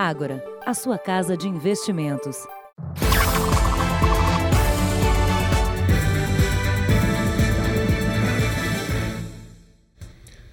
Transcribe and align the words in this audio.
Ágora, 0.00 0.40
a 0.64 0.74
sua 0.74 0.96
casa 0.96 1.36
de 1.36 1.48
investimentos. 1.48 2.36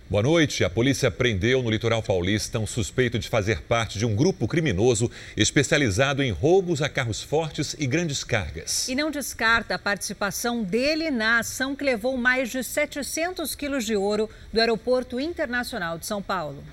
Boa 0.09 0.23
noite. 0.23 0.63
A 0.63 0.69
polícia 0.71 1.11
prendeu 1.11 1.61
no 1.61 1.69
litoral 1.69 2.01
paulista 2.01 2.57
um 2.57 2.65
suspeito 2.65 3.19
de 3.19 3.29
fazer 3.29 3.61
parte 3.61 3.99
de 3.99 4.05
um 4.07 4.15
grupo 4.15 4.47
criminoso 4.47 5.11
especializado 5.37 6.23
em 6.23 6.31
roubos 6.31 6.81
a 6.81 6.89
carros 6.89 7.21
fortes 7.21 7.75
e 7.77 7.85
grandes 7.85 8.23
cargas. 8.23 8.87
E 8.87 8.95
não 8.95 9.11
descarta 9.11 9.75
a 9.75 9.79
participação 9.79 10.63
dele 10.63 11.11
na 11.11 11.37
ação 11.37 11.75
que 11.75 11.83
levou 11.83 12.17
mais 12.17 12.49
de 12.49 12.63
700 12.63 13.53
quilos 13.53 13.85
de 13.85 13.95
ouro 13.95 14.27
do 14.51 14.59
Aeroporto 14.59 15.19
Internacional 15.19 15.99
de 15.99 16.07
São 16.07 16.19
Paulo. 16.19 16.63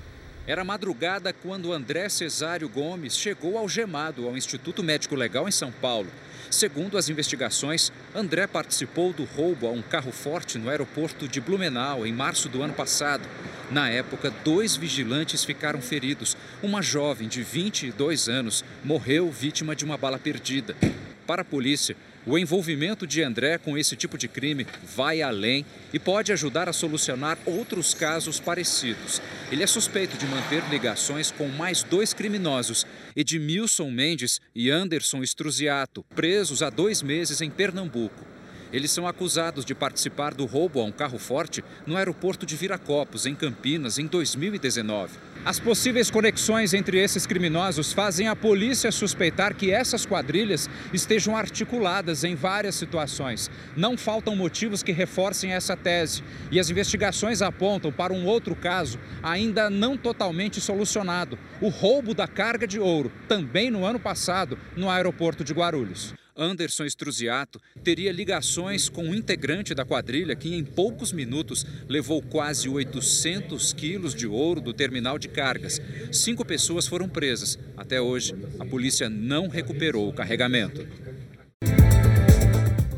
Era 0.44 0.64
madrugada 0.64 1.32
quando 1.32 1.72
André 1.72 2.08
Cesário 2.08 2.68
Gomes 2.68 3.16
chegou 3.16 3.56
algemado 3.56 4.26
ao 4.26 4.36
Instituto 4.36 4.82
Médico 4.82 5.14
Legal 5.14 5.48
em 5.48 5.52
São 5.52 5.70
Paulo. 5.70 6.08
Segundo 6.50 6.98
as 6.98 7.08
investigações, 7.08 7.92
André 8.12 8.48
participou 8.48 9.12
do 9.12 9.22
roubo 9.22 9.68
a 9.68 9.70
um 9.70 9.80
carro 9.80 10.10
forte 10.10 10.58
no 10.58 10.68
aeroporto 10.68 11.28
de 11.28 11.40
Blumenau 11.40 12.04
em 12.04 12.12
março 12.12 12.48
do 12.48 12.60
ano 12.60 12.74
passado. 12.74 13.22
Na 13.70 13.88
época, 13.88 14.32
dois 14.44 14.74
vigilantes 14.74 15.44
ficaram 15.44 15.80
feridos. 15.80 16.36
Uma 16.60 16.82
jovem 16.82 17.28
de 17.28 17.40
22 17.42 18.28
anos 18.28 18.64
morreu 18.82 19.30
vítima 19.30 19.76
de 19.76 19.84
uma 19.84 19.96
bala 19.96 20.18
perdida. 20.18 20.76
Para 21.24 21.42
a 21.42 21.44
polícia, 21.44 21.96
o 22.26 22.38
envolvimento 22.38 23.06
de 23.06 23.22
André 23.22 23.58
com 23.58 23.76
esse 23.76 23.96
tipo 23.96 24.16
de 24.16 24.28
crime 24.28 24.66
vai 24.94 25.22
além 25.22 25.64
e 25.92 25.98
pode 25.98 26.32
ajudar 26.32 26.68
a 26.68 26.72
solucionar 26.72 27.38
outros 27.44 27.94
casos 27.94 28.38
parecidos. 28.38 29.20
Ele 29.50 29.62
é 29.62 29.66
suspeito 29.66 30.16
de 30.16 30.26
manter 30.26 30.62
ligações 30.70 31.30
com 31.30 31.48
mais 31.48 31.82
dois 31.82 32.14
criminosos, 32.14 32.86
Edmilson 33.16 33.90
Mendes 33.90 34.40
e 34.54 34.70
Anderson 34.70 35.22
Estruziato, 35.22 36.04
presos 36.14 36.62
há 36.62 36.70
dois 36.70 37.02
meses 37.02 37.40
em 37.40 37.50
Pernambuco. 37.50 38.31
Eles 38.72 38.90
são 38.90 39.06
acusados 39.06 39.64
de 39.64 39.74
participar 39.74 40.32
do 40.32 40.46
roubo 40.46 40.80
a 40.80 40.84
um 40.84 40.90
carro 40.90 41.18
forte 41.18 41.62
no 41.86 41.96
aeroporto 41.96 42.46
de 42.46 42.56
Viracopos, 42.56 43.26
em 43.26 43.34
Campinas, 43.34 43.98
em 43.98 44.06
2019. 44.06 45.12
As 45.44 45.58
possíveis 45.60 46.10
conexões 46.10 46.72
entre 46.72 46.98
esses 46.98 47.26
criminosos 47.26 47.92
fazem 47.92 48.28
a 48.28 48.36
polícia 48.36 48.90
suspeitar 48.90 49.54
que 49.54 49.70
essas 49.70 50.06
quadrilhas 50.06 50.70
estejam 50.92 51.36
articuladas 51.36 52.24
em 52.24 52.34
várias 52.34 52.76
situações. 52.76 53.50
Não 53.76 53.96
faltam 53.96 54.34
motivos 54.34 54.82
que 54.82 54.92
reforcem 54.92 55.52
essa 55.52 55.76
tese. 55.76 56.22
E 56.50 56.58
as 56.58 56.70
investigações 56.70 57.42
apontam 57.42 57.92
para 57.92 58.12
um 58.12 58.24
outro 58.24 58.54
caso, 58.54 58.98
ainda 59.22 59.68
não 59.68 59.96
totalmente 59.96 60.60
solucionado: 60.60 61.38
o 61.60 61.68
roubo 61.68 62.14
da 62.14 62.28
carga 62.28 62.66
de 62.66 62.78
ouro, 62.78 63.12
também 63.28 63.70
no 63.70 63.84
ano 63.84 63.98
passado, 63.98 64.56
no 64.76 64.88
aeroporto 64.88 65.44
de 65.44 65.52
Guarulhos. 65.52 66.14
Anderson 66.36 66.84
Estruziato 66.84 67.60
teria 67.82 68.12
ligações 68.12 68.88
com 68.88 69.04
um 69.04 69.14
integrante 69.14 69.74
da 69.74 69.84
quadrilha 69.84 70.34
que, 70.34 70.54
em 70.54 70.64
poucos 70.64 71.12
minutos, 71.12 71.66
levou 71.88 72.22
quase 72.22 72.68
800 72.68 73.72
quilos 73.72 74.14
de 74.14 74.26
ouro 74.26 74.60
do 74.60 74.72
terminal 74.72 75.18
de 75.18 75.28
cargas. 75.28 75.80
Cinco 76.10 76.44
pessoas 76.44 76.86
foram 76.86 77.08
presas. 77.08 77.58
Até 77.76 78.00
hoje, 78.00 78.34
a 78.58 78.64
polícia 78.64 79.08
não 79.08 79.48
recuperou 79.48 80.08
o 80.08 80.12
carregamento. 80.12 80.86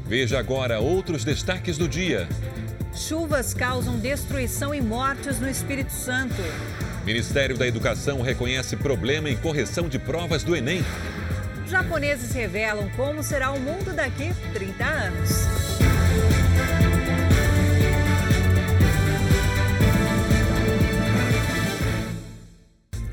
Veja 0.06 0.38
agora 0.38 0.78
outros 0.78 1.24
destaques 1.24 1.77
do 1.77 1.88
dia. 1.88 2.28
Chuvas 2.94 3.52
causam 3.52 3.98
destruição 3.98 4.72
e 4.72 4.80
mortes 4.80 5.40
no 5.40 5.48
Espírito 5.48 5.92
Santo. 5.92 6.36
Ministério 7.05 7.58
da 7.58 7.66
Educação 7.66 8.22
reconhece 8.22 8.77
problema 8.77 9.28
em 9.28 9.36
correção 9.36 9.88
de 9.88 9.98
provas 9.98 10.44
do 10.44 10.55
Enem. 10.55 10.82
Japoneses 11.66 12.32
revelam 12.32 12.88
como 12.90 13.22
será 13.22 13.50
o 13.50 13.60
mundo 13.60 13.94
daqui 13.94 14.32
30 14.52 14.84
anos. 14.84 15.30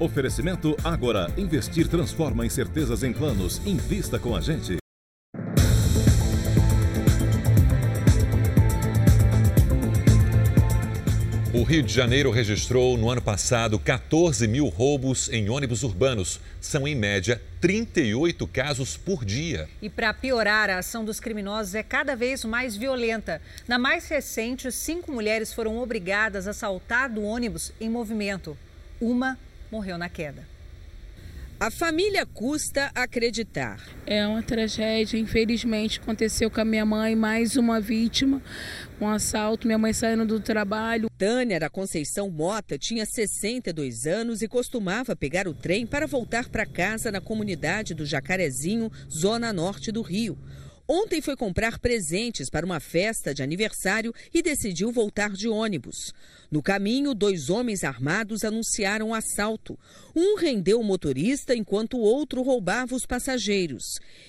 Oferecimento 0.02 0.76
Agora. 0.84 1.32
Investir 1.38 1.88
transforma 1.88 2.44
incertezas 2.44 3.04
em 3.04 3.14
planos. 3.14 3.62
Invista 3.68 4.18
com 4.18 4.36
a 4.36 4.42
gente. 4.42 4.81
O 11.62 11.64
Rio 11.64 11.84
de 11.84 11.94
Janeiro 11.94 12.32
registrou 12.32 12.98
no 12.98 13.08
ano 13.08 13.22
passado 13.22 13.78
14 13.78 14.48
mil 14.48 14.68
roubos 14.68 15.30
em 15.30 15.48
ônibus 15.48 15.84
urbanos. 15.84 16.40
São, 16.60 16.88
em 16.88 16.96
média, 16.96 17.40
38 17.62 18.48
casos 18.48 18.98
por 18.98 19.24
dia. 19.24 19.70
E 19.80 19.88
para 19.88 20.12
piorar, 20.12 20.72
a 20.72 20.80
ação 20.80 21.06
dos 21.06 21.20
criminosos 21.20 21.76
é 21.76 21.84
cada 21.84 22.16
vez 22.16 22.44
mais 22.44 22.76
violenta. 22.76 23.40
Na 23.68 23.78
mais 23.78 24.08
recente, 24.08 24.72
cinco 24.72 25.12
mulheres 25.12 25.54
foram 25.54 25.78
obrigadas 25.78 26.48
a 26.48 26.54
saltar 26.54 27.08
do 27.08 27.22
ônibus 27.22 27.72
em 27.80 27.92
movimento. 27.92 28.58
Uma 29.00 29.38
morreu 29.72 30.00
na 30.00 30.10
queda. 30.10 30.51
A 31.62 31.70
família 31.70 32.26
custa 32.26 32.90
acreditar. 32.96 33.80
É 34.08 34.26
uma 34.26 34.42
tragédia, 34.42 35.20
infelizmente 35.20 36.00
aconteceu 36.00 36.50
com 36.50 36.60
a 36.60 36.66
minha 36.66 36.84
mãe, 36.84 37.16
mais 37.16 37.56
uma 37.56 37.80
vítima, 37.80 38.42
um 39.00 39.08
assalto, 39.08 39.68
minha 39.68 39.78
mãe 39.78 39.94
saindo 39.94 40.26
do 40.26 40.40
trabalho. 40.40 41.08
Tânia 41.20 41.60
da 41.60 41.70
Conceição 41.70 42.32
Mota 42.32 42.80
tinha 42.80 43.06
62 43.06 44.08
anos 44.08 44.42
e 44.42 44.48
costumava 44.48 45.16
pegar 45.16 45.48
o 45.48 45.54
trem 45.54 45.86
para 45.86 46.08
voltar 46.08 46.50
para 46.50 46.66
casa 46.66 47.12
na 47.12 47.22
comunidade 47.22 47.94
do 47.94 48.08
Jacarezinho, 48.08 48.92
zona 49.08 49.54
norte 49.54 49.92
do 49.92 50.02
Rio. 50.02 50.36
Ontem 50.94 51.22
foi 51.22 51.38
comprar 51.38 51.80
presentes 51.80 52.50
para 52.50 52.66
uma 52.66 52.82
festa 52.82 53.34
de 53.34 53.42
aniversário 53.42 54.14
e 54.34 54.42
decidiu 54.42 54.92
voltar 54.92 55.30
de 55.32 55.48
ônibus. 55.48 56.14
No 56.52 56.62
caminho, 56.62 57.14
dois 57.14 57.50
homens 57.50 57.86
armados 57.86 58.44
anunciaram 58.44 59.08
um 59.08 59.14
assalto. 59.14 59.80
Um 60.14 60.36
rendeu 60.36 60.82
o 60.82 60.84
motorista 60.84 61.56
enquanto 61.56 61.96
o 61.96 62.02
outro 62.02 62.42
roubava 62.42 62.94
os 62.94 63.06
passageiros. 63.06 63.86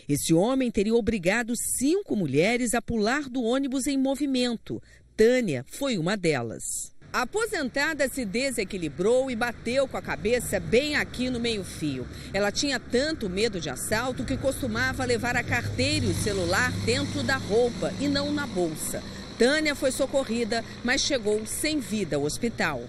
Esse 0.09 0.33
homem 0.33 0.71
teria 0.71 0.95
obrigado 0.95 1.53
cinco 1.57 2.15
mulheres 2.15 2.75
a 2.75 2.81
pular 2.81 3.29
do 3.29 3.43
ônibus 3.43 3.89
em 3.89 3.99
movimento. 3.99 4.81
Tânia 5.17 5.65
foi 5.67 5.99
uma 5.99 6.17
delas. 6.17 6.92
A 7.13 7.23
aposentada 7.23 8.09
se 8.09 8.25
desequilibrou 8.25 9.31
e 9.31 9.37
bateu 9.37 9.87
com 9.87 9.99
a 9.99 10.03
cabeça 10.03 10.59
bem 10.59 10.97
aqui 10.97 11.29
no 11.29 11.39
meio-fio. 11.39 12.07
Ela 12.33 12.51
tinha 12.51 12.81
tanto 12.81 13.29
medo 13.29 13.61
de 13.61 13.69
assalto 13.69 14.25
que 14.25 14.35
costumava 14.35 15.05
levar 15.05 15.37
a 15.37 15.45
carteira 15.45 16.07
e 16.07 16.09
o 16.09 16.15
celular 16.15 16.73
dentro 16.87 17.23
da 17.23 17.37
roupa 17.37 17.93
e 18.01 18.09
não 18.09 18.33
na 18.33 18.47
bolsa. 18.47 19.03
Tânia 19.39 19.75
foi 19.75 19.93
socorrida, 19.93 20.65
mas 20.83 21.03
chegou 21.03 21.45
sem 21.45 21.81
vida 21.81 22.17
ao 22.17 22.23
hospital. 22.23 22.83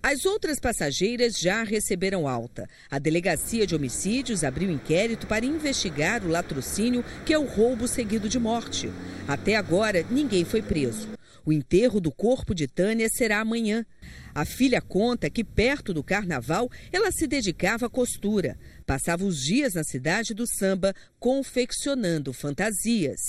As 0.00 0.24
outras 0.24 0.60
passageiras 0.60 1.36
já 1.36 1.64
receberam 1.64 2.28
alta. 2.28 2.68
A 2.88 3.00
Delegacia 3.00 3.66
de 3.66 3.74
Homicídios 3.74 4.44
abriu 4.44 4.70
inquérito 4.70 5.26
para 5.26 5.44
investigar 5.44 6.24
o 6.24 6.28
latrocínio, 6.28 7.04
que 7.24 7.34
é 7.34 7.38
o 7.38 7.44
roubo 7.44 7.88
seguido 7.88 8.28
de 8.28 8.38
morte. 8.38 8.92
Até 9.26 9.56
agora, 9.56 10.06
ninguém 10.08 10.44
foi 10.44 10.62
preso. 10.62 11.15
O 11.46 11.52
enterro 11.52 12.00
do 12.00 12.10
corpo 12.10 12.52
de 12.52 12.66
Tânia 12.66 13.08
será 13.08 13.38
amanhã. 13.38 13.86
A 14.34 14.44
filha 14.44 14.82
conta 14.82 15.30
que, 15.30 15.44
perto 15.44 15.94
do 15.94 16.02
carnaval, 16.02 16.68
ela 16.92 17.12
se 17.12 17.24
dedicava 17.28 17.86
à 17.86 17.88
costura. 17.88 18.58
Passava 18.84 19.24
os 19.24 19.40
dias 19.40 19.74
na 19.74 19.84
cidade 19.84 20.34
do 20.34 20.44
samba 20.44 20.92
confeccionando 21.20 22.32
fantasias. 22.32 23.20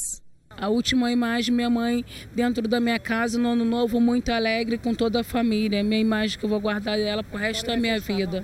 A 0.50 0.68
última 0.70 1.12
imagem, 1.12 1.54
minha 1.54 1.70
mãe 1.70 2.04
dentro 2.34 2.68
da 2.68 2.80
minha 2.80 2.98
casa 2.98 3.38
no 3.38 3.50
ano 3.50 3.64
novo, 3.64 4.02
muito 4.02 4.32
alegre 4.32 4.80
com 4.80 4.96
toda 4.96 5.22
a 5.22 5.24
família. 5.24 5.78
É 5.78 5.84
minha 5.84 6.02
imagem 6.02 6.40
que 6.40 6.44
eu 6.44 6.50
vou 6.50 6.60
guardar 6.60 6.98
dela 6.98 7.24
pro 7.24 7.38
resto 7.38 7.68
da 7.68 7.78
minha 7.78 8.00
vida. 8.00 8.44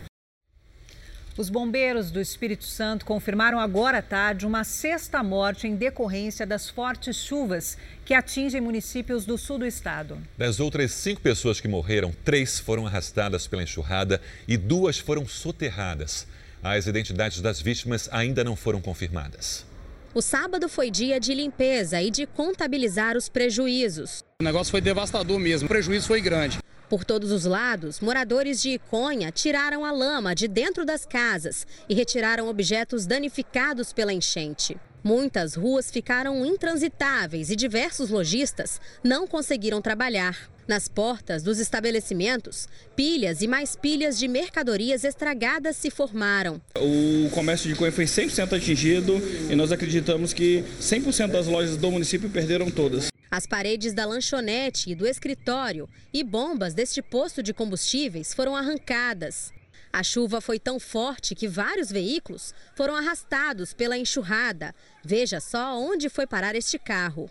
Os 1.36 1.50
bombeiros 1.50 2.12
do 2.12 2.22
Espírito 2.22 2.64
Santo 2.64 3.06
confirmaram 3.06 3.60
agora 3.60 3.98
à 3.98 4.02
tarde 4.04 4.46
uma 4.46 4.64
sexta 4.64 5.24
morte 5.24 5.68
em 5.68 5.76
decorrência 5.76 6.46
das 6.46 6.70
fortes 6.70 7.16
chuvas 7.16 7.76
que 8.06 8.14
atingem 8.14 8.62
municípios 8.62 9.26
do 9.26 9.36
sul 9.36 9.58
do 9.58 9.66
estado. 9.66 10.20
Das 10.38 10.60
outras 10.60 10.92
cinco 10.92 11.22
pessoas 11.22 11.60
que 11.60 11.68
morreram, 11.68 12.14
três 12.24 12.60
foram 12.60 12.86
arrastadas 12.86 13.48
pela 13.48 13.64
enxurrada 13.64 14.22
e 14.48 14.56
duas 14.56 15.00
foram 15.00 15.26
soterradas. 15.26 16.28
As 16.62 16.86
identidades 16.86 17.42
das 17.42 17.60
vítimas 17.60 18.08
ainda 18.12 18.44
não 18.44 18.56
foram 18.56 18.80
confirmadas. 18.80 19.66
O 20.14 20.22
sábado 20.22 20.70
foi 20.70 20.92
dia 20.92 21.20
de 21.20 21.34
limpeza 21.34 22.00
e 22.00 22.12
de 22.12 22.28
contabilizar 22.28 23.18
os 23.18 23.28
prejuízos. 23.28 24.24
O 24.40 24.44
negócio 24.44 24.70
foi 24.70 24.82
devastador 24.82 25.40
mesmo, 25.40 25.66
o 25.66 25.70
prejuízo 25.70 26.06
foi 26.06 26.22
grande. 26.22 26.60
Por 26.94 27.04
todos 27.04 27.32
os 27.32 27.44
lados, 27.44 28.00
moradores 28.02 28.62
de 28.62 28.74
Iconha 28.74 29.32
tiraram 29.32 29.84
a 29.84 29.92
lama 29.92 30.36
de 30.36 30.48
dentro 30.48 30.86
das 30.86 31.08
casas 31.08 31.66
e 31.90 31.96
retiraram 31.96 32.48
objetos 32.48 33.08
danificados 33.08 33.92
pela 33.92 34.14
enchente. 34.14 34.78
Muitas 35.04 35.56
ruas 35.56 35.90
ficaram 35.90 36.46
intransitáveis 36.46 37.50
e 37.50 37.56
diversos 37.56 38.12
lojistas 38.12 38.80
não 39.04 39.26
conseguiram 39.26 39.82
trabalhar. 39.82 40.53
Nas 40.66 40.88
portas 40.88 41.44
dos 41.44 41.60
estabelecimentos, 41.60 42.70
pilhas 42.96 43.42
e 43.42 43.48
mais 43.48 43.76
pilhas 43.76 44.18
de 44.18 44.30
mercadorias 44.30 45.04
estragadas 45.04 45.76
se 45.76 45.92
formaram. 45.92 46.62
O 46.78 47.30
comércio 47.32 47.68
de 47.68 47.76
Coimbra 47.76 47.96
foi 47.96 48.06
100% 48.06 48.56
atingido 48.56 49.14
e 49.50 49.56
nós 49.56 49.74
acreditamos 49.74 50.32
que 50.32 50.64
100% 50.80 51.32
das 51.32 51.48
lojas 51.48 51.76
do 51.76 51.92
município 51.92 52.30
perderam 52.30 52.72
todas. 52.72 53.08
As 53.30 53.46
paredes 53.46 53.94
da 53.94 54.06
lanchonete 54.06 54.92
e 54.92 54.96
do 54.96 55.06
escritório 55.06 55.90
e 56.14 56.24
bombas 56.24 56.74
deste 56.74 57.02
posto 57.02 57.44
de 57.44 57.54
combustíveis 57.54 58.34
foram 58.34 58.56
arrancadas. 58.56 59.52
A 59.92 60.02
chuva 60.02 60.40
foi 60.40 60.60
tão 60.60 60.80
forte 60.80 61.36
que 61.36 61.48
vários 61.48 61.92
veículos 61.92 62.54
foram 62.76 62.96
arrastados 62.96 63.74
pela 63.74 63.98
enxurrada. 63.98 64.74
Veja 65.04 65.40
só 65.40 65.78
onde 65.78 66.10
foi 66.10 66.26
parar 66.26 66.56
este 66.56 66.80
carro. 66.80 67.30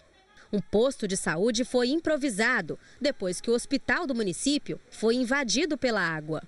Um 0.52 0.60
posto 0.60 1.08
de 1.08 1.16
saúde 1.16 1.64
foi 1.64 1.88
improvisado 1.88 2.78
depois 3.00 3.40
que 3.40 3.50
o 3.50 3.54
hospital 3.54 4.06
do 4.06 4.14
município 4.14 4.78
foi 4.90 5.14
invadido 5.14 5.78
pela 5.78 6.02
água. 6.02 6.42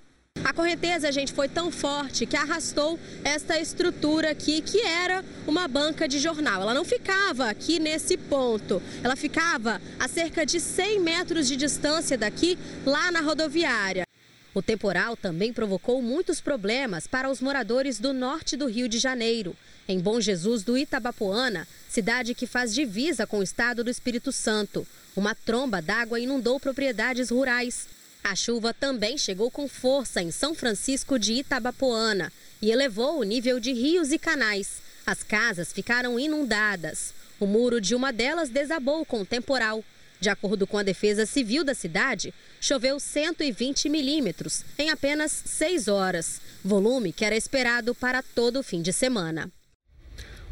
A 0.45 0.53
correnteza, 0.53 1.11
gente, 1.11 1.33
foi 1.33 1.49
tão 1.49 1.71
forte 1.71 2.27
que 2.27 2.37
arrastou 2.37 2.99
esta 3.25 3.59
estrutura 3.59 4.31
aqui, 4.31 4.61
que 4.61 4.79
era 4.83 5.25
uma 5.47 5.67
banca 5.67 6.07
de 6.07 6.19
jornal. 6.19 6.61
Ela 6.61 6.75
não 6.75 6.85
ficava 6.85 7.49
aqui 7.49 7.79
nesse 7.79 8.19
ponto, 8.19 8.83
ela 9.03 9.17
ficava 9.17 9.81
a 9.99 10.07
cerca 10.07 10.45
de 10.45 10.61
100 10.61 11.01
metros 11.01 11.49
de 11.49 11.57
distância 11.57 12.19
daqui, 12.19 12.59
lá 12.85 13.11
na 13.11 13.23
rodoviária. 13.23 14.05
O 14.53 14.61
temporal 14.61 15.17
também 15.17 15.51
provocou 15.51 16.03
muitos 16.03 16.43
problemas 16.43 17.07
para 17.07 17.31
os 17.31 17.41
moradores 17.41 17.99
do 17.99 18.13
norte 18.13 18.55
do 18.55 18.67
Rio 18.67 18.89
de 18.89 18.99
Janeiro. 18.99 19.57
Em 19.87 20.01
Bom 20.01 20.19
Jesus 20.19 20.63
do 20.63 20.79
Itabapoana, 20.79 21.69
cidade 21.91 22.35
que 22.35 22.47
faz 22.47 22.75
divisa 22.75 23.27
com 23.27 23.39
o 23.39 23.43
estado 23.43 23.85
do 23.85 23.91
Espírito 23.91 24.33
Santo, 24.33 24.87
uma 25.15 25.35
tromba 25.35 25.83
d'água 25.83 26.19
inundou 26.19 26.59
propriedades 26.59 27.29
rurais. 27.29 27.87
A 28.23 28.35
chuva 28.35 28.73
também 28.73 29.19
chegou 29.19 29.51
com 29.51 29.69
força 29.69 30.23
em 30.23 30.31
São 30.31 30.55
Francisco 30.55 31.19
de 31.19 31.35
Itabapoana 31.35 32.33
e 32.63 32.71
elevou 32.71 33.21
o 33.21 33.25
nível 33.25 33.61
de 33.61 33.75
rios 33.75 34.11
e 34.11 34.19
canais. 34.19 34.79
As 35.05 35.23
casas 35.23 35.71
ficaram 35.71 36.19
inundadas. 36.19 37.13
O 37.39 37.47
muro 37.47 37.79
de 37.79 37.95
uma 37.95 38.11
delas 38.11 38.49
desabou 38.49 39.05
com 39.05 39.21
o 39.21 39.27
temporal. 39.27 39.85
De 40.19 40.31
acordo 40.31 40.67
com 40.67 40.79
a 40.79 40.83
Defesa 40.83 41.27
Civil 41.27 41.63
da 41.63 41.75
cidade, 41.75 42.33
choveu 42.59 42.99
120 42.99 43.91
milímetros 43.91 44.65
em 44.79 44.89
apenas 44.89 45.31
seis 45.45 45.89
horas, 45.89 46.41
volume 46.65 47.13
que 47.13 47.27
era 47.27 47.37
esperado 47.37 47.95
para 47.95 48.23
todo 48.23 48.61
o 48.61 48.63
fim 48.63 48.81
de 48.81 48.95
semana. 48.95 49.53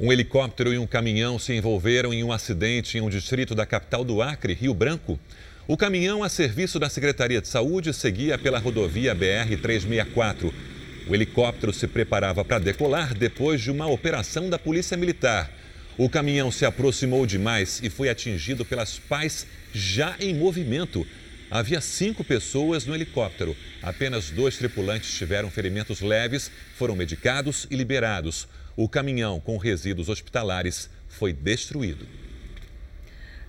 Um 0.00 0.12
helicóptero 0.12 0.72
e 0.72 0.78
um 0.78 0.86
caminhão 0.86 1.38
se 1.38 1.52
envolveram 1.52 2.12
em 2.14 2.24
um 2.24 2.32
acidente 2.32 2.96
em 2.96 3.00
um 3.00 3.10
distrito 3.10 3.54
da 3.54 3.66
capital 3.66 4.02
do 4.02 4.22
Acre, 4.22 4.54
Rio 4.54 4.74
Branco. 4.74 5.20
O 5.68 5.76
caminhão 5.76 6.24
a 6.24 6.28
serviço 6.28 6.78
da 6.78 6.88
Secretaria 6.88 7.40
de 7.40 7.46
Saúde 7.46 7.92
seguia 7.92 8.38
pela 8.38 8.58
rodovia 8.58 9.14
BR-364. 9.14 10.52
O 11.06 11.14
helicóptero 11.14 11.72
se 11.72 11.86
preparava 11.86 12.44
para 12.44 12.58
decolar 12.58 13.14
depois 13.14 13.60
de 13.60 13.70
uma 13.70 13.86
operação 13.86 14.48
da 14.48 14.58
Polícia 14.58 14.96
Militar. 14.96 15.50
O 15.98 16.08
caminhão 16.08 16.50
se 16.50 16.64
aproximou 16.64 17.26
demais 17.26 17.80
e 17.82 17.90
foi 17.90 18.08
atingido 18.08 18.64
pelas 18.64 18.98
pás 18.98 19.46
já 19.74 20.16
em 20.18 20.34
movimento. 20.34 21.06
Havia 21.50 21.82
cinco 21.82 22.24
pessoas 22.24 22.86
no 22.86 22.94
helicóptero. 22.94 23.54
Apenas 23.82 24.30
dois 24.30 24.56
tripulantes 24.56 25.12
tiveram 25.12 25.50
ferimentos 25.50 26.00
leves, 26.00 26.50
foram 26.76 26.96
medicados 26.96 27.66
e 27.70 27.76
liberados. 27.76 28.48
O 28.76 28.88
caminhão 28.88 29.38
com 29.38 29.58
resíduos 29.58 30.08
hospitalares 30.08 30.88
foi 31.08 31.32
destruído. 31.32 32.06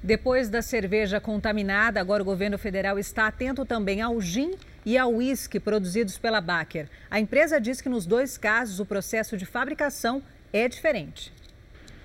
Depois 0.02 0.50
da 0.50 0.62
cerveja 0.62 1.22
contaminada, 1.22 2.02
agora 2.02 2.22
o 2.22 2.26
governo 2.26 2.58
federal 2.58 3.00
está 3.00 3.28
atento 3.28 3.66
também 3.66 4.02
ao 4.02 4.20
gin 4.20 4.56
e 4.86 4.98
ao 4.98 5.14
uísque 5.14 5.62
produzidos 5.62 6.18
pela 6.18 6.42
Baker. 6.42 6.90
A 7.10 7.22
empresa 7.22 7.60
diz 7.60 7.80
que 7.80 7.88
nos 7.88 8.06
dois 8.06 8.38
casos 8.38 8.82
o 8.82 8.86
processo 8.86 9.38
de 9.38 9.46
fabricação 9.46 10.22
é 10.52 10.68
diferente. 10.68 11.32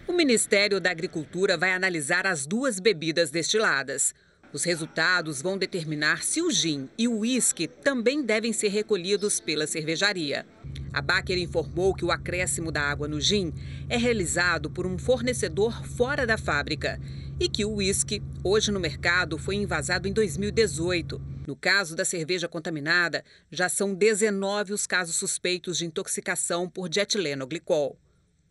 O 0.06 0.12
Ministério 0.12 0.80
da 0.80 0.92
Agricultura 0.92 1.56
vai 1.56 1.72
analisar 1.72 2.24
as 2.24 2.46
duas 2.46 2.78
bebidas 2.78 3.30
destiladas. 3.30 4.14
Os 4.50 4.64
resultados 4.64 5.42
vão 5.42 5.58
determinar 5.58 6.22
se 6.22 6.40
o 6.40 6.50
gin 6.50 6.88
e 6.96 7.06
o 7.06 7.18
uísque 7.18 7.68
também 7.68 8.22
devem 8.22 8.52
ser 8.52 8.68
recolhidos 8.68 9.40
pela 9.40 9.66
cervejaria. 9.66 10.46
A 10.90 11.02
Baker 11.02 11.36
informou 11.38 11.94
que 11.94 12.04
o 12.04 12.10
acréscimo 12.10 12.72
da 12.72 12.80
água 12.80 13.06
no 13.06 13.20
gin 13.20 13.52
é 13.90 13.98
realizado 13.98 14.70
por 14.70 14.86
um 14.86 14.98
fornecedor 14.98 15.84
fora 15.84 16.26
da 16.26 16.38
fábrica 16.38 16.98
e 17.38 17.46
que 17.46 17.64
o 17.64 17.74
uísque, 17.74 18.22
hoje 18.42 18.72
no 18.72 18.80
mercado, 18.80 19.36
foi 19.36 19.56
invasado 19.56 20.08
em 20.08 20.12
2018. 20.12 21.20
No 21.46 21.54
caso 21.54 21.94
da 21.94 22.04
cerveja 22.04 22.48
contaminada, 22.48 23.22
já 23.50 23.68
são 23.68 23.94
19 23.94 24.72
os 24.72 24.86
casos 24.86 25.16
suspeitos 25.16 25.78
de 25.78 25.84
intoxicação 25.84 26.68
por 26.68 26.88
dietileno-glicol. 26.88 27.98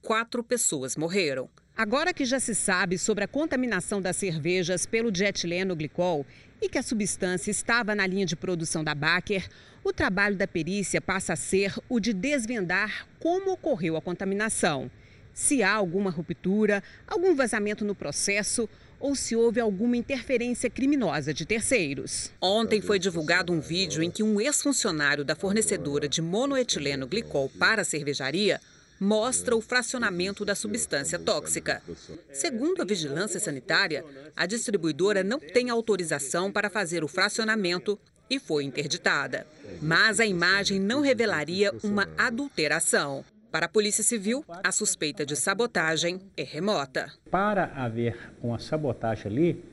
Quatro 0.02 0.44
pessoas 0.44 0.96
morreram. 0.96 1.50
Agora 1.78 2.12
que 2.12 2.26
já 2.26 2.40
se 2.40 2.56
sabe 2.56 2.98
sobre 2.98 3.24
a 3.24 3.28
contaminação 3.28 4.02
das 4.02 4.16
cervejas 4.16 4.88
pelo 4.88 5.12
dietileno-glicol 5.12 6.26
e 6.60 6.68
que 6.68 6.80
a 6.80 6.82
substância 6.82 7.52
estava 7.52 7.94
na 7.94 8.08
linha 8.08 8.26
de 8.26 8.36
produção 8.36 8.84
da 8.84 8.96
Baker, 8.96 9.48
o 9.84 9.94
trabalho 9.94 10.36
da 10.36 10.48
perícia 10.48 11.00
passa 11.00 11.34
a 11.34 11.36
ser 11.36 11.76
o 11.88 12.00
de 12.00 12.14
desvendar 12.14 13.08
como 13.20 13.52
ocorreu 13.52 13.96
a 13.96 14.02
contaminação 14.02 14.90
se 15.36 15.62
há 15.62 15.72
alguma 15.72 16.10
ruptura, 16.10 16.84
algum 17.08 17.36
vazamento 17.36 17.86
no 17.86 17.94
processo 17.94 18.68
ou 19.00 19.16
se 19.16 19.36
houve 19.36 19.60
alguma 19.60 19.96
interferência 19.96 20.72
criminosa 20.72 21.32
de 21.32 21.46
terceiros. 21.46 22.32
Ontem 22.42 22.82
foi 22.82 22.98
divulgado 22.98 23.54
um 23.54 23.60
vídeo 23.60 24.02
em 24.02 24.10
que 24.10 24.24
um 24.24 24.42
ex-funcionário 24.42 25.24
da 25.24 25.36
fornecedora 25.36 26.10
de 26.10 26.24
monoetileno 26.24 27.06
glicol 27.06 27.52
para 27.60 27.84
a 27.84 27.86
cervejaria 27.86 28.60
mostra 29.00 29.56
o 29.56 29.62
fracionamento 29.62 30.44
da 30.44 30.56
substância 30.56 31.20
tóxica. 31.20 31.82
Segundo 32.32 32.82
a 32.82 32.86
vigilância 32.86 33.40
sanitária, 33.40 34.04
a 34.36 34.46
distribuidora 34.46 35.24
não 35.24 35.40
tem 35.40 35.70
autorização 35.70 36.52
para 36.52 36.70
fazer 36.70 37.04
o 37.04 37.08
fracionamento 37.08 38.00
e 38.30 38.40
foi 38.40 38.64
interditada. 38.64 39.48
Mas 39.82 40.20
a 40.20 40.26
imagem 40.26 40.80
não 40.80 41.02
revelaria 41.02 41.72
uma 41.84 42.08
adulteração. 42.18 43.24
Para 43.52 43.66
a 43.66 43.70
Polícia 43.70 44.04
Civil, 44.04 44.44
a 44.64 44.72
suspeita 44.72 45.26
de 45.26 45.36
sabotagem 45.36 46.20
é 46.36 46.44
remota. 46.44 47.12
Para 47.32 47.72
haver 47.76 48.18
uma 48.44 48.60
sabotagem 48.60 49.32
ali, 49.32 49.64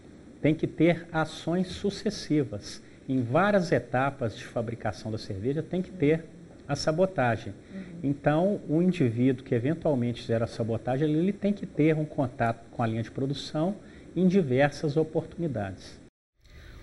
tem 0.41 0.55
que 0.55 0.67
ter 0.67 1.07
ações 1.13 1.69
sucessivas. 1.69 2.81
Em 3.09 3.23
várias 3.23 3.73
etapas 3.73 4.37
de 4.37 4.45
fabricação 4.45 5.11
da 5.11 5.19
cerveja 5.19 5.63
tem 5.63 5.83
que 5.83 5.91
ter 5.91 6.25
a 6.67 6.77
sabotagem. 6.77 7.55
Então, 8.03 8.61
o 8.69 8.83
indivíduo 8.83 9.45
que 9.45 9.55
eventualmente 9.55 10.23
fizer 10.23 10.43
a 10.43 10.47
sabotagem, 10.47 11.11
ele 11.11 11.33
tem 11.33 11.53
que 11.53 11.67
ter 11.67 11.95
um 11.97 12.05
contato 12.05 12.65
com 12.71 12.83
a 12.83 12.87
linha 12.87 13.03
de 13.03 13.11
produção 13.11 13.77
em 14.15 14.27
diversas 14.27 14.97
oportunidades. 14.97 15.99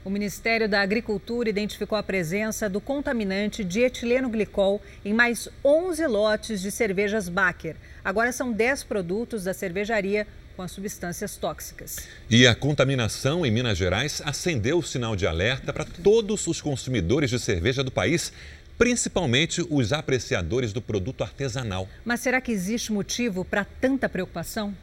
O 0.03 0.09
Ministério 0.09 0.67
da 0.67 0.81
Agricultura 0.81 1.47
identificou 1.47 1.95
a 1.95 2.01
presença 2.01 2.67
do 2.67 2.81
contaminante 2.81 3.63
dietileno 3.63 4.29
glicol 4.29 4.81
em 5.05 5.13
mais 5.13 5.47
11 5.63 6.07
lotes 6.07 6.59
de 6.59 6.71
cervejas 6.71 7.29
Baker. 7.29 7.75
Agora 8.03 8.31
são 8.31 8.51
10 8.51 8.83
produtos 8.85 9.43
da 9.43 9.53
cervejaria 9.53 10.25
com 10.55 10.63
as 10.63 10.71
substâncias 10.71 11.37
tóxicas. 11.37 12.07
E 12.29 12.47
a 12.47 12.55
contaminação 12.55 13.45
em 13.45 13.51
Minas 13.51 13.77
Gerais 13.77 14.21
acendeu 14.25 14.79
o 14.79 14.83
sinal 14.83 15.15
de 15.15 15.27
alerta 15.27 15.71
para 15.71 15.85
todos 15.85 16.47
os 16.47 16.59
consumidores 16.59 17.29
de 17.29 17.39
cerveja 17.39 17.83
do 17.83 17.91
país, 17.91 18.33
principalmente 18.81 19.63
os 19.69 19.93
apreciadores 19.93 20.73
do 20.73 20.81
produto 20.81 21.23
artesanal. 21.23 21.87
Mas 22.03 22.19
será 22.21 22.41
que 22.41 22.51
existe 22.51 22.91
motivo 22.91 23.45
para 23.45 23.63
tanta 23.63 24.09
preocupação? 24.09 24.75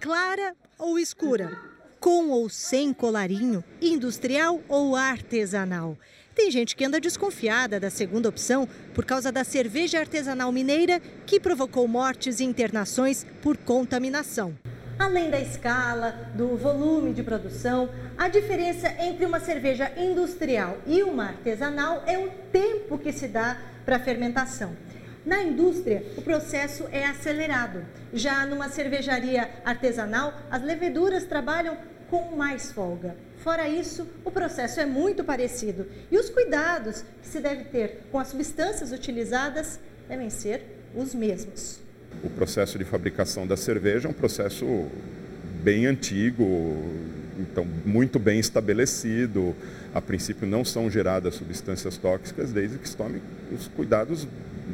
Clara 0.00 0.54
ou 0.78 0.98
escura? 0.98 1.58
com 2.00 2.30
ou 2.30 2.48
sem 2.48 2.94
colarinho, 2.94 3.62
industrial 3.82 4.62
ou 4.66 4.96
artesanal. 4.96 5.98
Tem 6.34 6.50
gente 6.50 6.74
que 6.74 6.82
anda 6.82 6.98
desconfiada 6.98 7.78
da 7.78 7.90
segunda 7.90 8.26
opção 8.26 8.66
por 8.94 9.04
causa 9.04 9.30
da 9.30 9.44
cerveja 9.44 10.00
artesanal 10.00 10.50
mineira 10.50 10.98
que 11.26 11.38
provocou 11.38 11.86
mortes 11.86 12.40
e 12.40 12.44
internações 12.44 13.26
por 13.42 13.58
contaminação. 13.58 14.56
Além 15.00 15.30
da 15.30 15.40
escala, 15.40 16.30
do 16.34 16.58
volume 16.58 17.14
de 17.14 17.22
produção, 17.22 17.88
a 18.18 18.28
diferença 18.28 18.86
entre 18.98 19.24
uma 19.24 19.40
cerveja 19.40 19.90
industrial 19.96 20.76
e 20.86 21.02
uma 21.02 21.28
artesanal 21.28 22.02
é 22.06 22.18
o 22.18 22.28
tempo 22.52 22.98
que 22.98 23.10
se 23.10 23.26
dá 23.26 23.56
para 23.86 23.96
a 23.96 23.98
fermentação. 23.98 24.76
Na 25.24 25.42
indústria, 25.42 26.04
o 26.18 26.20
processo 26.20 26.84
é 26.92 27.06
acelerado. 27.06 27.82
Já 28.12 28.44
numa 28.44 28.68
cervejaria 28.68 29.48
artesanal, 29.64 30.34
as 30.50 30.62
leveduras 30.62 31.24
trabalham 31.24 31.78
com 32.10 32.36
mais 32.36 32.70
folga. 32.70 33.16
Fora 33.38 33.66
isso, 33.66 34.06
o 34.22 34.30
processo 34.30 34.80
é 34.80 34.84
muito 34.84 35.24
parecido 35.24 35.86
e 36.10 36.18
os 36.18 36.28
cuidados 36.28 37.06
que 37.22 37.28
se 37.28 37.40
deve 37.40 37.64
ter 37.64 38.02
com 38.12 38.18
as 38.18 38.28
substâncias 38.28 38.92
utilizadas 38.92 39.80
devem 40.06 40.28
ser 40.28 40.62
os 40.94 41.14
mesmos. 41.14 41.89
O 42.22 42.30
processo 42.30 42.78
de 42.78 42.84
fabricação 42.84 43.46
da 43.46 43.56
cerveja 43.56 44.08
é 44.08 44.10
um 44.10 44.14
processo 44.14 44.86
bem 45.62 45.86
antigo, 45.86 46.44
então 47.38 47.66
muito 47.84 48.18
bem 48.18 48.38
estabelecido. 48.38 49.54
A 49.94 50.00
princípio 50.00 50.46
não 50.46 50.64
são 50.64 50.90
geradas 50.90 51.34
substâncias 51.34 51.96
tóxicas 51.96 52.52
desde 52.52 52.78
que 52.78 52.88
se 52.88 52.96
tome 52.96 53.22
os 53.52 53.68
cuidados 53.68 54.26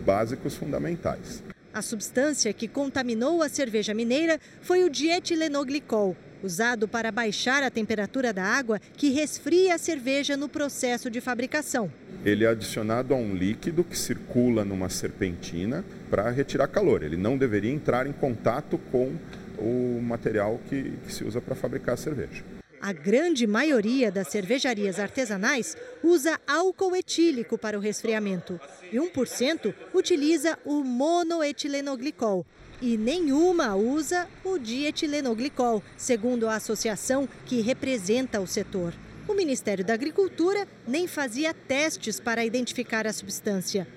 básicos 0.05 0.55
fundamentais. 0.55 1.43
A 1.73 1.83
substância 1.83 2.53
que 2.53 2.67
contaminou 2.67 3.43
a 3.43 3.49
cerveja 3.49 3.93
mineira 3.93 4.41
foi 4.63 4.83
o 4.83 4.91
dietilenoglicol, 4.91 6.17
usado 6.43 6.89
para 6.89 7.13
baixar 7.13 7.63
a 7.63 7.71
temperatura 7.71 8.33
da 8.33 8.45
água 8.45 8.81
que 8.97 9.11
resfria 9.11 9.75
a 9.75 9.79
cerveja 9.79 10.37
no 10.37 10.49
processo 10.49 11.11
de 11.11 11.21
fabricação. 11.21 11.93
Ele 12.25 12.45
é 12.45 12.49
adicionado 12.49 13.13
a 13.13 13.17
um 13.17 13.35
líquido 13.35 13.85
que 13.85 13.99
circula 13.99 14.65
numa 14.65 14.89
serpentina 14.89 15.85
para 16.11 16.31
retirar 16.31 16.69
calor. 16.69 17.03
Ele 17.03 17.17
não 17.17 17.37
deveria 17.37 17.73
entrar 17.73 18.07
em 18.07 18.13
contato 18.13 18.79
com 18.91 19.13
o 19.59 20.01
material 20.03 20.61
que, 20.69 20.93
que 21.07 21.13
se 21.13 21.25
usa 21.25 21.41
para 21.41 21.55
fabricar 21.55 21.95
a 21.95 21.97
cerveja. 21.97 22.43
A 22.81 22.93
grande 22.93 23.47
maioria 23.47 24.13
das 24.13 24.29
cervejarias 24.29 25.01
artesanais 25.01 25.77
usa 26.05 26.39
álcool 26.47 26.95
etílico 26.95 27.59
para 27.59 27.77
o 27.77 27.81
resfriamento 27.81 28.61
e 28.93 28.97
1% 28.97 29.75
utiliza 29.95 30.59
o 30.65 30.85
monoetilenoglicol. 30.85 32.47
E 32.81 32.99
nenhuma 32.99 33.75
usa 33.75 34.29
o 34.45 34.59
dietilenoglicol, 34.59 35.83
segundo 35.97 36.47
a 36.47 36.57
associação 36.57 37.27
que 37.47 37.63
representa 37.63 38.39
o 38.39 38.47
setor. 38.47 38.93
O 39.27 39.35
Ministério 39.35 39.85
da 39.85 39.95
Agricultura 39.95 40.69
nem 40.87 41.09
fazia 41.09 41.53
testes 41.53 42.21
para 42.21 42.45
identificar 42.45 43.07
a 43.07 43.13
substância. 43.13 43.89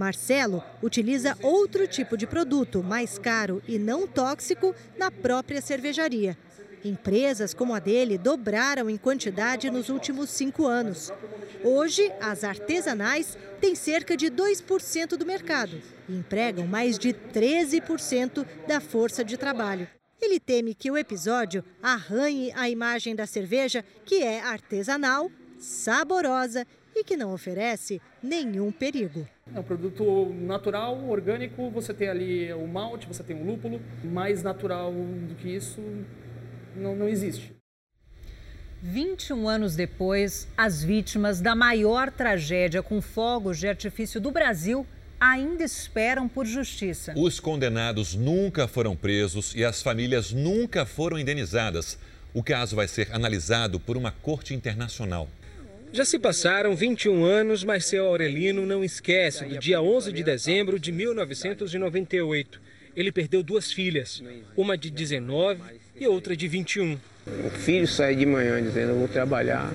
Marcelo 0.00 0.64
utiliza 0.82 1.36
outro 1.42 1.86
tipo 1.86 2.16
de 2.16 2.26
produto, 2.26 2.82
mais 2.82 3.18
caro 3.18 3.62
e 3.68 3.78
não 3.78 4.06
tóxico, 4.06 4.74
na 4.96 5.10
própria 5.10 5.60
cervejaria. 5.60 6.38
Empresas 6.82 7.52
como 7.52 7.74
a 7.74 7.78
dele 7.78 8.16
dobraram 8.16 8.88
em 8.88 8.96
quantidade 8.96 9.70
nos 9.70 9.90
últimos 9.90 10.30
cinco 10.30 10.66
anos. 10.66 11.12
Hoje, 11.62 12.10
as 12.18 12.44
artesanais 12.44 13.36
têm 13.60 13.74
cerca 13.74 14.16
de 14.16 14.30
2% 14.30 15.18
do 15.18 15.26
mercado 15.26 15.78
e 16.08 16.16
empregam 16.16 16.66
mais 16.66 16.98
de 16.98 17.12
13% 17.12 18.46
da 18.66 18.80
força 18.80 19.22
de 19.22 19.36
trabalho. 19.36 19.86
Ele 20.18 20.40
teme 20.40 20.74
que 20.74 20.90
o 20.90 20.96
episódio 20.96 21.62
arranhe 21.82 22.50
a 22.56 22.70
imagem 22.70 23.14
da 23.14 23.26
cerveja, 23.26 23.84
que 24.06 24.22
é 24.22 24.40
artesanal, 24.40 25.30
saborosa 25.58 26.66
e 26.94 27.04
que 27.04 27.16
não 27.16 27.32
oferece 27.32 28.00
nenhum 28.22 28.70
perigo. 28.70 29.26
É 29.54 29.60
um 29.60 29.62
produto 29.62 30.32
natural, 30.34 31.08
orgânico, 31.08 31.70
você 31.70 31.92
tem 31.92 32.08
ali 32.08 32.52
o 32.52 32.66
malte, 32.66 33.06
você 33.06 33.22
tem 33.22 33.40
o 33.40 33.44
lúpulo, 33.44 33.80
mais 34.04 34.42
natural 34.42 34.92
do 34.92 35.34
que 35.34 35.48
isso 35.48 35.80
não, 36.76 36.94
não 36.94 37.08
existe. 37.08 37.54
21 38.82 39.46
anos 39.48 39.76
depois, 39.76 40.48
as 40.56 40.82
vítimas 40.82 41.40
da 41.40 41.54
maior 41.54 42.10
tragédia 42.10 42.82
com 42.82 43.02
fogos 43.02 43.58
de 43.58 43.68
artifício 43.68 44.20
do 44.20 44.30
Brasil 44.30 44.86
ainda 45.20 45.62
esperam 45.62 46.26
por 46.26 46.46
justiça. 46.46 47.12
Os 47.14 47.38
condenados 47.38 48.14
nunca 48.14 48.66
foram 48.66 48.96
presos 48.96 49.54
e 49.54 49.62
as 49.62 49.82
famílias 49.82 50.32
nunca 50.32 50.86
foram 50.86 51.18
indenizadas. 51.18 51.98
O 52.32 52.42
caso 52.42 52.74
vai 52.74 52.88
ser 52.88 53.12
analisado 53.12 53.78
por 53.78 53.98
uma 53.98 54.10
corte 54.10 54.54
internacional. 54.54 55.28
Já 55.92 56.04
se 56.04 56.20
passaram 56.20 56.76
21 56.76 57.24
anos, 57.24 57.64
mas 57.64 57.84
seu 57.84 58.06
Aurelino 58.06 58.64
não 58.64 58.84
esquece 58.84 59.44
do 59.44 59.58
dia 59.58 59.82
11 59.82 60.12
de 60.12 60.22
dezembro 60.22 60.78
de 60.78 60.92
1998. 60.92 62.60
Ele 62.94 63.10
perdeu 63.10 63.42
duas 63.42 63.72
filhas, 63.72 64.22
uma 64.56 64.78
de 64.78 64.88
19 64.88 65.60
e 65.96 66.06
outra 66.06 66.36
de 66.36 66.46
21. 66.46 66.96
O 67.44 67.50
filho 67.50 67.88
sai 67.88 68.14
de 68.14 68.24
manhã 68.24 68.62
dizendo, 68.62 68.90
eu 68.90 68.98
vou 68.98 69.08
trabalhar. 69.08 69.68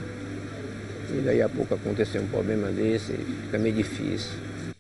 E 1.14 1.22
daí 1.22 1.42
a 1.42 1.50
pouco 1.50 1.76
aconteceu 1.76 2.22
um 2.22 2.28
problema 2.28 2.72
desse, 2.72 3.12
fica 3.44 3.58
meio 3.58 3.76
difícil. 3.76 4.32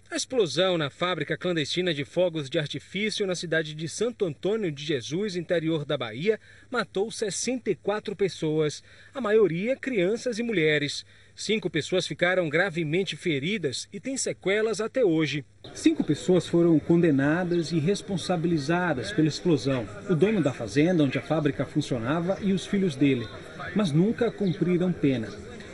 A 0.10 0.16
explosão 0.16 0.78
na 0.78 0.90
fábrica 0.90 1.36
clandestina 1.36 1.94
de 1.94 2.06
fogos 2.06 2.50
de 2.50 2.58
artifício 2.58 3.28
na 3.28 3.36
cidade 3.36 3.74
de 3.74 3.90
Santo 3.90 4.24
Antônio 4.24 4.72
de 4.72 4.86
Jesus, 4.86 5.36
interior 5.36 5.84
da 5.84 5.98
Bahia, 5.98 6.40
matou 6.72 7.12
64 7.12 8.16
pessoas, 8.16 8.82
a 9.14 9.20
maioria 9.20 9.76
crianças 9.76 10.40
e 10.40 10.44
mulheres. 10.44 11.06
Cinco 11.38 11.70
pessoas 11.70 12.08
ficaram 12.08 12.48
gravemente 12.48 13.18
feridas 13.18 13.90
e 13.92 14.00
têm 14.00 14.16
sequelas 14.16 14.80
até 14.80 15.04
hoje. 15.04 15.44
Cinco 15.74 16.02
pessoas 16.02 16.48
foram 16.48 16.80
condenadas 16.80 17.74
e 17.74 17.78
responsabilizadas 17.78 19.12
pela 19.12 19.28
explosão. 19.28 19.86
O 20.10 20.16
dono 20.16 20.42
da 20.42 20.54
fazenda 20.54 21.04
onde 21.04 21.18
a 21.18 21.22
fábrica 21.22 21.66
funcionava 21.66 22.38
e 22.42 22.54
os 22.54 22.66
filhos 22.66 22.96
dele, 22.96 23.28
mas 23.76 23.92
nunca 23.92 24.32
cumpriram 24.32 24.94
pena. 24.94 25.28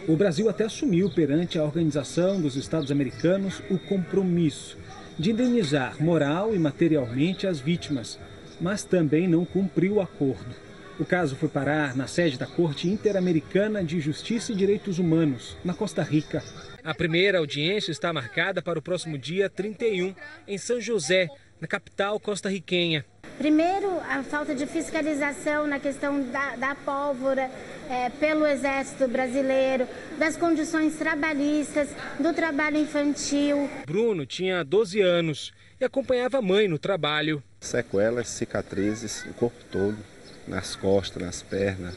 O 0.08 0.16
Brasil 0.16 0.50
até 0.50 0.64
assumiu 0.64 1.12
perante 1.12 1.60
a 1.60 1.64
Organização 1.64 2.42
dos 2.42 2.56
Estados 2.56 2.92
Americanos 2.92 3.62
o 3.70 3.78
compromisso 3.78 4.80
de 5.20 5.30
indenizar 5.30 6.02
moral 6.02 6.56
e 6.56 6.58
materialmente 6.58 7.46
as 7.46 7.60
vítimas, 7.60 8.18
mas 8.60 8.84
também 8.84 9.28
não 9.28 9.46
cumpriu 9.46 9.96
o 9.96 10.02
acordo. 10.02 10.71
O 11.02 11.06
caso 11.06 11.36
foi 11.36 11.50
parar 11.50 11.98
na 11.98 12.06
sede 12.06 12.38
da 12.38 12.46
Corte 12.46 12.88
Interamericana 12.88 13.84
de 13.84 14.00
Justiça 14.00 14.52
e 14.52 14.56
Direitos 14.56 15.00
Humanos, 15.00 15.58
na 15.66 15.74
Costa 15.74 16.04
Rica. 16.04 16.44
A 16.84 16.94
primeira 16.94 17.40
audiência 17.40 17.92
está 17.92 18.14
marcada 18.14 18.62
para 18.62 18.78
o 18.78 18.84
próximo 18.84 19.18
dia 19.18 19.50
31, 19.50 20.14
em 20.48 20.58
São 20.60 20.80
José, 20.80 21.28
na 21.60 21.68
capital 21.68 22.20
costarriquenha. 22.20 23.04
Primeiro, 23.36 24.00
a 24.08 24.22
falta 24.22 24.54
de 24.54 24.68
fiscalização 24.68 25.66
na 25.66 25.80
questão 25.80 26.22
da, 26.30 26.56
da 26.56 26.76
pólvora 26.76 27.50
é, 27.90 28.12
pelo 28.12 28.46
Exército 28.46 29.08
Brasileiro, 29.08 29.88
das 30.20 30.38
condições 30.38 30.98
trabalhistas, 30.98 31.90
do 32.20 32.32
trabalho 32.32 32.78
infantil. 32.78 33.68
Bruno 33.88 34.24
tinha 34.24 34.64
12 34.64 35.02
anos 35.02 35.52
e 35.80 35.84
acompanhava 35.84 36.38
a 36.38 36.44
mãe 36.44 36.68
no 36.68 36.78
trabalho. 36.78 37.42
Sequelas, 37.60 38.28
cicatrizes, 38.28 39.26
o 39.26 39.34
corpo 39.34 39.58
todo 39.72 40.11
nas 40.48 40.76
costas, 40.76 41.22
nas 41.22 41.42
pernas. 41.42 41.96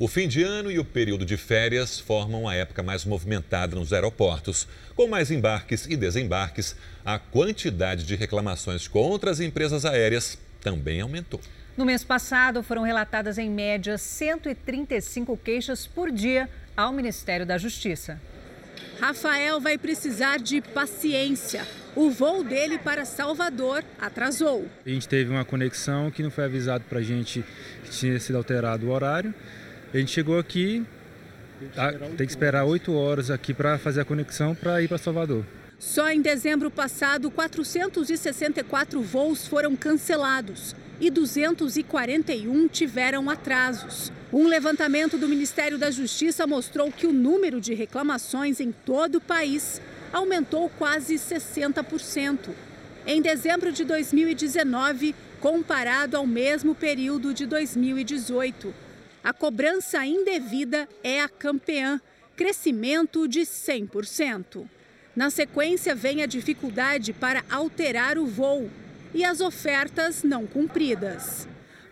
O 0.00 0.06
fim 0.06 0.28
de 0.28 0.44
ano 0.44 0.70
e 0.70 0.78
o 0.78 0.84
período 0.84 1.24
de 1.24 1.36
férias 1.36 1.98
formam 1.98 2.48
a 2.48 2.54
época 2.54 2.84
mais 2.84 3.04
movimentada 3.04 3.74
nos 3.74 3.92
aeroportos. 3.92 4.68
Com 4.94 5.08
mais 5.08 5.28
embarques 5.32 5.86
e 5.86 5.96
desembarques, 5.96 6.76
a 7.04 7.18
quantidade 7.18 8.04
de 8.04 8.14
reclamações 8.14 8.86
contra 8.86 9.32
as 9.32 9.40
empresas 9.40 9.84
aéreas 9.84 10.38
também 10.60 11.00
aumentou. 11.00 11.40
No 11.76 11.84
mês 11.84 12.04
passado, 12.04 12.62
foram 12.62 12.82
relatadas 12.82 13.38
em 13.38 13.50
média 13.50 13.98
135 13.98 15.36
queixas 15.36 15.86
por 15.86 16.12
dia 16.12 16.48
ao 16.76 16.92
Ministério 16.92 17.44
da 17.44 17.58
Justiça. 17.58 18.20
Rafael 19.00 19.60
vai 19.60 19.76
precisar 19.78 20.38
de 20.38 20.60
paciência. 20.60 21.66
O 21.98 22.10
voo 22.10 22.44
dele 22.44 22.78
para 22.78 23.04
Salvador 23.04 23.82
atrasou. 24.00 24.68
A 24.86 24.88
gente 24.88 25.08
teve 25.08 25.32
uma 25.32 25.44
conexão 25.44 26.12
que 26.12 26.22
não 26.22 26.30
foi 26.30 26.44
avisado 26.44 26.84
para 26.88 27.00
a 27.00 27.02
gente 27.02 27.44
que 27.82 27.90
tinha 27.90 28.20
sido 28.20 28.36
alterado 28.36 28.86
o 28.86 28.90
horário. 28.90 29.34
A 29.92 29.98
gente 29.98 30.12
chegou 30.12 30.38
aqui, 30.38 30.86
tem 32.16 32.24
que 32.24 32.30
esperar 32.32 32.62
oito 32.66 32.94
horas 32.94 33.32
aqui 33.32 33.52
para 33.52 33.78
fazer 33.78 34.02
a 34.02 34.04
conexão 34.04 34.54
para 34.54 34.80
ir 34.80 34.86
para 34.86 34.96
Salvador. 34.96 35.44
Só 35.76 36.08
em 36.08 36.22
dezembro 36.22 36.70
passado, 36.70 37.32
464 37.32 39.02
voos 39.02 39.48
foram 39.48 39.74
cancelados 39.74 40.76
e 41.00 41.10
241 41.10 42.68
tiveram 42.68 43.28
atrasos. 43.28 44.12
Um 44.32 44.46
levantamento 44.46 45.18
do 45.18 45.28
Ministério 45.28 45.76
da 45.76 45.90
Justiça 45.90 46.46
mostrou 46.46 46.92
que 46.92 47.08
o 47.08 47.12
número 47.12 47.60
de 47.60 47.74
reclamações 47.74 48.60
em 48.60 48.70
todo 48.70 49.16
o 49.16 49.20
país 49.20 49.80
aumentou 50.12 50.70
quase 50.78 51.14
60%. 51.14 52.50
Em 53.06 53.22
dezembro 53.22 53.72
de 53.72 53.84
2019, 53.84 55.14
comparado 55.40 56.16
ao 56.16 56.26
mesmo 56.26 56.74
período 56.74 57.32
de 57.32 57.46
2018. 57.46 58.74
A 59.22 59.32
cobrança 59.32 60.04
indevida 60.04 60.88
é 61.02 61.20
a 61.20 61.28
campeã, 61.28 62.00
crescimento 62.36 63.26
de 63.26 63.40
100%. 63.40 64.66
Na 65.14 65.30
sequência, 65.30 65.94
vem 65.94 66.22
a 66.22 66.26
dificuldade 66.26 67.12
para 67.12 67.42
alterar 67.50 68.18
o 68.18 68.26
voo 68.26 68.70
e 69.12 69.24
as 69.24 69.40
ofertas 69.40 70.22
não 70.22 70.46
cumpridas. 70.46 71.48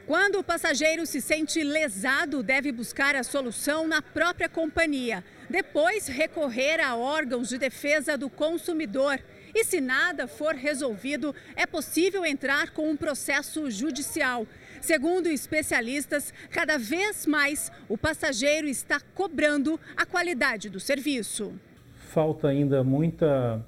Quando 0.07 0.39
o 0.39 0.45
passageiro 0.45 1.05
se 1.05 1.21
sente 1.21 1.65
lesado, 1.65 2.43
deve 2.43 2.71
buscar 2.71 3.17
a 3.17 3.25
solução 3.25 3.89
na 3.89 4.01
própria 4.01 4.49
companhia. 4.49 5.25
Depois, 5.49 6.09
recorrer 6.09 6.81
a 6.81 6.97
órgãos 6.97 7.49
de 7.49 7.59
defesa 7.59 8.19
do 8.19 8.29
consumidor. 8.29 9.19
E 9.55 9.65
se 9.65 9.81
nada 9.81 10.27
for 10.27 10.55
resolvido, 10.55 11.35
é 11.55 11.65
possível 11.67 12.25
entrar 12.25 12.71
com 12.71 12.91
um 12.91 12.97
processo 12.97 13.71
judicial. 13.71 14.47
Segundo 14.81 15.29
especialistas, 15.29 16.33
cada 16.51 16.77
vez 16.79 17.27
mais 17.27 17.73
o 17.89 17.97
passageiro 17.97 18.69
está 18.69 19.01
cobrando 19.15 19.81
a 19.97 20.05
qualidade 20.05 20.69
do 20.69 20.79
serviço. 20.79 21.55
Falta 21.97 22.49
ainda 22.49 22.85
muita 22.85 23.65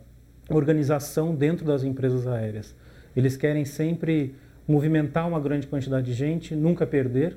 organização 0.51 1.35
dentro 1.35 1.65
das 1.67 1.83
empresas 1.83 2.27
aéreas 2.27 2.75
Eles 3.15 3.37
querem 3.37 3.65
sempre 3.67 4.35
movimentar 4.67 5.29
uma 5.29 5.41
grande 5.41 5.67
quantidade 5.67 6.07
de 6.07 6.13
gente, 6.13 6.55
nunca 6.55 6.87
perder 6.87 7.37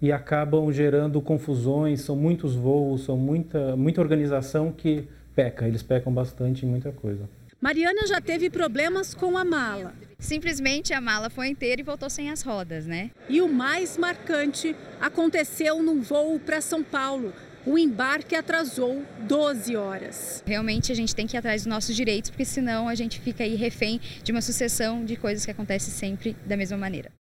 e 0.00 0.10
acabam 0.10 0.72
gerando 0.72 1.20
confusões, 1.20 2.00
são 2.00 2.16
muitos 2.16 2.54
voos, 2.54 3.04
são 3.04 3.16
muita, 3.16 3.76
muita 3.76 4.00
organização 4.00 4.72
que 4.72 5.08
peca, 5.34 5.66
eles 5.66 5.82
pecam 5.82 6.12
bastante 6.12 6.64
em 6.64 6.68
muita 6.68 6.90
coisa. 6.90 7.28
Mariana 7.60 8.06
já 8.06 8.22
teve 8.22 8.48
problemas 8.48 9.12
com 9.12 9.36
a 9.36 9.44
mala. 9.44 9.92
Simplesmente 10.18 10.94
a 10.94 11.00
mala 11.00 11.28
foi 11.28 11.48
inteira 11.48 11.80
e 11.80 11.84
voltou 11.84 12.08
sem 12.08 12.30
as 12.30 12.40
rodas, 12.40 12.86
né? 12.86 13.10
E 13.28 13.42
o 13.42 13.48
mais 13.48 13.98
marcante 13.98 14.74
aconteceu 14.98 15.82
num 15.82 16.00
voo 16.00 16.40
para 16.40 16.62
São 16.62 16.82
Paulo. 16.82 17.34
O 17.66 17.76
embarque 17.76 18.34
atrasou 18.34 19.04
12 19.28 19.76
horas. 19.76 20.42
Realmente 20.46 20.90
a 20.90 20.94
gente 20.94 21.14
tem 21.14 21.26
que 21.26 21.36
ir 21.36 21.38
atrás 21.38 21.62
dos 21.62 21.70
nossos 21.70 21.94
direitos, 21.94 22.30
porque 22.30 22.46
senão 22.46 22.88
a 22.88 22.94
gente 22.94 23.20
fica 23.20 23.44
aí 23.44 23.54
refém 23.54 24.00
de 24.22 24.32
uma 24.32 24.40
sucessão 24.40 25.04
de 25.04 25.16
coisas 25.16 25.44
que 25.44 25.50
acontecem 25.50 25.92
sempre 25.92 26.34
da 26.46 26.56
mesma 26.56 26.78
maneira. 26.78 27.19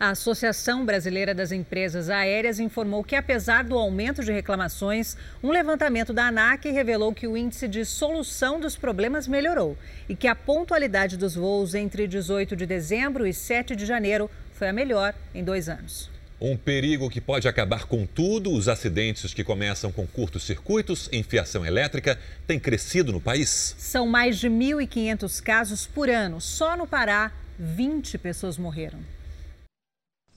A 0.00 0.12
Associação 0.12 0.86
Brasileira 0.86 1.34
das 1.34 1.52
Empresas 1.52 2.08
Aéreas 2.08 2.58
informou 2.58 3.04
que, 3.04 3.14
apesar 3.14 3.62
do 3.62 3.76
aumento 3.76 4.24
de 4.24 4.32
reclamações, 4.32 5.14
um 5.44 5.50
levantamento 5.50 6.10
da 6.10 6.28
ANAC 6.28 6.70
revelou 6.70 7.12
que 7.12 7.26
o 7.26 7.36
índice 7.36 7.68
de 7.68 7.84
solução 7.84 8.58
dos 8.58 8.76
problemas 8.76 9.28
melhorou 9.28 9.76
e 10.08 10.16
que 10.16 10.26
a 10.26 10.34
pontualidade 10.34 11.18
dos 11.18 11.34
voos 11.34 11.74
entre 11.74 12.08
18 12.08 12.56
de 12.56 12.64
dezembro 12.64 13.26
e 13.26 13.34
7 13.34 13.76
de 13.76 13.84
janeiro 13.84 14.30
foi 14.54 14.70
a 14.70 14.72
melhor 14.72 15.14
em 15.34 15.44
dois 15.44 15.68
anos. 15.68 16.08
Um 16.40 16.56
perigo 16.56 17.10
que 17.10 17.20
pode 17.20 17.46
acabar 17.46 17.84
com 17.84 18.06
tudo, 18.06 18.54
os 18.54 18.68
acidentes 18.68 19.34
que 19.34 19.44
começam 19.44 19.92
com 19.92 20.06
curtos 20.06 20.44
circuitos 20.44 21.10
em 21.12 21.22
fiação 21.22 21.62
elétrica 21.66 22.18
têm 22.46 22.58
crescido 22.58 23.12
no 23.12 23.20
país. 23.20 23.76
São 23.76 24.06
mais 24.06 24.38
de 24.38 24.48
1.500 24.48 25.42
casos 25.42 25.86
por 25.86 26.08
ano. 26.08 26.40
Só 26.40 26.74
no 26.74 26.86
Pará, 26.86 27.30
20 27.58 28.16
pessoas 28.16 28.56
morreram. 28.56 29.19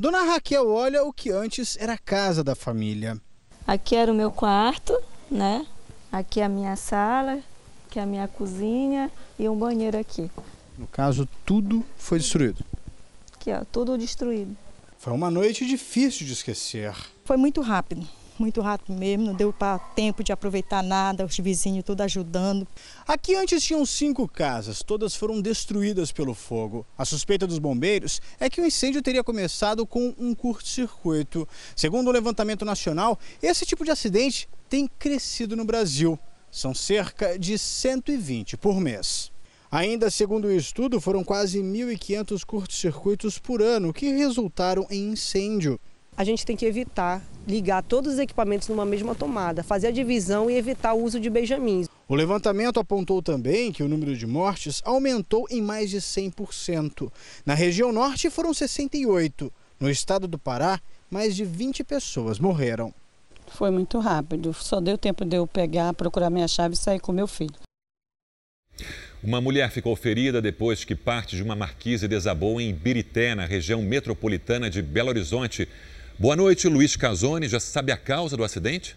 Dona 0.03 0.21
Raquel 0.23 0.69
olha 0.69 1.01
o 1.05 1.13
que 1.13 1.31
antes 1.31 1.77
era 1.79 1.93
a 1.93 1.97
casa 1.97 2.43
da 2.43 2.55
família. 2.55 3.17
Aqui 3.65 3.95
era 3.95 4.11
o 4.11 4.13
meu 4.13 4.29
quarto, 4.29 4.93
né? 5.31 5.65
Aqui 6.11 6.41
é 6.41 6.43
a 6.43 6.49
minha 6.49 6.75
sala, 6.75 7.39
aqui 7.87 7.99
é 7.99 8.01
a 8.01 8.05
minha 8.05 8.27
cozinha 8.27 9.09
e 9.39 9.47
um 9.47 9.57
banheiro 9.57 9.97
aqui. 9.97 10.29
No 10.77 10.87
caso, 10.87 11.25
tudo 11.45 11.85
foi 11.95 12.17
destruído. 12.17 12.65
Aqui, 13.33 13.53
ó, 13.53 13.63
tudo 13.63 13.97
destruído. 13.97 14.57
Foi 14.99 15.13
uma 15.13 15.31
noite 15.31 15.65
difícil 15.65 16.27
de 16.27 16.33
esquecer. 16.33 16.93
Foi 17.23 17.37
muito 17.37 17.61
rápido 17.61 18.05
muito 18.43 18.59
rápido 18.59 18.93
mesmo, 18.93 19.27
não 19.27 19.33
deu 19.33 19.53
para 19.53 19.79
tempo 19.79 20.21
de 20.21 20.33
aproveitar 20.33 20.83
nada, 20.83 21.25
os 21.25 21.37
vizinhos 21.37 21.85
tudo 21.85 22.01
ajudando. 22.01 22.67
Aqui 23.07 23.35
antes 23.35 23.63
tinham 23.63 23.85
cinco 23.85 24.27
casas, 24.27 24.83
todas 24.83 25.15
foram 25.15 25.39
destruídas 25.39 26.11
pelo 26.11 26.33
fogo. 26.33 26.85
A 26.97 27.05
suspeita 27.05 27.47
dos 27.47 27.57
bombeiros 27.57 28.21
é 28.37 28.49
que 28.49 28.59
o 28.59 28.65
incêndio 28.65 29.01
teria 29.01 29.23
começado 29.23 29.87
com 29.87 30.13
um 30.17 30.35
curto-circuito. 30.35 31.47
Segundo 31.73 32.09
o 32.09 32.11
levantamento 32.11 32.65
nacional, 32.65 33.17
esse 33.41 33.65
tipo 33.65 33.85
de 33.85 33.91
acidente 33.91 34.49
tem 34.67 34.89
crescido 34.99 35.55
no 35.55 35.63
Brasil. 35.63 36.19
São 36.51 36.75
cerca 36.75 37.39
de 37.39 37.57
120 37.57 38.57
por 38.57 38.77
mês. 38.81 39.31
Ainda 39.71 40.11
segundo 40.11 40.45
o 40.45 40.51
estudo, 40.51 40.99
foram 40.99 41.23
quase 41.23 41.61
1.500 41.61 42.43
curtos-circuitos 42.43 43.39
por 43.39 43.61
ano 43.61 43.93
que 43.93 44.09
resultaram 44.09 44.85
em 44.91 45.13
incêndio 45.13 45.79
a 46.15 46.23
gente 46.23 46.45
tem 46.45 46.55
que 46.55 46.65
evitar 46.65 47.21
ligar 47.47 47.83
todos 47.83 48.13
os 48.13 48.19
equipamentos 48.19 48.67
numa 48.67 48.85
mesma 48.85 49.13
tomada, 49.13 49.63
fazer 49.63 49.87
a 49.87 49.91
divisão 49.91 50.49
e 50.49 50.55
evitar 50.55 50.93
o 50.93 51.03
uso 51.03 51.19
de 51.19 51.29
benjamins. 51.29 51.87
O 52.07 52.15
levantamento 52.15 52.79
apontou 52.79 53.21
também 53.21 53.71
que 53.71 53.83
o 53.83 53.87
número 53.87 54.15
de 54.15 54.25
mortes 54.25 54.81
aumentou 54.85 55.47
em 55.49 55.61
mais 55.61 55.89
de 55.89 55.97
100%. 55.97 57.11
Na 57.45 57.53
região 57.53 57.91
norte 57.91 58.29
foram 58.29 58.53
68. 58.53 59.51
No 59.79 59.89
estado 59.89 60.27
do 60.27 60.37
Pará, 60.37 60.79
mais 61.09 61.35
de 61.35 61.43
20 61.43 61.83
pessoas 61.83 62.39
morreram. 62.39 62.93
Foi 63.47 63.69
muito 63.69 63.99
rápido, 63.99 64.53
só 64.53 64.79
deu 64.79 64.97
tempo 64.97 65.25
de 65.25 65.35
eu 65.35 65.45
pegar, 65.45 65.93
procurar 65.93 66.29
minha 66.29 66.47
chave 66.47 66.75
e 66.75 66.77
sair 66.77 66.99
com 66.99 67.11
meu 67.11 67.27
filho. 67.27 67.53
Uma 69.21 69.39
mulher 69.39 69.71
ficou 69.71 69.95
ferida 69.95 70.41
depois 70.41 70.83
que 70.83 70.95
parte 70.95 71.35
de 71.35 71.43
uma 71.43 71.55
marquise 71.55 72.07
desabou 72.07 72.59
em 72.59 72.73
Birité, 72.73 73.35
na 73.35 73.45
região 73.45 73.81
metropolitana 73.81 74.69
de 74.69 74.81
Belo 74.81 75.09
Horizonte. 75.09 75.67
Boa 76.19 76.35
noite, 76.35 76.67
Luiz 76.67 76.95
Casoni. 76.95 77.47
Já 77.47 77.59
sabe 77.59 77.91
a 77.91 77.97
causa 77.97 78.37
do 78.37 78.43
acidente? 78.43 78.95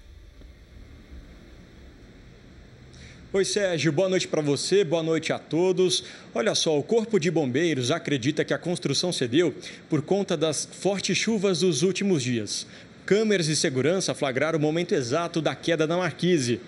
Oi, 3.33 3.42
Sérgio. 3.42 3.90
Boa 3.90 4.09
noite 4.09 4.29
para 4.29 4.42
você, 4.42 4.85
boa 4.85 5.02
noite 5.02 5.33
a 5.33 5.38
todos. 5.38 6.05
Olha 6.35 6.55
só, 6.55 6.79
o 6.79 6.83
Corpo 6.83 7.18
de 7.18 7.31
Bombeiros 7.31 7.90
acredita 7.90 8.44
que 8.44 8.52
a 8.52 8.59
construção 8.59 9.12
cedeu 9.12 9.55
por 9.88 10.02
conta 10.02 10.37
das 10.37 10.68
fortes 10.70 11.16
chuvas 11.16 11.61
dos 11.61 11.83
últimos 11.83 12.22
dias. 12.22 12.66
Câmeras 13.07 13.46
de 13.46 13.57
segurança 13.57 14.14
flagraram 14.14 14.59
o 14.59 14.62
momento 14.62 14.94
exato 14.94 15.40
da 15.40 15.55
queda 15.55 15.87
da 15.87 15.96
marquise. 15.96 16.61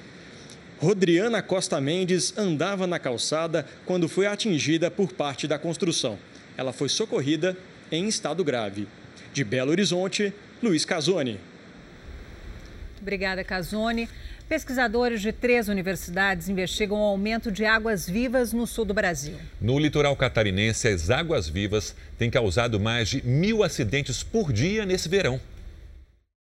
Rodriana 0.79 1.43
Costa 1.43 1.79
Mendes 1.79 2.33
andava 2.39 2.87
na 2.87 2.99
calçada 2.99 3.67
quando 3.85 4.09
foi 4.09 4.27
atingida 4.27 4.91
por 4.91 5.13
parte 5.13 5.47
da 5.47 5.59
construção. 5.59 6.19
Ela 6.57 6.73
foi 6.73 6.89
socorrida 6.89 7.55
em 7.93 8.09
estado 8.09 8.43
grave. 8.43 8.89
De 9.33 9.45
Belo 9.45 9.71
Horizonte, 9.71 10.33
Luiz 10.63 10.85
Casoni. 10.85 11.39
Obrigada, 13.01 13.45
Casoni. 13.45 14.09
Pesquisadores 14.49 15.21
de 15.21 15.31
três 15.31 15.69
universidades 15.69 16.49
investigam 16.49 16.99
o 16.99 17.03
aumento 17.03 17.53
de 17.53 17.67
águas 17.67 18.09
vivas 18.09 18.53
no 18.53 18.67
sul 18.67 18.87
do 18.87 18.95
Brasil. 18.95 19.37
No 19.61 19.79
litoral 19.79 20.17
catarinense, 20.17 20.89
as 20.89 21.11
águas 21.11 21.49
vivas 21.49 21.95
têm 22.17 22.31
causado 22.31 22.81
mais 22.81 23.11
de 23.11 23.23
mil 23.27 23.63
acidentes 23.63 24.23
por 24.23 24.51
dia 24.51 24.87
nesse 24.87 25.09
verão. 25.09 25.39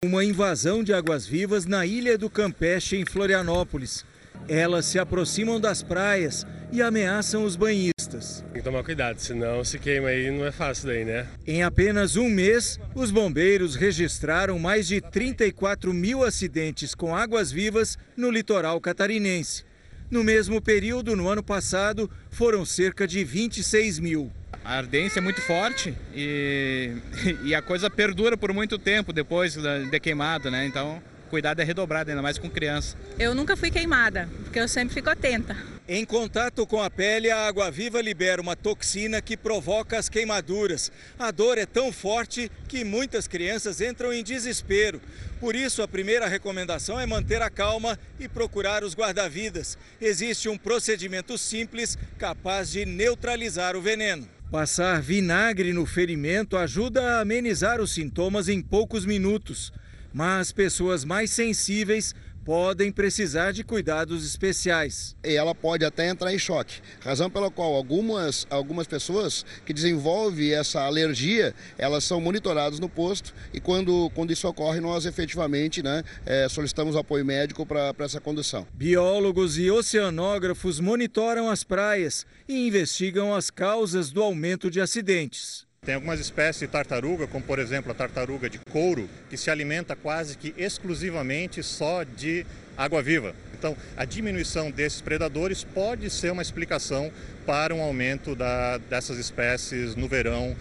Uma 0.03 0.25
invasão 0.25 0.83
de 0.83 0.91
águas-vivas 0.91 1.65
na 1.65 1.85
ilha 1.85 2.17
do 2.17 2.29
Campeche, 2.29 2.97
em 2.97 3.05
Florianópolis. 3.05 4.03
Elas 4.47 4.85
se 4.85 4.99
aproximam 4.99 5.59
das 5.59 5.81
praias 5.81 6.45
e 6.71 6.81
ameaçam 6.81 7.43
os 7.43 7.55
banhistas. 7.55 8.43
Tem 8.51 8.61
que 8.61 8.63
tomar 8.63 8.83
cuidado, 8.83 9.19
senão 9.19 9.63
se 9.63 9.77
queima 9.77 10.09
aí 10.09 10.31
não 10.31 10.45
é 10.45 10.51
fácil 10.51 10.87
daí, 10.87 11.05
né? 11.05 11.27
Em 11.45 11.63
apenas 11.63 12.15
um 12.15 12.29
mês, 12.29 12.79
os 12.95 13.11
bombeiros 13.11 13.75
registraram 13.75 14.57
mais 14.57 14.87
de 14.87 14.99
34 14.99 15.93
mil 15.93 16.23
acidentes 16.23 16.95
com 16.95 17.15
águas 17.15 17.51
vivas 17.51 17.97
no 18.17 18.31
litoral 18.31 18.81
catarinense. 18.81 19.63
No 20.09 20.23
mesmo 20.23 20.61
período, 20.61 21.15
no 21.15 21.27
ano 21.27 21.41
passado, 21.41 22.09
foram 22.29 22.65
cerca 22.65 23.07
de 23.07 23.23
26 23.23 23.99
mil. 23.99 24.31
A 24.65 24.77
ardência 24.77 25.19
é 25.19 25.21
muito 25.21 25.41
forte 25.41 25.93
e, 26.13 26.91
e 27.43 27.53
a 27.53 27.61
coisa 27.61 27.89
perdura 27.89 28.37
por 28.37 28.53
muito 28.53 28.77
tempo 28.77 29.11
depois 29.11 29.55
de 29.55 29.99
queimado, 29.99 30.49
né? 30.49 30.65
Então 30.65 31.01
cuidado 31.33 31.61
é 31.61 31.63
redobrado, 31.63 32.11
ainda 32.11 32.21
mais 32.21 32.37
com 32.37 32.47
criança. 32.47 32.95
Eu 33.17 33.33
nunca 33.33 33.57
fui 33.57 33.71
queimada, 33.71 34.29
porque 34.43 34.59
eu 34.59 34.67
sempre 34.67 34.93
fico 34.93 35.09
atenta. 35.09 35.57
Em 35.87 36.05
contato 36.05 36.63
com 36.67 36.79
a 36.79 36.91
pele, 36.91 37.31
a 37.31 37.47
água 37.47 37.71
viva 37.71 37.99
libera 37.99 38.39
uma 38.39 38.55
toxina 38.55 39.19
que 39.19 39.35
provoca 39.35 39.97
as 39.97 40.07
queimaduras. 40.07 40.91
A 41.17 41.31
dor 41.31 41.57
é 41.57 41.65
tão 41.65 41.91
forte 41.91 42.51
que 42.67 42.85
muitas 42.85 43.27
crianças 43.27 43.81
entram 43.81 44.13
em 44.13 44.23
desespero. 44.23 45.01
Por 45.39 45.55
isso, 45.55 45.81
a 45.81 45.87
primeira 45.87 46.27
recomendação 46.27 46.99
é 46.99 47.05
manter 47.07 47.41
a 47.41 47.49
calma 47.49 47.97
e 48.19 48.27
procurar 48.27 48.83
os 48.83 48.93
guarda-vidas. 48.93 49.75
Existe 49.99 50.47
um 50.47 50.57
procedimento 50.57 51.35
simples 51.35 51.97
capaz 52.19 52.69
de 52.69 52.85
neutralizar 52.85 53.75
o 53.75 53.81
veneno. 53.81 54.27
Passar 54.51 55.01
vinagre 55.01 55.73
no 55.73 55.87
ferimento 55.87 56.57
ajuda 56.57 57.01
a 57.01 57.21
amenizar 57.21 57.81
os 57.81 57.91
sintomas 57.91 58.47
em 58.47 58.61
poucos 58.61 59.03
minutos 59.03 59.73
mas 60.13 60.51
pessoas 60.51 61.03
mais 61.03 61.31
sensíveis 61.31 62.13
podem 62.43 62.91
precisar 62.91 63.51
de 63.51 63.63
cuidados 63.63 64.25
especiais. 64.25 65.15
E 65.23 65.35
ela 65.35 65.55
pode 65.55 65.85
até 65.85 66.09
entrar 66.09 66.33
em 66.33 66.39
choque, 66.39 66.81
razão 66.99 67.29
pela 67.29 67.49
qual 67.49 67.73
algumas, 67.73 68.45
algumas 68.49 68.85
pessoas 68.85 69.45
que 69.65 69.73
desenvolvem 69.73 70.53
essa 70.53 70.81
alergia, 70.81 71.55
elas 71.77 72.03
são 72.03 72.19
monitoradas 72.19 72.79
no 72.79 72.89
posto 72.89 73.33
e 73.53 73.59
quando, 73.59 74.11
quando 74.13 74.31
isso 74.31 74.47
ocorre, 74.47 74.79
nós 74.79 75.05
efetivamente 75.05 75.81
né, 75.81 76.03
é, 76.25 76.47
solicitamos 76.49 76.95
apoio 76.95 77.25
médico 77.25 77.65
para 77.65 77.93
essa 77.99 78.19
condução. 78.19 78.67
Biólogos 78.73 79.57
e 79.57 79.71
oceanógrafos 79.71 80.79
monitoram 80.79 81.49
as 81.49 81.63
praias 81.63 82.25
e 82.47 82.67
investigam 82.67 83.33
as 83.33 83.49
causas 83.49 84.11
do 84.11 84.21
aumento 84.21 84.69
de 84.69 84.81
acidentes. 84.81 85.65
Tem 85.85 85.95
algumas 85.95 86.19
espécies 86.19 86.61
de 86.61 86.67
tartaruga, 86.67 87.27
como 87.27 87.43
por 87.43 87.59
exemplo 87.59 87.91
a 87.91 87.95
tartaruga 87.95 88.49
de 88.49 88.57
couro, 88.71 89.09
que 89.29 89.35
se 89.35 89.51
alimenta 89.51 89.95
quase 89.95 90.37
que 90.37 90.53
exclusivamente 90.57 91.61
só 91.61 92.03
de 92.03 92.45
água 92.77 93.01
viva. 93.01 93.35
Então, 93.53 93.75
a 93.97 94.05
diminuição 94.05 94.71
desses 94.71 95.01
predadores 95.01 95.63
pode 95.63 96.09
ser 96.09 96.31
uma 96.31 96.41
explicação 96.41 97.11
para 97.45 97.75
um 97.75 97.81
aumento 97.81 98.35
da, 98.35 98.77
dessas 98.77 99.17
espécies 99.17 99.95
no 99.95 100.07
verão. 100.07 100.55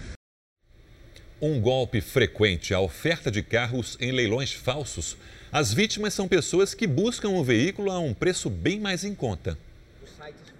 Um 1.40 1.60
golpe 1.60 2.00
frequente, 2.00 2.74
a 2.74 2.80
oferta 2.80 3.30
de 3.30 3.42
carros 3.42 3.96
em 4.00 4.12
leilões 4.12 4.52
falsos. 4.52 5.16
As 5.52 5.72
vítimas 5.72 6.14
são 6.14 6.26
pessoas 6.26 6.74
que 6.74 6.86
buscam 6.86 7.30
o 7.30 7.44
veículo 7.44 7.90
a 7.90 7.98
um 7.98 8.14
preço 8.14 8.50
bem 8.50 8.80
mais 8.80 9.04
em 9.04 9.14
conta. 9.14 9.56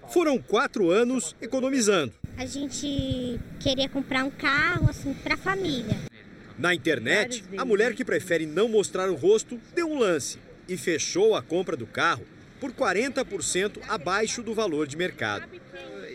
Foram 0.09 0.37
quatro 0.37 0.91
anos 0.91 1.35
economizando. 1.41 2.13
A 2.37 2.45
gente 2.45 3.39
queria 3.59 3.87
comprar 3.87 4.23
um 4.23 4.31
carro 4.31 4.89
assim 4.89 5.13
para 5.13 5.35
a 5.35 5.37
família. 5.37 5.95
Na 6.57 6.73
internet, 6.73 7.43
a 7.57 7.65
mulher 7.65 7.93
que 7.93 8.03
prefere 8.03 8.45
não 8.45 8.67
mostrar 8.67 9.09
o 9.09 9.15
rosto 9.15 9.59
deu 9.73 9.87
um 9.87 9.99
lance 9.99 10.39
e 10.67 10.77
fechou 10.77 11.35
a 11.35 11.41
compra 11.41 11.77
do 11.77 11.85
carro 11.85 12.25
por 12.59 12.71
40% 12.71 13.79
abaixo 13.87 14.41
do 14.41 14.53
valor 14.53 14.87
de 14.87 14.97
mercado. 14.97 15.47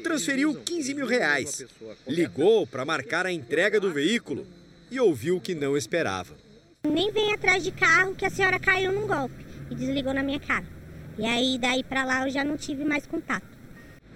Transferiu 0.03 0.55
15 0.55 0.95
mil 0.95 1.07
reais, 1.07 1.65
ligou 2.07 2.67
para 2.67 2.85
marcar 2.85 3.27
a 3.27 3.33
entrega 3.33 3.81
do 3.81 3.93
veículo 3.93 4.47
e 4.91 4.99
ouviu 4.99 5.37
o 5.37 5.41
que 5.41 5.55
não 5.55 5.77
esperava. 5.77 6.35
Nem 6.85 7.13
vem 7.13 7.33
atrás 7.33 7.63
de 7.63 7.71
carro 7.71 8.15
que 8.15 8.25
a 8.25 8.31
senhora 8.31 8.59
caiu 8.59 8.93
num 8.93 9.07
golpe 9.07 9.45
e 9.71 9.75
desligou 9.75 10.15
na 10.15 10.23
minha 10.23 10.41
cara. 10.41 10.65
E 11.19 11.27
aí 11.27 11.59
daí 11.59 11.83
para 11.83 12.05
lá 12.05 12.27
eu 12.27 12.31
já 12.31 12.45
não 12.45 12.57
tive 12.57 12.85
mais 12.85 13.07
contato. 13.07 13.58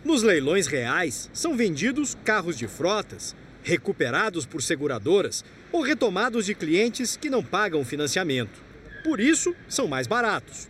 Nos 0.04 0.24
leilões 0.24 0.66
reais 0.66 1.30
são 1.32 1.56
vendidos 1.56 2.16
carros 2.24 2.58
de 2.58 2.66
frotas, 2.66 3.36
recuperados 3.62 4.44
por 4.44 4.60
seguradoras 4.60 5.44
ou 5.70 5.80
retomados 5.80 6.44
de 6.46 6.56
clientes 6.56 7.16
que 7.16 7.30
não 7.30 7.42
pagam 7.42 7.84
financiamento. 7.84 8.60
Por 9.04 9.20
isso, 9.20 9.54
são 9.68 9.86
mais 9.86 10.08
baratos. 10.08 10.68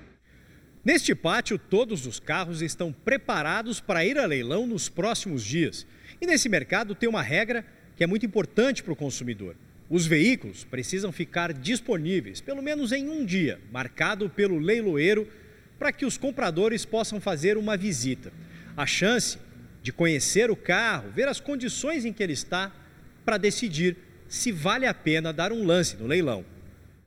Neste 0.84 1.14
pátio, 1.14 1.58
todos 1.58 2.06
os 2.06 2.20
carros 2.20 2.60
estão 2.60 2.92
preparados 2.92 3.80
para 3.80 4.04
ir 4.04 4.18
a 4.18 4.26
leilão 4.26 4.66
nos 4.66 4.90
próximos 4.90 5.42
dias. 5.42 5.86
E 6.20 6.26
nesse 6.26 6.50
mercado 6.50 6.94
tem 6.94 7.08
uma 7.08 7.22
regra 7.22 7.64
que 7.96 8.04
é 8.04 8.06
muito 8.06 8.26
importante 8.26 8.82
para 8.82 8.92
o 8.92 8.96
consumidor. 8.96 9.56
Os 9.88 10.06
veículos 10.06 10.62
precisam 10.64 11.10
ficar 11.10 11.54
disponíveis 11.54 12.42
pelo 12.42 12.62
menos 12.62 12.92
em 12.92 13.08
um 13.08 13.24
dia, 13.24 13.58
marcado 13.70 14.28
pelo 14.28 14.58
leiloeiro, 14.58 15.26
para 15.78 15.90
que 15.90 16.04
os 16.04 16.18
compradores 16.18 16.84
possam 16.84 17.18
fazer 17.18 17.56
uma 17.56 17.78
visita. 17.78 18.30
A 18.76 18.86
chance 18.86 19.38
de 19.82 19.92
conhecer 19.92 20.50
o 20.50 20.56
carro, 20.56 21.10
ver 21.10 21.28
as 21.28 21.40
condições 21.40 22.04
em 22.04 22.12
que 22.12 22.22
ele 22.22 22.32
está, 22.32 22.72
para 23.24 23.36
decidir 23.36 23.96
se 24.28 24.50
vale 24.50 24.86
a 24.86 24.94
pena 24.94 25.32
dar 25.32 25.52
um 25.52 25.64
lance 25.64 25.96
no 25.96 26.06
leilão. 26.06 26.44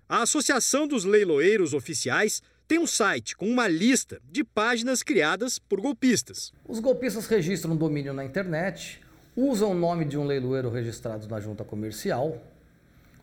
A 0.08 0.22
Associação 0.22 0.88
dos 0.88 1.04
Leiloeiros 1.04 1.74
Oficiais 1.74 2.44
tem 2.68 2.78
um 2.78 2.86
site 2.86 3.36
com 3.36 3.48
uma 3.48 3.68
lista 3.68 4.22
de 4.32 4.44
páginas 4.44 5.02
criadas 5.02 5.58
por 5.58 5.82
golpistas. 5.82 6.54
Os 6.68 6.80
golpistas 6.80 7.26
registram 7.26 7.76
domínio 7.76 8.14
na 8.14 8.24
internet, 8.24 9.02
usam 9.36 9.72
o 9.72 9.76
nome 9.76 10.06
de 10.06 10.18
um 10.18 10.26
leiloeiro 10.26 10.70
registrado 10.70 11.28
na 11.28 11.40
junta 11.40 11.64
comercial, 11.64 12.40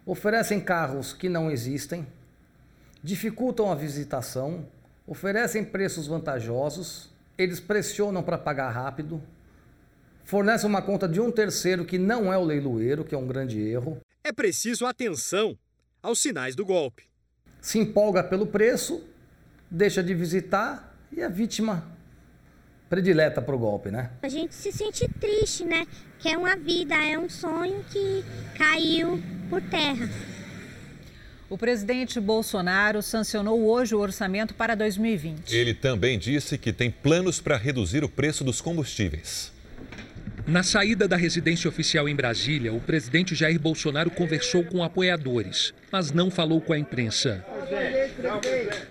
oferecem 0.05 0.61
carros 0.61 1.13
que 1.13 1.29
não 1.29 1.49
existem, 1.49 2.05
dificultam 3.05 3.71
a 3.71 3.75
visitação, 3.77 4.67
oferecem 5.07 5.65
preços 5.65 6.09
vantajosos, 6.09 7.12
eles 7.37 7.61
pressionam 7.61 8.23
para 8.23 8.39
pagar 8.39 8.71
rápido, 8.71 9.23
fornecem 10.25 10.69
uma 10.69 10.83
conta 10.83 11.09
de 11.09 11.21
um 11.21 11.31
terceiro 11.31 11.85
que 11.85 11.99
não 11.99 12.33
é 12.33 12.37
o 12.37 12.45
leiloeiro, 12.45 13.05
que 13.05 13.15
é 13.15 13.19
um 13.19 13.27
grande 13.27 13.61
erro. 13.61 13.99
É 14.25 14.33
preciso 14.33 14.87
atenção 14.87 15.57
aos 16.03 16.21
sinais 16.21 16.55
do 16.55 16.65
golpe. 16.65 17.05
Se 17.61 17.79
empolga 17.79 18.23
pelo 18.23 18.47
preço 18.47 19.03
deixa 19.71 20.03
de 20.03 20.15
visitar 20.15 20.95
e 21.11 21.23
a 21.23 21.29
vítima 21.29 21.87
predileta 22.91 23.41
para 23.41 23.55
o 23.55 23.59
golpe, 23.59 23.91
né? 23.91 24.11
A 24.23 24.29
gente 24.29 24.55
se 24.55 24.71
sente 24.71 25.09
triste, 25.09 25.65
né? 25.65 25.87
Que 26.19 26.29
é 26.29 26.37
uma 26.37 26.55
vida, 26.57 26.95
é 26.95 27.19
um 27.19 27.29
sonho 27.29 27.83
que 27.91 28.23
caiu 28.57 29.19
por 29.49 29.63
terra. 29.63 30.09
O 31.53 31.59
presidente 31.59 32.19
Bolsonaro 32.19 33.03
sancionou 33.03 33.69
hoje 33.69 33.95
o 33.95 33.99
orçamento 33.99 34.55
para 34.55 34.75
2020. 34.75 35.55
Ele 35.55 35.75
também 35.75 36.19
disse 36.19 36.57
que 36.57 36.73
tem 36.73 36.91
planos 36.91 37.43
para 37.43 37.59
reduzir 37.59 38.03
o 38.03 38.09
preço 38.09 38.43
dos 38.43 38.63
combustíveis. 38.63 39.53
Na 40.47 40.65
saída 40.65 41.07
da 41.07 41.17
residência 41.17 41.69
oficial 41.69 42.09
em 42.09 42.17
Brasília, 42.17 42.73
o 42.73 42.81
presidente 42.81 43.33
Jair 43.33 43.61
Bolsonaro 43.61 44.11
conversou 44.11 44.65
com 44.65 44.83
apoiadores, 44.83 45.73
mas 45.91 46.11
não 46.11 46.33
falou 46.33 46.61
com 46.61 46.73
a 46.73 46.79
imprensa. 46.79 47.45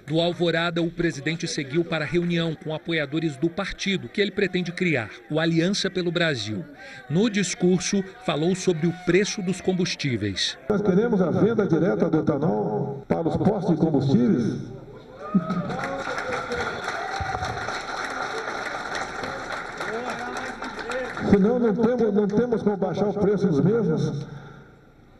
Do 0.07 0.21
Alvorada, 0.21 0.81
o 0.81 0.89
presidente 0.89 1.47
seguiu 1.47 1.83
para 1.83 2.05
a 2.05 2.07
reunião 2.07 2.55
com 2.55 2.73
apoiadores 2.73 3.35
do 3.35 3.49
partido 3.49 4.07
que 4.07 4.21
ele 4.21 4.31
pretende 4.31 4.71
criar, 4.71 5.09
o 5.29 5.41
Aliança 5.41 5.89
pelo 5.89 6.11
Brasil. 6.11 6.63
No 7.09 7.29
discurso, 7.29 8.01
falou 8.25 8.55
sobre 8.55 8.87
o 8.87 8.93
preço 9.05 9.41
dos 9.41 9.59
combustíveis. 9.59 10.57
Nós 10.69 10.81
queremos 10.81 11.21
a 11.21 11.31
venda 11.31 11.67
direta 11.67 12.09
do 12.09 12.19
etanol 12.19 13.03
para 13.07 13.27
os 13.27 13.35
postos 13.35 13.75
de 13.75 13.81
combustíveis. 13.81 14.71
Senão 21.31 21.57
não 21.57 21.73
temos, 21.73 22.13
não 22.13 22.27
temos 22.27 22.61
como 22.61 22.75
baixar 22.75 23.07
o 23.07 23.13
preço 23.13 23.47
dos 23.47 23.61
mesmos. 23.61 24.27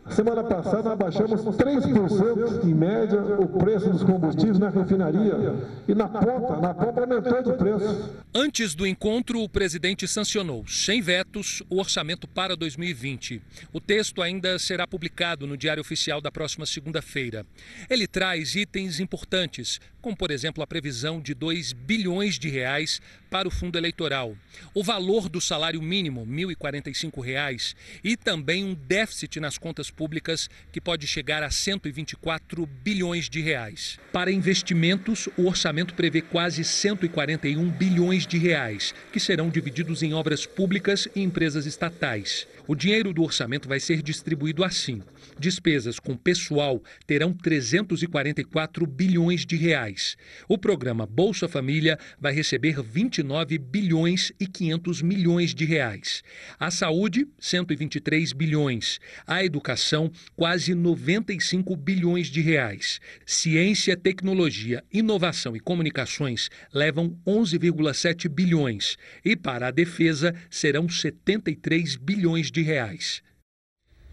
Semana 0.10 0.44
passada, 0.44 0.90
nós 0.90 0.98
baixamos 0.98 1.42
3% 1.42 2.66
em 2.66 2.74
média 2.74 3.22
o 3.40 3.48
preço 3.48 3.90
dos 3.90 4.04
combustíveis 4.04 4.60
na 4.60 4.70
refinaria. 4.70 5.56
E 5.88 5.96
na 5.96 6.08
ponta, 6.10 6.58
na 6.58 6.74
ponta 6.74 7.02
aumentou 7.02 7.44
de 7.44 7.54
preço. 7.54 8.10
Antes 8.34 8.76
do 8.76 8.86
encontro, 8.86 9.42
o 9.42 9.48
presidente 9.48 10.06
sancionou, 10.08 10.68
sem 10.68 11.02
vetos, 11.02 11.64
o 11.70 11.80
orçamento 11.80 12.28
para 12.28 12.58
2020. 12.58 13.42
O 13.72 13.80
texto 13.80 14.22
ainda 14.22 14.60
será 14.60 14.86
publicado 14.86 15.48
no 15.48 15.56
Diário 15.56 15.82
Oficial 15.82 16.20
da 16.20 16.32
próxima 16.32 16.66
segunda-feira. 16.66 17.46
Ele 17.90 18.06
traz 18.06 18.56
itens 18.56 19.00
importantes, 19.00 19.80
como, 20.02 20.16
por 20.18 20.32
exemplo, 20.32 20.64
a 20.64 20.68
previsão 20.68 21.22
de 21.22 21.34
2 21.34 21.74
bilhões 21.74 22.38
de 22.38 22.50
reais 22.50 23.00
para 23.30 23.48
o 23.48 23.52
fundo 23.52 23.78
eleitoral, 23.78 24.36
o 24.74 24.84
valor 24.84 25.30
do 25.30 25.40
salário 25.40 25.82
mínimo, 25.82 26.26
1.045 26.28 27.24
reais, 27.24 27.76
e 28.04 28.18
também 28.18 28.66
um 28.66 28.74
déficit 28.74 29.40
nas 29.40 29.58
contas 29.58 29.90
públicas 29.90 30.50
que 30.72 30.82
pode 30.82 31.08
chegar 31.08 31.42
a 31.42 31.50
124 31.50 32.66
bilhões 32.66 33.30
de 33.30 33.40
reais. 33.40 33.98
Para 34.12 34.32
investimentos, 34.32 35.30
o 35.38 35.46
orçamento 35.46 35.94
prevê 35.94 36.22
quase 36.22 36.64
141 36.64 37.70
bilhões 37.70 38.28
de 38.28 38.38
reais, 38.38 38.94
que 39.14 39.20
serão 39.20 39.50
divididos 39.50 40.04
em 40.04 40.14
obras 40.14 40.46
públicas 40.46 41.08
e 41.16 41.22
empresas 41.22 41.66
estatais. 41.66 42.48
O 42.68 42.76
dinheiro 42.76 43.14
do 43.14 43.24
orçamento 43.24 43.68
vai 43.68 43.80
ser 43.80 44.02
distribuído 44.02 44.64
assim: 44.64 45.02
despesas 45.42 46.00
com 46.00 46.16
pessoal 46.16 46.82
terão 47.06 47.34
344 47.34 48.88
bilhões 48.88 49.46
de 49.46 49.58
reais. 49.58 50.16
O 50.48 50.58
programa 50.58 51.06
Bolsa 51.06 51.50
Família 51.50 51.98
vai 52.20 52.34
receber 52.34 52.82
29 52.82 53.58
bilhões 53.58 54.32
e 54.40 54.48
500 54.48 55.02
milhões 55.02 55.54
de 55.54 55.66
reais. 55.66 56.24
A 56.60 56.72
saúde, 56.72 57.28
123 57.40 58.32
bilhões. 58.32 59.00
A 59.28 59.44
educação, 59.44 60.12
quase 60.36 60.74
95 60.74 61.76
bilhões 61.76 62.28
de 62.28 62.40
reais. 62.40 63.00
Ciência, 63.26 63.98
tecnologia, 63.98 64.84
inovação 64.94 65.56
e 65.56 65.60
comunicações 65.60 66.50
levam 66.74 67.18
11,7 67.26 68.30
bilhões. 68.30 68.96
E 69.26 69.36
para 69.36 69.68
a 69.68 69.72
defesa 69.72 70.34
serão 70.50 70.88
73 70.88 71.96
bilhões 71.96 72.52
de 72.52 72.62
reais. 72.62 73.24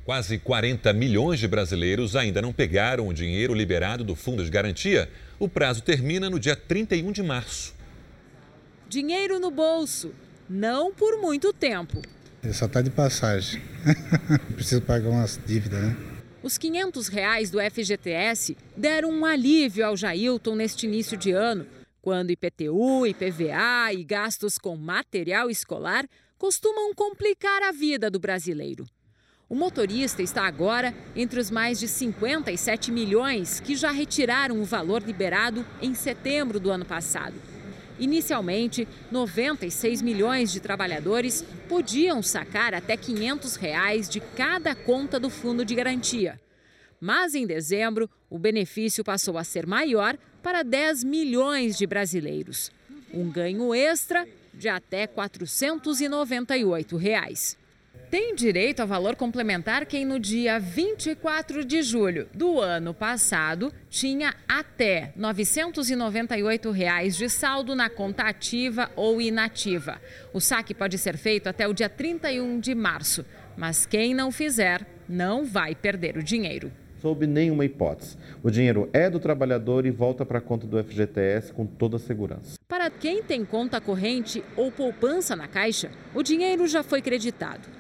Quase 0.08 0.38
40 0.38 0.90
milhões 0.94 1.38
de 1.38 1.46
brasileiros 1.46 2.16
ainda 2.16 2.40
não 2.40 2.50
pegaram 2.50 3.08
o 3.08 3.12
dinheiro 3.12 3.52
liberado 3.52 4.02
do 4.02 4.14
Fundo 4.14 4.42
de 4.42 4.50
Garantia. 4.50 5.06
O 5.38 5.50
prazo 5.50 5.82
termina 5.82 6.30
no 6.30 6.40
dia 6.40 6.56
31 6.56 7.12
de 7.12 7.22
março. 7.22 7.74
Dinheiro 8.88 9.38
no 9.38 9.50
bolso, 9.50 10.14
não 10.48 10.94
por 10.94 11.20
muito 11.20 11.52
tempo. 11.52 12.00
Só 12.54 12.64
está 12.64 12.80
de 12.80 12.88
passagem. 12.88 13.60
Preciso 14.56 14.80
pagar 14.80 15.10
umas 15.10 15.38
dívidas, 15.44 15.78
né? 15.78 15.94
Os 16.42 16.56
500 16.56 17.08
reais 17.08 17.50
do 17.50 17.58
FGTS 17.60 18.56
deram 18.74 19.10
um 19.10 19.26
alívio 19.26 19.84
ao 19.84 19.94
Jailton 19.94 20.54
neste 20.54 20.86
início 20.86 21.18
de 21.18 21.32
ano, 21.32 21.66
quando 22.00 22.30
IPTU, 22.30 23.06
IPVA 23.06 23.92
e 23.92 24.02
gastos 24.04 24.56
com 24.56 24.74
material 24.74 25.50
escolar 25.50 26.08
costumam 26.38 26.94
complicar 26.94 27.62
a 27.62 27.72
vida 27.72 28.10
do 28.10 28.18
brasileiro. 28.18 28.86
O 29.50 29.54
motorista 29.54 30.22
está 30.22 30.46
agora 30.46 30.94
entre 31.16 31.40
os 31.40 31.50
mais 31.50 31.80
de 31.80 31.88
57 31.88 32.92
milhões 32.92 33.60
que 33.60 33.74
já 33.74 33.90
retiraram 33.90 34.60
o 34.60 34.64
valor 34.64 35.02
liberado 35.02 35.64
em 35.80 35.94
setembro 35.94 36.60
do 36.60 36.70
ano 36.70 36.84
passado. 36.84 37.34
Inicialmente, 37.98 38.86
96 39.10 40.02
milhões 40.02 40.52
de 40.52 40.60
trabalhadores 40.60 41.42
podiam 41.66 42.22
sacar 42.22 42.74
até 42.74 42.94
500 42.94 43.56
reais 43.56 44.06
de 44.06 44.20
cada 44.20 44.74
conta 44.74 45.18
do 45.18 45.30
fundo 45.30 45.64
de 45.64 45.74
garantia. 45.74 46.38
Mas 47.00 47.34
em 47.34 47.46
dezembro, 47.46 48.10
o 48.28 48.38
benefício 48.38 49.02
passou 49.02 49.38
a 49.38 49.44
ser 49.44 49.66
maior 49.66 50.18
para 50.42 50.62
10 50.62 51.04
milhões 51.04 51.78
de 51.78 51.86
brasileiros. 51.86 52.70
Um 53.14 53.30
ganho 53.30 53.74
extra 53.74 54.28
de 54.52 54.68
até 54.68 55.06
498 55.06 56.98
reais. 56.98 57.56
Tem 58.10 58.34
direito 58.34 58.80
ao 58.80 58.88
valor 58.88 59.16
complementar 59.16 59.84
quem 59.84 60.06
no 60.06 60.18
dia 60.18 60.58
24 60.58 61.62
de 61.62 61.82
julho 61.82 62.26
do 62.32 62.58
ano 62.58 62.94
passado 62.94 63.70
tinha 63.90 64.34
até 64.48 65.12
998 65.14 66.70
reais 66.70 67.14
de 67.18 67.28
saldo 67.28 67.74
na 67.74 67.90
conta 67.90 68.22
ativa 68.22 68.90
ou 68.96 69.20
inativa. 69.20 70.00
O 70.32 70.40
saque 70.40 70.72
pode 70.72 70.96
ser 70.96 71.18
feito 71.18 71.48
até 71.50 71.68
o 71.68 71.74
dia 71.74 71.90
31 71.90 72.58
de 72.58 72.74
março, 72.74 73.26
mas 73.54 73.84
quem 73.84 74.14
não 74.14 74.32
fizer 74.32 74.86
não 75.06 75.44
vai 75.44 75.74
perder 75.74 76.16
o 76.16 76.22
dinheiro. 76.22 76.72
Sob 77.02 77.26
nenhuma 77.26 77.66
hipótese. 77.66 78.16
O 78.42 78.50
dinheiro 78.50 78.88
é 78.94 79.10
do 79.10 79.20
trabalhador 79.20 79.84
e 79.84 79.90
volta 79.90 80.24
para 80.24 80.38
a 80.38 80.40
conta 80.40 80.66
do 80.66 80.82
FGTS 80.82 81.52
com 81.52 81.66
toda 81.66 81.96
a 81.96 82.00
segurança. 82.00 82.58
Para 82.66 82.88
quem 82.88 83.22
tem 83.22 83.44
conta 83.44 83.82
corrente 83.82 84.42
ou 84.56 84.72
poupança 84.72 85.36
na 85.36 85.46
Caixa, 85.46 85.90
o 86.14 86.22
dinheiro 86.22 86.66
já 86.66 86.82
foi 86.82 87.02
creditado. 87.02 87.77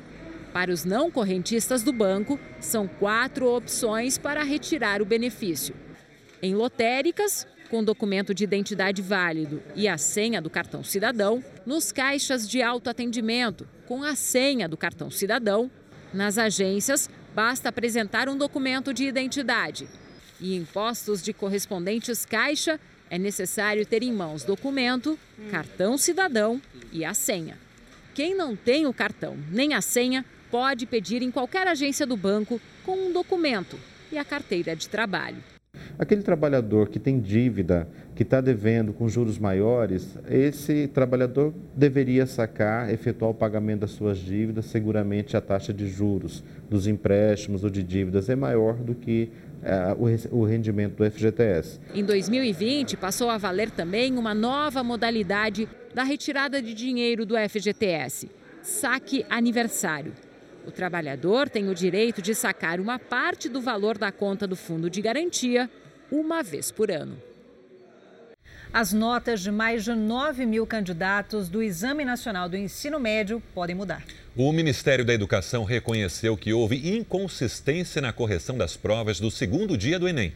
Para 0.58 0.72
os 0.72 0.84
não 0.84 1.08
correntistas 1.08 1.84
do 1.84 1.92
banco, 1.92 2.36
são 2.58 2.88
quatro 2.88 3.46
opções 3.46 4.18
para 4.18 4.42
retirar 4.42 5.00
o 5.00 5.04
benefício. 5.04 5.72
Em 6.42 6.52
lotéricas, 6.52 7.46
com 7.70 7.84
documento 7.84 8.34
de 8.34 8.42
identidade 8.42 9.00
válido 9.00 9.62
e 9.76 9.86
a 9.86 9.96
senha 9.96 10.42
do 10.42 10.50
cartão 10.50 10.82
cidadão, 10.82 11.44
nos 11.64 11.92
caixas 11.92 12.48
de 12.48 12.60
autoatendimento, 12.60 13.68
com 13.86 14.02
a 14.02 14.16
senha 14.16 14.68
do 14.68 14.76
cartão 14.76 15.12
cidadão, 15.12 15.70
nas 16.12 16.38
agências, 16.38 17.08
basta 17.32 17.68
apresentar 17.68 18.28
um 18.28 18.36
documento 18.36 18.92
de 18.92 19.04
identidade. 19.04 19.88
E 20.40 20.56
em 20.56 20.64
postos 20.64 21.22
de 21.22 21.32
correspondentes 21.32 22.26
caixa, 22.26 22.80
é 23.08 23.16
necessário 23.16 23.86
ter 23.86 24.02
em 24.02 24.12
mãos 24.12 24.42
documento, 24.42 25.16
cartão 25.52 25.96
cidadão 25.96 26.60
e 26.92 27.04
a 27.04 27.14
senha. 27.14 27.56
Quem 28.12 28.34
não 28.34 28.56
tem 28.56 28.88
o 28.88 28.92
cartão 28.92 29.38
nem 29.52 29.74
a 29.74 29.80
senha 29.80 30.24
pode 30.50 30.86
pedir 30.86 31.22
em 31.22 31.30
qualquer 31.30 31.66
agência 31.66 32.06
do 32.06 32.16
banco 32.16 32.60
com 32.84 33.08
um 33.08 33.12
documento 33.12 33.78
e 34.10 34.18
a 34.18 34.24
carteira 34.24 34.74
de 34.74 34.88
trabalho. 34.88 35.42
Aquele 35.98 36.22
trabalhador 36.22 36.88
que 36.88 36.98
tem 36.98 37.20
dívida, 37.20 37.88
que 38.14 38.22
está 38.22 38.40
devendo 38.40 38.92
com 38.92 39.08
juros 39.08 39.38
maiores, 39.38 40.16
esse 40.28 40.88
trabalhador 40.88 41.52
deveria 41.74 42.26
sacar, 42.26 42.92
efetuar 42.92 43.30
o 43.30 43.34
pagamento 43.34 43.80
das 43.80 43.90
suas 43.90 44.18
dívidas. 44.18 44.66
Seguramente 44.66 45.36
a 45.36 45.40
taxa 45.40 45.72
de 45.72 45.88
juros 45.88 46.42
dos 46.68 46.86
empréstimos 46.86 47.64
ou 47.64 47.70
de 47.70 47.82
dívidas 47.82 48.28
é 48.28 48.36
maior 48.36 48.74
do 48.74 48.94
que 48.94 49.30
uh, 49.62 50.36
o 50.36 50.44
rendimento 50.44 50.96
do 50.96 51.10
FGTS. 51.10 51.80
Em 51.94 52.04
2020, 52.04 52.96
passou 52.96 53.28
a 53.28 53.38
valer 53.38 53.70
também 53.70 54.16
uma 54.16 54.34
nova 54.34 54.82
modalidade 54.82 55.68
da 55.94 56.02
retirada 56.02 56.62
de 56.62 56.74
dinheiro 56.74 57.26
do 57.26 57.34
FGTS: 57.36 58.30
saque 58.62 59.26
aniversário. 59.28 60.12
O 60.66 60.70
trabalhador 60.70 61.48
tem 61.48 61.68
o 61.68 61.74
direito 61.74 62.20
de 62.20 62.34
sacar 62.34 62.80
uma 62.80 62.98
parte 62.98 63.48
do 63.48 63.60
valor 63.60 63.96
da 63.96 64.12
conta 64.12 64.46
do 64.46 64.56
fundo 64.56 64.90
de 64.90 65.00
garantia 65.00 65.70
uma 66.10 66.42
vez 66.42 66.70
por 66.70 66.90
ano. 66.90 67.16
As 68.72 68.92
notas 68.92 69.40
de 69.40 69.50
mais 69.50 69.84
de 69.84 69.94
9 69.94 70.44
mil 70.44 70.66
candidatos 70.66 71.48
do 71.48 71.62
Exame 71.62 72.04
Nacional 72.04 72.48
do 72.50 72.56
Ensino 72.56 73.00
Médio 73.00 73.42
podem 73.54 73.74
mudar. 73.74 74.04
O 74.36 74.52
Ministério 74.52 75.04
da 75.04 75.14
Educação 75.14 75.64
reconheceu 75.64 76.36
que 76.36 76.52
houve 76.52 76.96
inconsistência 76.96 78.02
na 78.02 78.12
correção 78.12 78.58
das 78.58 78.76
provas 78.76 79.18
do 79.18 79.30
segundo 79.30 79.76
dia 79.76 79.98
do 79.98 80.06
Enem. 80.06 80.34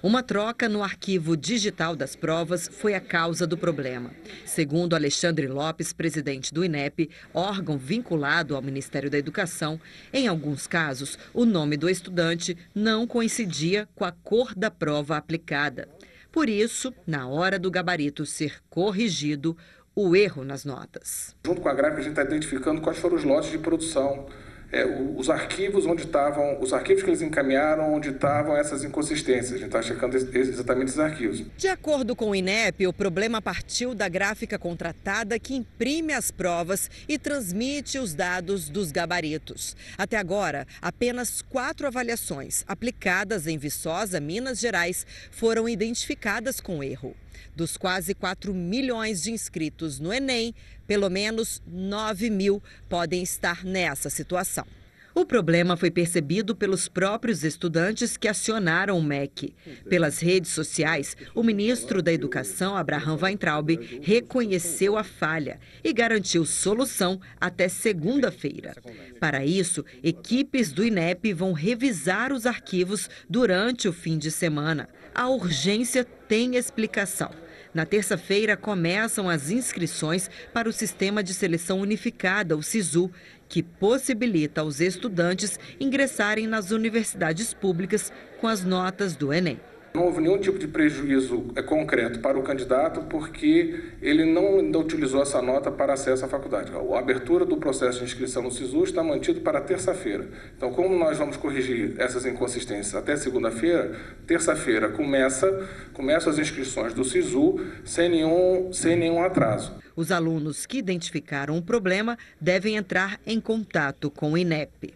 Uma 0.00 0.22
troca 0.22 0.68
no 0.68 0.84
arquivo 0.84 1.36
digital 1.36 1.96
das 1.96 2.14
provas 2.14 2.68
foi 2.68 2.94
a 2.94 3.00
causa 3.00 3.48
do 3.48 3.58
problema. 3.58 4.12
Segundo 4.46 4.94
Alexandre 4.94 5.48
Lopes, 5.48 5.92
presidente 5.92 6.54
do 6.54 6.64
INEP, 6.64 7.10
órgão 7.34 7.76
vinculado 7.76 8.54
ao 8.54 8.62
Ministério 8.62 9.10
da 9.10 9.18
Educação, 9.18 9.80
em 10.12 10.28
alguns 10.28 10.68
casos, 10.68 11.18
o 11.34 11.44
nome 11.44 11.76
do 11.76 11.90
estudante 11.90 12.56
não 12.72 13.08
coincidia 13.08 13.88
com 13.96 14.04
a 14.04 14.12
cor 14.12 14.54
da 14.54 14.70
prova 14.70 15.16
aplicada. 15.16 15.88
Por 16.30 16.48
isso, 16.48 16.94
na 17.04 17.26
hora 17.26 17.58
do 17.58 17.68
gabarito 17.68 18.24
ser 18.24 18.62
corrigido, 18.70 19.56
o 19.96 20.14
erro 20.14 20.44
nas 20.44 20.64
notas. 20.64 21.34
Junto 21.44 21.60
com 21.60 21.68
a 21.68 21.74
gráfica, 21.74 22.00
a 22.00 22.04
gente 22.04 22.12
está 22.12 22.22
identificando 22.22 22.80
quais 22.80 22.98
foram 22.98 23.16
os 23.16 23.24
lotes 23.24 23.50
de 23.50 23.58
produção 23.58 24.26
é, 24.70 24.84
os 25.16 25.30
arquivos 25.30 25.86
onde 25.86 26.04
estavam, 26.04 26.60
os 26.60 26.72
arquivos 26.72 27.02
que 27.02 27.10
eles 27.10 27.22
encaminharam, 27.22 27.94
onde 27.94 28.10
estavam 28.10 28.56
essas 28.56 28.84
inconsistências. 28.84 29.52
A 29.52 29.56
gente 29.56 29.66
está 29.66 29.82
checando 29.82 30.16
exatamente 30.16 30.88
esses 30.88 31.00
arquivos. 31.00 31.44
De 31.56 31.68
acordo 31.68 32.14
com 32.14 32.30
o 32.30 32.34
INEP, 32.34 32.86
o 32.86 32.92
problema 32.92 33.40
partiu 33.40 33.94
da 33.94 34.08
gráfica 34.08 34.58
contratada 34.58 35.38
que 35.38 35.54
imprime 35.54 36.12
as 36.12 36.30
provas 36.30 36.90
e 37.08 37.18
transmite 37.18 37.98
os 37.98 38.14
dados 38.14 38.68
dos 38.68 38.92
gabaritos. 38.92 39.74
Até 39.96 40.16
agora, 40.16 40.66
apenas 40.82 41.42
quatro 41.42 41.86
avaliações 41.86 42.64
aplicadas 42.66 43.46
em 43.46 43.56
Viçosa, 43.56 44.20
Minas 44.20 44.58
Gerais, 44.58 45.06
foram 45.30 45.68
identificadas 45.68 46.60
com 46.60 46.82
erro. 46.82 47.14
Dos 47.58 47.76
quase 47.76 48.14
4 48.14 48.54
milhões 48.54 49.24
de 49.24 49.32
inscritos 49.32 49.98
no 49.98 50.12
Enem, 50.12 50.54
pelo 50.86 51.10
menos 51.10 51.60
9 51.66 52.30
mil 52.30 52.62
podem 52.88 53.20
estar 53.20 53.64
nessa 53.64 54.08
situação. 54.08 54.64
O 55.12 55.26
problema 55.26 55.76
foi 55.76 55.90
percebido 55.90 56.54
pelos 56.54 56.86
próprios 56.86 57.42
estudantes 57.42 58.16
que 58.16 58.28
acionaram 58.28 58.96
o 58.96 59.02
MEC. 59.02 59.56
Pelas 59.88 60.20
redes 60.20 60.52
sociais, 60.52 61.16
o 61.34 61.42
ministro 61.42 62.00
da 62.00 62.12
Educação, 62.12 62.76
Abraham 62.76 63.18
Weintraub, 63.20 63.70
reconheceu 64.02 64.96
a 64.96 65.02
falha 65.02 65.58
e 65.82 65.92
garantiu 65.92 66.46
solução 66.46 67.20
até 67.40 67.68
segunda-feira. 67.68 68.76
Para 69.18 69.44
isso, 69.44 69.84
equipes 70.00 70.70
do 70.70 70.84
INEP 70.84 71.32
vão 71.32 71.52
revisar 71.52 72.32
os 72.32 72.46
arquivos 72.46 73.10
durante 73.28 73.88
o 73.88 73.92
fim 73.92 74.16
de 74.16 74.30
semana. 74.30 74.88
A 75.12 75.28
urgência 75.28 76.04
tem 76.04 76.54
explicação. 76.54 77.47
Na 77.74 77.84
terça-feira 77.84 78.56
começam 78.56 79.28
as 79.28 79.50
inscrições 79.50 80.30
para 80.52 80.68
o 80.68 80.72
Sistema 80.72 81.22
de 81.22 81.34
Seleção 81.34 81.80
Unificada, 81.80 82.56
o 82.56 82.62
SISU, 82.62 83.10
que 83.48 83.62
possibilita 83.62 84.60
aos 84.60 84.80
estudantes 84.80 85.58
ingressarem 85.78 86.46
nas 86.46 86.70
universidades 86.70 87.52
públicas 87.52 88.12
com 88.40 88.46
as 88.46 88.64
notas 88.64 89.16
do 89.16 89.32
Enem. 89.32 89.60
Não 89.98 90.04
houve 90.04 90.20
nenhum 90.20 90.38
tipo 90.38 90.60
de 90.60 90.68
prejuízo 90.68 91.46
é, 91.56 91.60
concreto 91.60 92.20
para 92.20 92.38
o 92.38 92.42
candidato 92.44 93.00
porque 93.10 93.80
ele 94.00 94.24
não 94.24 94.58
utilizou 94.78 95.20
essa 95.20 95.42
nota 95.42 95.72
para 95.72 95.92
acesso 95.92 96.24
à 96.24 96.28
faculdade. 96.28 96.70
A 96.72 96.98
abertura 97.00 97.44
do 97.44 97.56
processo 97.56 97.98
de 97.98 98.04
inscrição 98.04 98.40
no 98.40 98.52
SISU 98.52 98.84
está 98.84 99.02
mantido 99.02 99.40
para 99.40 99.60
terça-feira. 99.60 100.28
Então, 100.56 100.72
como 100.72 100.96
nós 100.96 101.18
vamos 101.18 101.36
corrigir 101.36 101.96
essas 101.98 102.24
inconsistências 102.24 102.94
até 102.94 103.16
segunda-feira, 103.16 103.90
terça-feira 104.24 104.88
começa, 104.90 105.68
começam 105.92 106.32
as 106.32 106.38
inscrições 106.38 106.94
do 106.94 107.02
SISU 107.02 107.58
sem 107.84 108.08
nenhum, 108.08 108.72
sem 108.72 108.94
nenhum 108.94 109.20
atraso. 109.20 109.74
Os 109.96 110.12
alunos 110.12 110.64
que 110.64 110.78
identificaram 110.78 111.58
o 111.58 111.62
problema 111.62 112.16
devem 112.40 112.76
entrar 112.76 113.18
em 113.26 113.40
contato 113.40 114.12
com 114.12 114.34
o 114.34 114.38
INEP. 114.38 114.94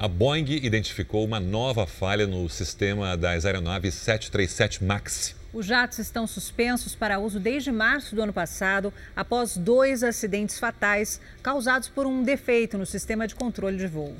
A 0.00 0.08
Boeing 0.08 0.46
identificou 0.62 1.22
uma 1.26 1.38
nova 1.38 1.86
falha 1.86 2.26
no 2.26 2.48
sistema 2.48 3.18
das 3.18 3.44
aeronaves 3.44 3.92
737 3.92 4.82
MAX. 4.82 5.36
Os 5.52 5.66
jatos 5.66 5.98
estão 5.98 6.26
suspensos 6.26 6.94
para 6.94 7.18
uso 7.18 7.38
desde 7.38 7.70
março 7.70 8.16
do 8.16 8.22
ano 8.22 8.32
passado, 8.32 8.94
após 9.14 9.58
dois 9.58 10.02
acidentes 10.02 10.58
fatais 10.58 11.20
causados 11.42 11.90
por 11.90 12.06
um 12.06 12.22
defeito 12.22 12.78
no 12.78 12.86
sistema 12.86 13.28
de 13.28 13.34
controle 13.34 13.76
de 13.76 13.86
voo. 13.86 14.16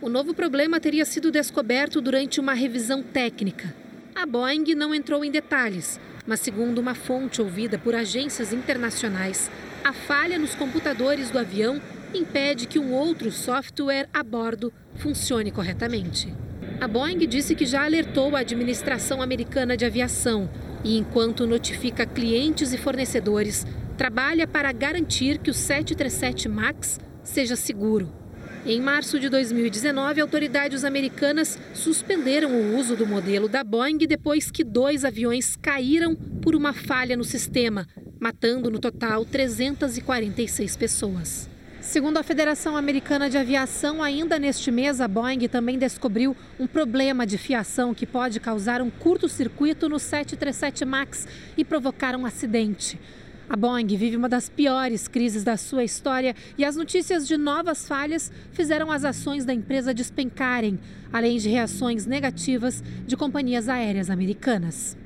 O 0.00 0.08
novo 0.08 0.32
problema 0.32 0.80
teria 0.80 1.04
sido 1.04 1.30
descoberto 1.30 2.00
durante 2.00 2.40
uma 2.40 2.54
revisão 2.54 3.02
técnica. 3.02 3.74
A 4.14 4.24
Boeing 4.24 4.74
não 4.74 4.94
entrou 4.94 5.22
em 5.22 5.30
detalhes, 5.30 6.00
mas, 6.26 6.40
segundo 6.40 6.78
uma 6.78 6.94
fonte 6.94 7.42
ouvida 7.42 7.78
por 7.78 7.94
agências 7.94 8.54
internacionais, 8.54 9.50
a 9.84 9.92
falha 9.92 10.38
nos 10.38 10.54
computadores 10.54 11.28
do 11.28 11.38
avião 11.38 11.78
impede 12.14 12.66
que 12.66 12.78
um 12.78 12.92
outro 12.92 13.30
software 13.30 14.08
a 14.12 14.22
bordo 14.22 14.72
funcione 14.96 15.50
corretamente. 15.50 16.32
A 16.80 16.88
Boeing 16.88 17.18
disse 17.26 17.54
que 17.54 17.66
já 17.66 17.84
alertou 17.84 18.34
a 18.34 18.40
administração 18.40 19.20
americana 19.20 19.76
de 19.76 19.84
aviação 19.84 20.48
e, 20.82 20.96
enquanto 20.96 21.46
notifica 21.46 22.06
clientes 22.06 22.72
e 22.72 22.78
fornecedores, 22.78 23.66
trabalha 23.96 24.46
para 24.46 24.72
garantir 24.72 25.38
que 25.38 25.50
o 25.50 25.54
737 25.54 26.48
MAX 26.48 26.98
seja 27.22 27.54
seguro. 27.54 28.10
Em 28.64 28.80
março 28.80 29.18
de 29.18 29.28
2019, 29.28 30.20
autoridades 30.20 30.84
americanas 30.84 31.58
suspenderam 31.72 32.50
o 32.52 32.78
uso 32.78 32.94
do 32.94 33.06
modelo 33.06 33.48
da 33.48 33.64
Boeing 33.64 33.98
depois 33.98 34.50
que 34.50 34.64
dois 34.64 35.04
aviões 35.04 35.56
caíram 35.56 36.14
por 36.14 36.54
uma 36.54 36.72
falha 36.72 37.16
no 37.16 37.24
sistema, 37.24 37.86
matando 38.18 38.70
no 38.70 38.78
total 38.78 39.24
346 39.24 40.76
pessoas. 40.76 41.48
Segundo 41.80 42.18
a 42.18 42.22
Federação 42.22 42.76
Americana 42.76 43.30
de 43.30 43.38
Aviação, 43.38 44.02
ainda 44.02 44.38
neste 44.38 44.70
mês, 44.70 45.00
a 45.00 45.08
Boeing 45.08 45.48
também 45.48 45.78
descobriu 45.78 46.36
um 46.58 46.66
problema 46.66 47.26
de 47.26 47.38
fiação 47.38 47.94
que 47.94 48.06
pode 48.06 48.38
causar 48.38 48.82
um 48.82 48.90
curto-circuito 48.90 49.88
no 49.88 49.98
737 49.98 50.84
MAX 50.84 51.26
e 51.56 51.64
provocar 51.64 52.14
um 52.14 52.26
acidente. 52.26 53.00
A 53.48 53.56
Boeing 53.56 53.86
vive 53.86 54.14
uma 54.14 54.28
das 54.28 54.48
piores 54.48 55.08
crises 55.08 55.42
da 55.42 55.56
sua 55.56 55.82
história 55.82 56.36
e 56.58 56.66
as 56.66 56.76
notícias 56.76 57.26
de 57.26 57.38
novas 57.38 57.88
falhas 57.88 58.30
fizeram 58.52 58.92
as 58.92 59.02
ações 59.02 59.46
da 59.46 59.54
empresa 59.54 59.94
despencarem, 59.94 60.78
além 61.10 61.38
de 61.38 61.48
reações 61.48 62.04
negativas 62.04 62.84
de 63.06 63.16
companhias 63.16 63.70
aéreas 63.70 64.10
americanas. 64.10 64.99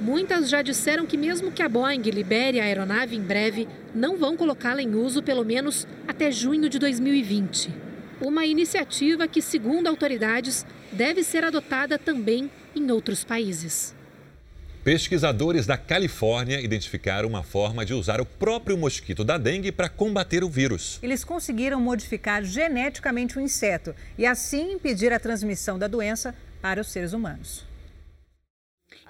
Muitas 0.00 0.48
já 0.48 0.62
disseram 0.62 1.04
que, 1.04 1.18
mesmo 1.18 1.52
que 1.52 1.62
a 1.62 1.68
Boeing 1.68 2.00
libere 2.10 2.58
a 2.58 2.64
aeronave 2.64 3.14
em 3.14 3.20
breve, 3.20 3.68
não 3.94 4.16
vão 4.16 4.34
colocá-la 4.34 4.80
em 4.80 4.94
uso 4.94 5.22
pelo 5.22 5.44
menos 5.44 5.86
até 6.08 6.30
junho 6.30 6.70
de 6.70 6.78
2020. 6.78 7.70
Uma 8.18 8.46
iniciativa 8.46 9.28
que, 9.28 9.42
segundo 9.42 9.88
autoridades, 9.88 10.64
deve 10.90 11.22
ser 11.22 11.44
adotada 11.44 11.98
também 11.98 12.50
em 12.74 12.90
outros 12.90 13.24
países. 13.24 13.94
Pesquisadores 14.82 15.66
da 15.66 15.76
Califórnia 15.76 16.62
identificaram 16.62 17.28
uma 17.28 17.42
forma 17.42 17.84
de 17.84 17.92
usar 17.92 18.22
o 18.22 18.24
próprio 18.24 18.78
mosquito 18.78 19.22
da 19.22 19.36
dengue 19.36 19.70
para 19.70 19.90
combater 19.90 20.42
o 20.42 20.48
vírus. 20.48 20.98
Eles 21.02 21.22
conseguiram 21.22 21.78
modificar 21.78 22.42
geneticamente 22.42 23.36
o 23.36 23.40
inseto 23.42 23.94
e 24.16 24.24
assim 24.24 24.72
impedir 24.72 25.12
a 25.12 25.20
transmissão 25.20 25.78
da 25.78 25.86
doença 25.86 26.34
para 26.62 26.80
os 26.80 26.88
seres 26.88 27.12
humanos. 27.12 27.68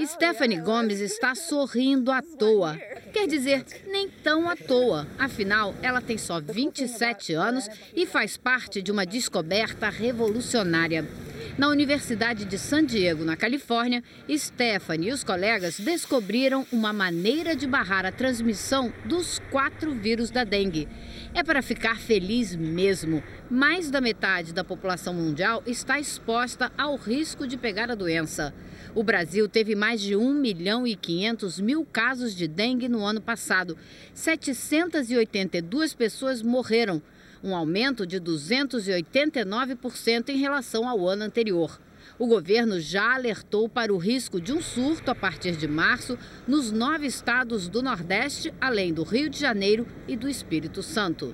Stephanie 0.06 0.60
Gomes 0.60 1.00
está 1.00 1.34
sorrindo 1.34 2.10
à 2.10 2.22
toa. 2.22 2.78
Quer 3.12 3.26
dizer, 3.26 3.64
nem 3.86 4.08
tão 4.08 4.48
à 4.48 4.56
toa. 4.56 5.06
Afinal, 5.18 5.74
ela 5.82 6.00
tem 6.00 6.16
só 6.16 6.40
27 6.40 7.34
anos 7.34 7.68
e 7.94 8.06
faz 8.06 8.36
parte 8.36 8.80
de 8.80 8.90
uma 8.90 9.04
descoberta 9.04 9.90
revolucionária. 9.90 11.06
Na 11.58 11.68
Universidade 11.68 12.46
de 12.46 12.58
San 12.58 12.84
Diego, 12.84 13.24
na 13.24 13.36
Califórnia, 13.36 14.02
Stephanie 14.30 15.10
e 15.10 15.12
os 15.12 15.22
colegas 15.22 15.78
descobriram 15.78 16.66
uma 16.72 16.92
maneira 16.92 17.54
de 17.54 17.66
barrar 17.66 18.06
a 18.06 18.12
transmissão 18.12 18.90
dos 19.04 19.38
quatro 19.50 19.92
vírus 19.92 20.30
da 20.30 20.44
dengue. 20.44 20.88
É 21.34 21.42
para 21.42 21.60
ficar 21.60 21.98
feliz 21.98 22.56
mesmo. 22.56 23.22
Mais 23.50 23.90
da 23.90 24.00
metade 24.00 24.54
da 24.54 24.64
população 24.64 25.12
mundial 25.12 25.62
está 25.66 26.00
exposta 26.00 26.72
ao 26.78 26.96
risco 26.96 27.46
de 27.46 27.58
pegar 27.58 27.90
a 27.90 27.94
doença. 27.94 28.54
O 28.92 29.04
Brasil 29.04 29.48
teve 29.48 29.76
mais 29.76 30.00
de 30.00 30.16
1 30.16 30.34
milhão 30.34 30.84
e 30.84 30.96
500 30.96 31.60
mil 31.60 31.84
casos 31.84 32.34
de 32.34 32.48
dengue 32.48 32.88
no 32.88 33.04
ano 33.04 33.20
passado. 33.20 33.78
782 34.12 35.94
pessoas 35.94 36.42
morreram, 36.42 37.00
um 37.42 37.54
aumento 37.54 38.04
de 38.04 38.20
289% 38.20 40.30
em 40.30 40.38
relação 40.38 40.88
ao 40.88 41.08
ano 41.08 41.22
anterior. 41.22 41.80
O 42.18 42.26
governo 42.26 42.80
já 42.80 43.14
alertou 43.14 43.68
para 43.68 43.94
o 43.94 43.96
risco 43.96 44.40
de 44.40 44.52
um 44.52 44.60
surto 44.60 45.12
a 45.12 45.14
partir 45.14 45.54
de 45.56 45.68
março 45.68 46.18
nos 46.46 46.70
nove 46.72 47.06
estados 47.06 47.68
do 47.68 47.82
Nordeste, 47.82 48.52
além 48.60 48.92
do 48.92 49.04
Rio 49.04 49.30
de 49.30 49.38
Janeiro 49.38 49.86
e 50.08 50.16
do 50.16 50.28
Espírito 50.28 50.82
Santo. 50.82 51.32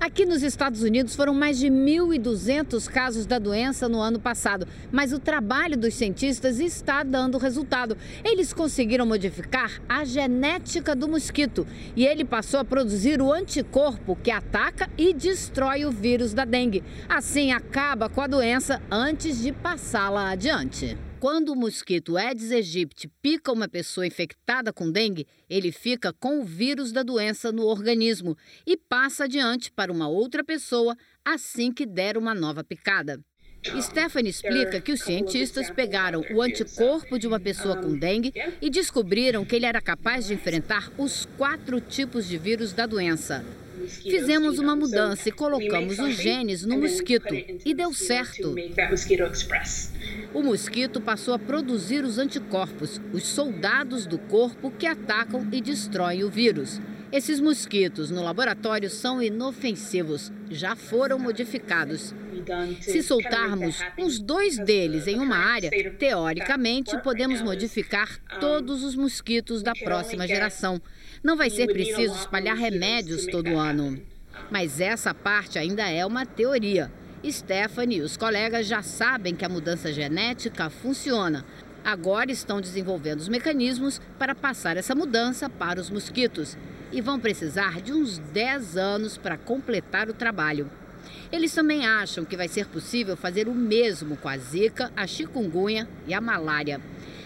Aqui 0.00 0.24
nos 0.24 0.42
Estados 0.42 0.82
Unidos 0.82 1.16
foram 1.16 1.34
mais 1.34 1.58
de 1.58 1.68
1.200 1.68 2.88
casos 2.88 3.26
da 3.26 3.38
doença 3.38 3.88
no 3.88 4.00
ano 4.00 4.20
passado, 4.20 4.66
mas 4.92 5.12
o 5.12 5.18
trabalho 5.18 5.76
dos 5.76 5.94
cientistas 5.94 6.60
está 6.60 7.02
dando 7.02 7.38
resultado. 7.38 7.96
Eles 8.24 8.52
conseguiram 8.52 9.06
modificar 9.06 9.80
a 9.88 10.04
genética 10.04 10.94
do 10.94 11.08
mosquito 11.08 11.66
e 11.96 12.06
ele 12.06 12.24
passou 12.24 12.60
a 12.60 12.64
produzir 12.64 13.20
o 13.20 13.32
anticorpo 13.32 14.16
que 14.16 14.30
ataca 14.30 14.88
e 14.96 15.12
destrói 15.12 15.84
o 15.84 15.90
vírus 15.90 16.32
da 16.32 16.44
dengue. 16.44 16.84
Assim, 17.08 17.52
acaba 17.52 18.08
com 18.08 18.20
a 18.20 18.26
doença 18.26 18.80
antes 18.90 19.42
de 19.42 19.52
passá-la 19.52 20.30
adiante. 20.30 21.07
Quando 21.20 21.48
o 21.48 21.56
mosquito 21.56 22.16
Aedes 22.16 22.52
aegypti 22.52 23.08
pica 23.20 23.50
uma 23.50 23.68
pessoa 23.68 24.06
infectada 24.06 24.72
com 24.72 24.88
dengue, 24.88 25.26
ele 25.50 25.72
fica 25.72 26.12
com 26.12 26.40
o 26.40 26.44
vírus 26.44 26.92
da 26.92 27.02
doença 27.02 27.50
no 27.50 27.64
organismo 27.64 28.36
e 28.64 28.76
passa 28.76 29.24
adiante 29.24 29.72
para 29.72 29.90
uma 29.90 30.08
outra 30.08 30.44
pessoa 30.44 30.96
assim 31.24 31.72
que 31.72 31.84
der 31.84 32.16
uma 32.16 32.36
nova 32.36 32.62
picada. 32.62 33.20
Stephanie 33.82 34.30
explica 34.30 34.80
que 34.80 34.92
os 34.92 35.00
cientistas 35.00 35.68
pegaram 35.68 36.22
o 36.30 36.40
anticorpo 36.40 37.18
de 37.18 37.26
uma 37.26 37.40
pessoa 37.40 37.76
com 37.76 37.98
dengue 37.98 38.32
e 38.62 38.70
descobriram 38.70 39.44
que 39.44 39.56
ele 39.56 39.66
era 39.66 39.80
capaz 39.80 40.28
de 40.28 40.34
enfrentar 40.34 40.92
os 40.96 41.26
quatro 41.36 41.80
tipos 41.80 42.28
de 42.28 42.38
vírus 42.38 42.72
da 42.72 42.86
doença. 42.86 43.44
Fizemos 43.88 44.58
uma 44.58 44.76
mudança 44.76 45.28
e 45.28 45.32
colocamos 45.32 45.98
os 45.98 46.14
genes 46.14 46.64
no 46.64 46.78
mosquito 46.78 47.34
e 47.64 47.74
deu 47.74 47.92
certo. 47.92 48.54
O 50.32 50.42
mosquito 50.42 51.00
passou 51.00 51.34
a 51.34 51.38
produzir 51.38 52.04
os 52.04 52.18
anticorpos, 52.18 53.00
os 53.12 53.26
soldados 53.26 54.06
do 54.06 54.18
corpo 54.18 54.70
que 54.70 54.86
atacam 54.86 55.46
e 55.52 55.60
destroem 55.60 56.24
o 56.24 56.30
vírus. 56.30 56.80
Esses 57.10 57.40
mosquitos 57.40 58.10
no 58.10 58.22
laboratório 58.22 58.90
são 58.90 59.22
inofensivos, 59.22 60.30
já 60.50 60.76
foram 60.76 61.18
modificados. 61.18 62.14
Se 62.80 63.02
soltarmos 63.02 63.80
uns 63.98 64.18
dois 64.18 64.58
deles 64.58 65.06
em 65.06 65.18
uma 65.18 65.36
área, 65.36 65.70
teoricamente 65.98 66.96
podemos 67.02 67.42
modificar 67.42 68.18
todos 68.40 68.82
os 68.82 68.94
mosquitos 68.94 69.62
da 69.62 69.72
próxima 69.72 70.26
geração. 70.26 70.80
Não 71.22 71.36
vai 71.36 71.50
ser 71.50 71.66
preciso 71.66 72.14
espalhar 72.14 72.56
remédios 72.56 73.26
todo 73.26 73.56
ano. 73.56 74.00
Mas 74.50 74.80
essa 74.80 75.12
parte 75.12 75.58
ainda 75.58 75.88
é 75.88 76.04
uma 76.06 76.24
teoria. 76.24 76.90
Stephanie 77.28 77.98
e 77.98 78.02
os 78.02 78.16
colegas 78.16 78.66
já 78.66 78.82
sabem 78.82 79.34
que 79.34 79.44
a 79.44 79.48
mudança 79.48 79.92
genética 79.92 80.70
funciona. 80.70 81.44
Agora 81.84 82.30
estão 82.30 82.60
desenvolvendo 82.60 83.20
os 83.20 83.28
mecanismos 83.28 84.00
para 84.18 84.34
passar 84.34 84.76
essa 84.76 84.94
mudança 84.94 85.48
para 85.48 85.80
os 85.80 85.90
mosquitos 85.90 86.56
e 86.92 87.00
vão 87.00 87.18
precisar 87.18 87.80
de 87.80 87.92
uns 87.92 88.18
10 88.18 88.76
anos 88.76 89.18
para 89.18 89.36
completar 89.36 90.08
o 90.08 90.14
trabalho. 90.14 90.70
Eles 91.30 91.52
também 91.54 91.86
acham 91.86 92.24
que 92.24 92.36
vai 92.36 92.48
ser 92.48 92.66
possível 92.66 93.16
fazer 93.16 93.48
o 93.48 93.54
mesmo 93.54 94.16
com 94.16 94.28
a 94.28 94.38
zika, 94.38 94.90
a 94.96 95.06
chikungunya 95.06 95.88
e 96.06 96.14
a 96.14 96.20
malária. 96.20 96.80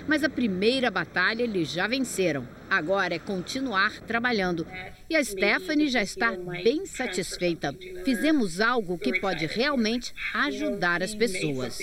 Mas 0.06 0.24
a 0.24 0.28
primeira 0.28 0.90
batalha 0.90 1.42
eles 1.42 1.70
já 1.70 1.86
venceram. 1.86 2.46
Agora 2.68 3.14
é 3.14 3.18
continuar 3.18 4.00
trabalhando. 4.00 4.66
E 5.08 5.14
a 5.14 5.22
Stephanie 5.22 5.88
já 5.88 6.02
está 6.02 6.32
bem 6.32 6.84
satisfeita. 6.86 7.72
Fizemos 8.04 8.60
algo 8.60 8.98
que 8.98 9.20
pode 9.20 9.46
realmente 9.46 10.12
ajudar 10.34 11.02
as 11.02 11.14
pessoas. 11.14 11.78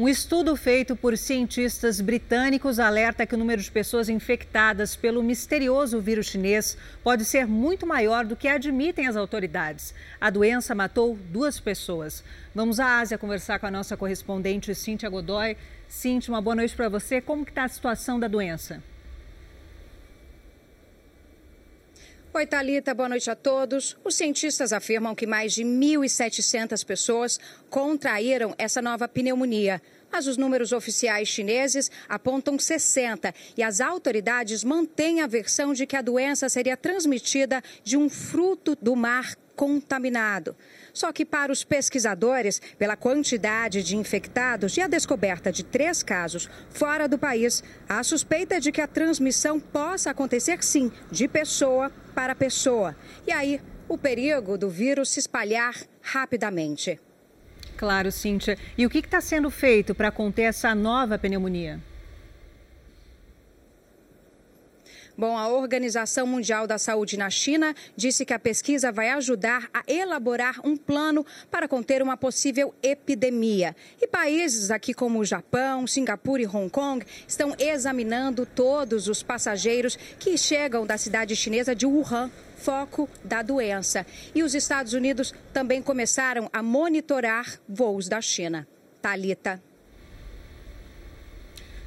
Um 0.00 0.08
estudo 0.08 0.54
feito 0.54 0.94
por 0.94 1.18
cientistas 1.18 2.00
britânicos 2.00 2.78
alerta 2.78 3.26
que 3.26 3.34
o 3.34 3.38
número 3.38 3.60
de 3.60 3.68
pessoas 3.68 4.08
infectadas 4.08 4.94
pelo 4.94 5.24
misterioso 5.24 6.00
vírus 6.00 6.28
chinês 6.28 6.78
pode 7.02 7.24
ser 7.24 7.48
muito 7.48 7.84
maior 7.84 8.24
do 8.24 8.36
que 8.36 8.46
admitem 8.46 9.08
as 9.08 9.16
autoridades. 9.16 9.92
A 10.20 10.30
doença 10.30 10.72
matou 10.72 11.18
duas 11.32 11.58
pessoas. 11.58 12.22
Vamos 12.54 12.78
à 12.78 13.00
Ásia 13.00 13.18
conversar 13.18 13.58
com 13.58 13.66
a 13.66 13.72
nossa 13.72 13.96
correspondente 13.96 14.72
Cíntia 14.72 15.10
Godoy. 15.10 15.56
Cíntia, 15.88 16.32
uma 16.32 16.40
boa 16.40 16.54
noite 16.54 16.76
para 16.76 16.88
você. 16.88 17.20
Como 17.20 17.42
está 17.42 17.64
a 17.64 17.68
situação 17.68 18.20
da 18.20 18.28
doença? 18.28 18.80
Oi, 22.38 22.46
Thalita, 22.46 22.94
boa 22.94 23.08
noite 23.08 23.28
a 23.28 23.34
todos. 23.34 23.96
Os 24.04 24.14
cientistas 24.14 24.72
afirmam 24.72 25.12
que 25.12 25.26
mais 25.26 25.52
de 25.52 25.64
1.700 25.64 26.86
pessoas 26.86 27.40
contraíram 27.68 28.54
essa 28.56 28.80
nova 28.80 29.08
pneumonia. 29.08 29.82
Mas 30.08 30.28
os 30.28 30.36
números 30.36 30.70
oficiais 30.70 31.26
chineses 31.26 31.90
apontam 32.08 32.56
60 32.56 33.34
e 33.56 33.62
as 33.64 33.80
autoridades 33.80 34.62
mantêm 34.62 35.20
a 35.20 35.26
versão 35.26 35.72
de 35.72 35.84
que 35.84 35.96
a 35.96 36.00
doença 36.00 36.48
seria 36.48 36.76
transmitida 36.76 37.60
de 37.82 37.96
um 37.96 38.08
fruto 38.08 38.76
do 38.80 38.94
mar 38.94 39.34
contaminado. 39.56 40.54
Só 40.92 41.12
que 41.12 41.24
para 41.24 41.52
os 41.52 41.64
pesquisadores, 41.64 42.60
pela 42.78 42.96
quantidade 42.96 43.82
de 43.82 43.96
infectados 43.96 44.76
e 44.76 44.80
a 44.80 44.86
descoberta 44.86 45.52
de 45.52 45.64
três 45.64 46.02
casos 46.02 46.48
fora 46.70 47.08
do 47.08 47.18
país, 47.18 47.62
há 47.88 48.02
suspeita 48.02 48.60
de 48.60 48.72
que 48.72 48.80
a 48.80 48.86
transmissão 48.86 49.60
possa 49.60 50.10
acontecer 50.10 50.62
sim, 50.62 50.90
de 51.10 51.28
pessoa 51.28 51.90
para 52.14 52.34
pessoa. 52.34 52.96
E 53.26 53.32
aí, 53.32 53.60
o 53.88 53.96
perigo 53.96 54.58
do 54.58 54.68
vírus 54.68 55.10
se 55.10 55.20
espalhar 55.20 55.74
rapidamente. 56.02 57.00
Claro, 57.76 58.10
Cíntia. 58.10 58.58
E 58.76 58.84
o 58.84 58.90
que 58.90 58.98
está 58.98 59.20
sendo 59.20 59.50
feito 59.50 59.94
para 59.94 60.10
conter 60.10 60.42
essa 60.42 60.74
nova 60.74 61.16
pneumonia? 61.16 61.80
Bom, 65.18 65.36
a 65.36 65.48
Organização 65.48 66.28
Mundial 66.28 66.64
da 66.64 66.78
Saúde 66.78 67.16
na 67.16 67.28
China 67.28 67.74
disse 67.96 68.24
que 68.24 68.32
a 68.32 68.38
pesquisa 68.38 68.92
vai 68.92 69.10
ajudar 69.10 69.68
a 69.74 69.82
elaborar 69.88 70.60
um 70.62 70.76
plano 70.76 71.26
para 71.50 71.66
conter 71.66 72.00
uma 72.00 72.16
possível 72.16 72.72
epidemia. 72.80 73.74
E 74.00 74.06
países 74.06 74.70
aqui 74.70 74.94
como 74.94 75.18
o 75.18 75.24
Japão, 75.24 75.88
Singapura 75.88 76.42
e 76.42 76.46
Hong 76.46 76.70
Kong 76.70 77.04
estão 77.26 77.52
examinando 77.58 78.46
todos 78.46 79.08
os 79.08 79.20
passageiros 79.20 79.98
que 80.20 80.38
chegam 80.38 80.86
da 80.86 80.96
cidade 80.96 81.34
chinesa 81.34 81.74
de 81.74 81.84
Wuhan 81.84 82.30
foco 82.56 83.08
da 83.24 83.42
doença. 83.42 84.06
E 84.32 84.44
os 84.44 84.54
Estados 84.54 84.92
Unidos 84.92 85.34
também 85.52 85.82
começaram 85.82 86.48
a 86.52 86.62
monitorar 86.62 87.58
voos 87.68 88.08
da 88.08 88.20
China. 88.20 88.68
Talita. 89.02 89.60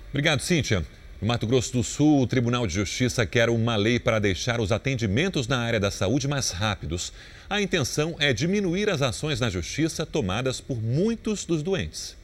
Obrigado, 0.09 0.41
Cíntia. 0.41 0.85
No 1.21 1.27
Mato 1.27 1.45
Grosso 1.45 1.71
do 1.73 1.83
Sul, 1.83 2.19
o 2.19 2.25
Tribunal 2.25 2.65
de 2.65 2.73
Justiça 2.73 3.27
quer 3.27 3.47
uma 3.47 3.75
lei 3.75 3.99
para 3.99 4.17
deixar 4.17 4.59
os 4.59 4.71
atendimentos 4.71 5.47
na 5.47 5.59
área 5.59 5.79
da 5.79 5.91
saúde 5.91 6.27
mais 6.27 6.49
rápidos. 6.49 7.13
A 7.47 7.61
intenção 7.61 8.15
é 8.17 8.33
diminuir 8.33 8.89
as 8.89 9.03
ações 9.03 9.39
na 9.39 9.47
justiça 9.47 10.03
tomadas 10.03 10.59
por 10.59 10.81
muitos 10.81 11.45
dos 11.45 11.61
doentes. 11.61 12.17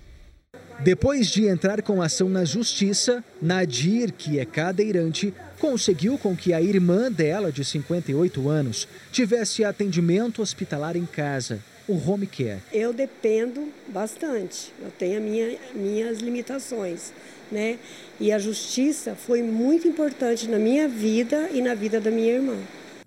Depois 0.79 1.27
de 1.27 1.45
entrar 1.45 1.83
com 1.83 2.01
ação 2.01 2.27
na 2.27 2.43
justiça, 2.43 3.23
Nadir, 3.39 4.11
que 4.11 4.39
é 4.39 4.45
cadeirante, 4.45 5.31
conseguiu 5.59 6.17
com 6.17 6.35
que 6.35 6.51
a 6.51 6.59
irmã 6.59 7.11
dela, 7.11 7.51
de 7.51 7.63
58 7.63 8.49
anos, 8.49 8.87
tivesse 9.11 9.63
atendimento 9.63 10.41
hospitalar 10.41 10.97
em 10.97 11.05
casa, 11.05 11.63
o 11.87 11.93
home 11.93 12.25
care. 12.25 12.61
Eu 12.73 12.91
dependo 12.91 13.71
bastante, 13.89 14.73
eu 14.81 14.89
tenho 14.89 15.21
minha, 15.21 15.55
minhas 15.75 16.19
limitações 16.19 17.13
né? 17.51 17.79
E 18.19 18.31
a 18.31 18.39
justiça 18.39 19.15
foi 19.15 19.41
muito 19.41 19.87
importante 19.87 20.47
na 20.47 20.57
minha 20.57 20.87
vida 20.87 21.49
e 21.51 21.61
na 21.61 21.73
vida 21.73 21.99
da 21.99 22.11
minha 22.11 22.33
irmã. 22.33 22.57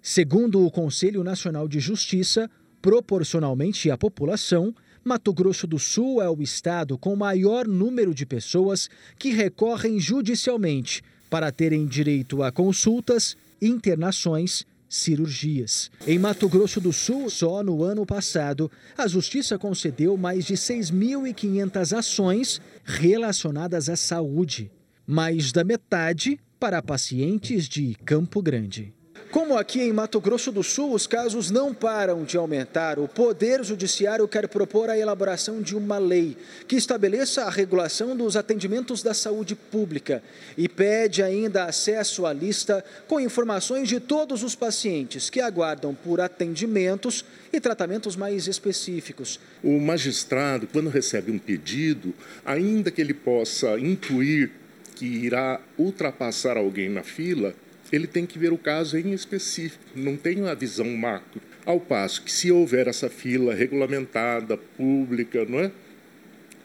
Segundo 0.03 0.65
o 0.65 0.71
Conselho 0.71 1.23
Nacional 1.23 1.69
de 1.69 1.79
Justiça, 1.81 2.51
proporcionalmente 2.81 3.91
à 3.91 3.99
população, 3.99 4.75
Mato 5.05 5.33
Grosso 5.33 5.67
do 5.67 5.79
Sul 5.79 6.23
é 6.23 6.29
o 6.29 6.43
estado 6.43 6.99
com 6.99 7.17
maior 7.17 7.67
número 7.67 8.15
de 8.15 8.27
pessoas 8.27 8.89
que 9.19 9.31
recorrem 9.31 9.99
judicialmente 9.99 11.03
para 11.29 11.53
terem 11.53 11.87
direito 11.87 12.43
a 12.43 12.51
consultas, 12.51 13.37
internações 13.63 14.67
cirurgias. 14.91 15.91
Em 16.05 16.19
Mato 16.19 16.49
Grosso 16.49 16.81
do 16.81 16.93
Sul, 16.93 17.31
só 17.31 17.63
no 17.63 17.85
ano 17.85 18.05
passado, 18.05 18.71
a 18.99 19.07
Justiça 19.07 19.57
concedeu 19.57 20.17
mais 20.17 20.45
de 20.45 20.55
6.500 20.55 21.97
ações 21.97 22.61
relacionadas 22.85 23.89
à 23.89 23.95
saúde, 23.95 24.71
mais 25.07 25.53
da 25.53 25.63
metade 25.63 26.39
para 26.59 26.83
pacientes 26.83 27.69
de 27.69 27.95
Campo 28.05 28.43
Grande. 28.43 28.93
Como 29.31 29.57
aqui 29.57 29.81
em 29.81 29.93
Mato 29.93 30.21
Grosso 30.21 30.51
do 30.51 30.61
Sul, 30.61 30.93
os 30.93 31.07
casos 31.07 31.53
não 31.53 31.73
param 31.73 32.25
de 32.25 32.37
aumentar, 32.37 32.99
o 32.99 33.07
Poder 33.07 33.63
Judiciário 33.63 34.27
quer 34.27 34.49
propor 34.49 34.91
a 34.91 34.99
elaboração 34.99 35.63
de 35.63 35.77
uma 35.77 35.99
lei 35.99 36.37
que 36.67 36.75
estabeleça 36.75 37.45
a 37.45 37.51
regulação 37.51 38.17
dos 38.17 38.35
atendimentos 38.35 39.05
da 39.05 39.15
saúde 39.15 39.55
pública 39.55 40.21
e 40.59 40.69
pede 40.69 41.23
ainda 41.23 41.67
acesso 41.67 42.27
à 42.27 42.33
lista 42.33 42.85
com 43.07 43.21
informações 43.21 43.89
de 43.89 44.01
todos 44.01 44.43
os 44.43 44.57
pacientes 44.57 45.31
que 45.31 45.41
aguardam 45.41 45.95
por 45.95 46.21
atendimentos 46.21 47.25
e 47.53 47.61
tratamentos 47.61 48.17
mais 48.17 48.49
específicos. 48.49 49.39
O 49.63 49.79
magistrado, 49.79 50.67
quando 50.67 50.91
recebe 50.91 51.31
um 51.31 51.39
pedido, 51.39 52.13
ainda 52.45 52.91
que 52.91 53.01
ele 53.01 53.15
possa 53.15 53.79
incluir 53.79 54.51
que 54.97 55.07
irá 55.07 55.61
ultrapassar 55.79 56.57
alguém 56.57 56.89
na 56.89 57.05
fila, 57.05 57.55
ele 57.93 58.07
tem 58.07 58.27
que 58.27 58.39
ver 58.39 58.53
o 58.53 58.59
caso 58.59 58.97
em 58.97 59.13
específico, 59.13 59.85
não 59.95 60.17
tem 60.17 60.41
uma 60.41 60.55
visão 60.55 60.89
macro. 60.97 61.41
Ao 61.65 61.79
passo 61.79 62.23
que, 62.23 62.33
se 62.33 62.51
houver 62.51 62.89
essa 62.89 63.09
fila 63.11 63.55
regulamentada, 63.55 64.57
pública, 64.57 65.45
não 65.45 65.61
é? 65.61 65.71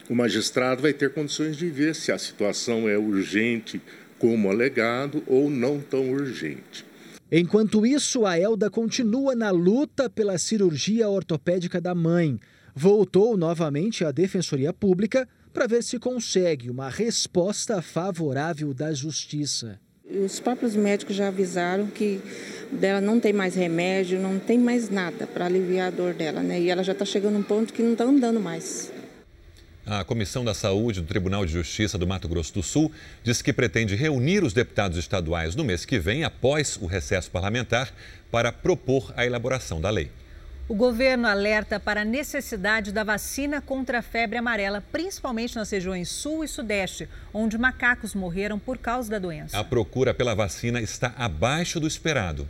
o 0.09 0.15
magistrado 0.15 0.81
vai 0.81 0.93
ter 0.93 1.11
condições 1.13 1.57
de 1.57 1.67
ver 1.67 1.95
se 1.95 2.11
a 2.11 2.17
situação 2.17 2.87
é 2.87 2.97
urgente, 2.97 3.81
como 4.19 4.49
alegado, 4.49 5.23
ou 5.27 5.49
não 5.49 5.79
tão 5.79 6.11
urgente. 6.11 6.85
Enquanto 7.31 7.85
isso, 7.85 8.25
a 8.25 8.39
Elda 8.39 8.69
continua 8.69 9.35
na 9.35 9.49
luta 9.49 10.09
pela 10.09 10.37
cirurgia 10.37 11.09
ortopédica 11.09 11.81
da 11.81 11.95
mãe. 11.95 12.39
Voltou 12.75 13.35
novamente 13.35 14.05
à 14.05 14.11
Defensoria 14.11 14.71
Pública 14.71 15.27
para 15.51 15.67
ver 15.67 15.83
se 15.83 15.97
consegue 15.97 16.69
uma 16.69 16.89
resposta 16.89 17.81
favorável 17.81 18.73
da 18.73 18.93
Justiça. 18.93 19.79
Os 20.07 20.39
próprios 20.39 20.75
médicos 20.75 21.15
já 21.15 21.29
avisaram 21.29 21.87
que 21.87 22.21
dela 22.71 23.01
não 23.01 23.19
tem 23.19 23.33
mais 23.33 23.55
remédio, 23.55 24.19
não 24.19 24.37
tem 24.37 24.59
mais 24.59 24.87
nada 24.87 25.25
para 25.25 25.45
aliviar 25.45 25.87
a 25.87 25.91
dor 25.91 26.13
dela, 26.13 26.43
né? 26.43 26.61
E 26.61 26.69
ela 26.69 26.83
já 26.83 26.91
está 26.93 27.03
chegando 27.03 27.37
a 27.37 27.39
um 27.39 27.43
ponto 27.43 27.73
que 27.73 27.81
não 27.81 27.93
está 27.93 28.03
andando 28.03 28.39
mais. 28.39 28.91
A 29.83 30.03
Comissão 30.03 30.45
da 30.45 30.53
Saúde 30.53 31.01
do 31.01 31.07
Tribunal 31.07 31.43
de 31.43 31.53
Justiça 31.53 31.97
do 31.97 32.05
Mato 32.05 32.27
Grosso 32.27 32.53
do 32.53 32.61
Sul 32.61 32.91
disse 33.23 33.43
que 33.43 33.51
pretende 33.51 33.95
reunir 33.95 34.43
os 34.43 34.53
deputados 34.53 34.97
estaduais 34.97 35.55
no 35.55 35.63
mês 35.63 35.85
que 35.85 35.97
vem, 35.97 36.23
após 36.23 36.77
o 36.79 36.85
recesso 36.85 37.31
parlamentar, 37.31 37.91
para 38.31 38.51
propor 38.51 39.11
a 39.17 39.25
elaboração 39.25 39.81
da 39.81 39.89
lei. 39.89 40.11
O 40.67 40.73
governo 40.73 41.27
alerta 41.27 41.79
para 41.79 42.01
a 42.01 42.05
necessidade 42.05 42.91
da 42.91 43.03
vacina 43.03 43.61
contra 43.61 43.99
a 43.99 44.01
febre 44.01 44.39
amarela, 44.39 44.83
principalmente 44.91 45.55
nas 45.55 45.69
regiões 45.69 46.09
sul 46.09 46.43
e 46.43 46.47
sudeste, 46.47 47.07
onde 47.31 47.55
macacos 47.55 48.15
morreram 48.15 48.57
por 48.57 48.79
causa 48.79 49.11
da 49.11 49.19
doença. 49.19 49.59
A 49.59 49.63
procura 49.63 50.11
pela 50.11 50.33
vacina 50.33 50.81
está 50.81 51.13
abaixo 51.15 51.79
do 51.79 51.85
esperado. 51.85 52.49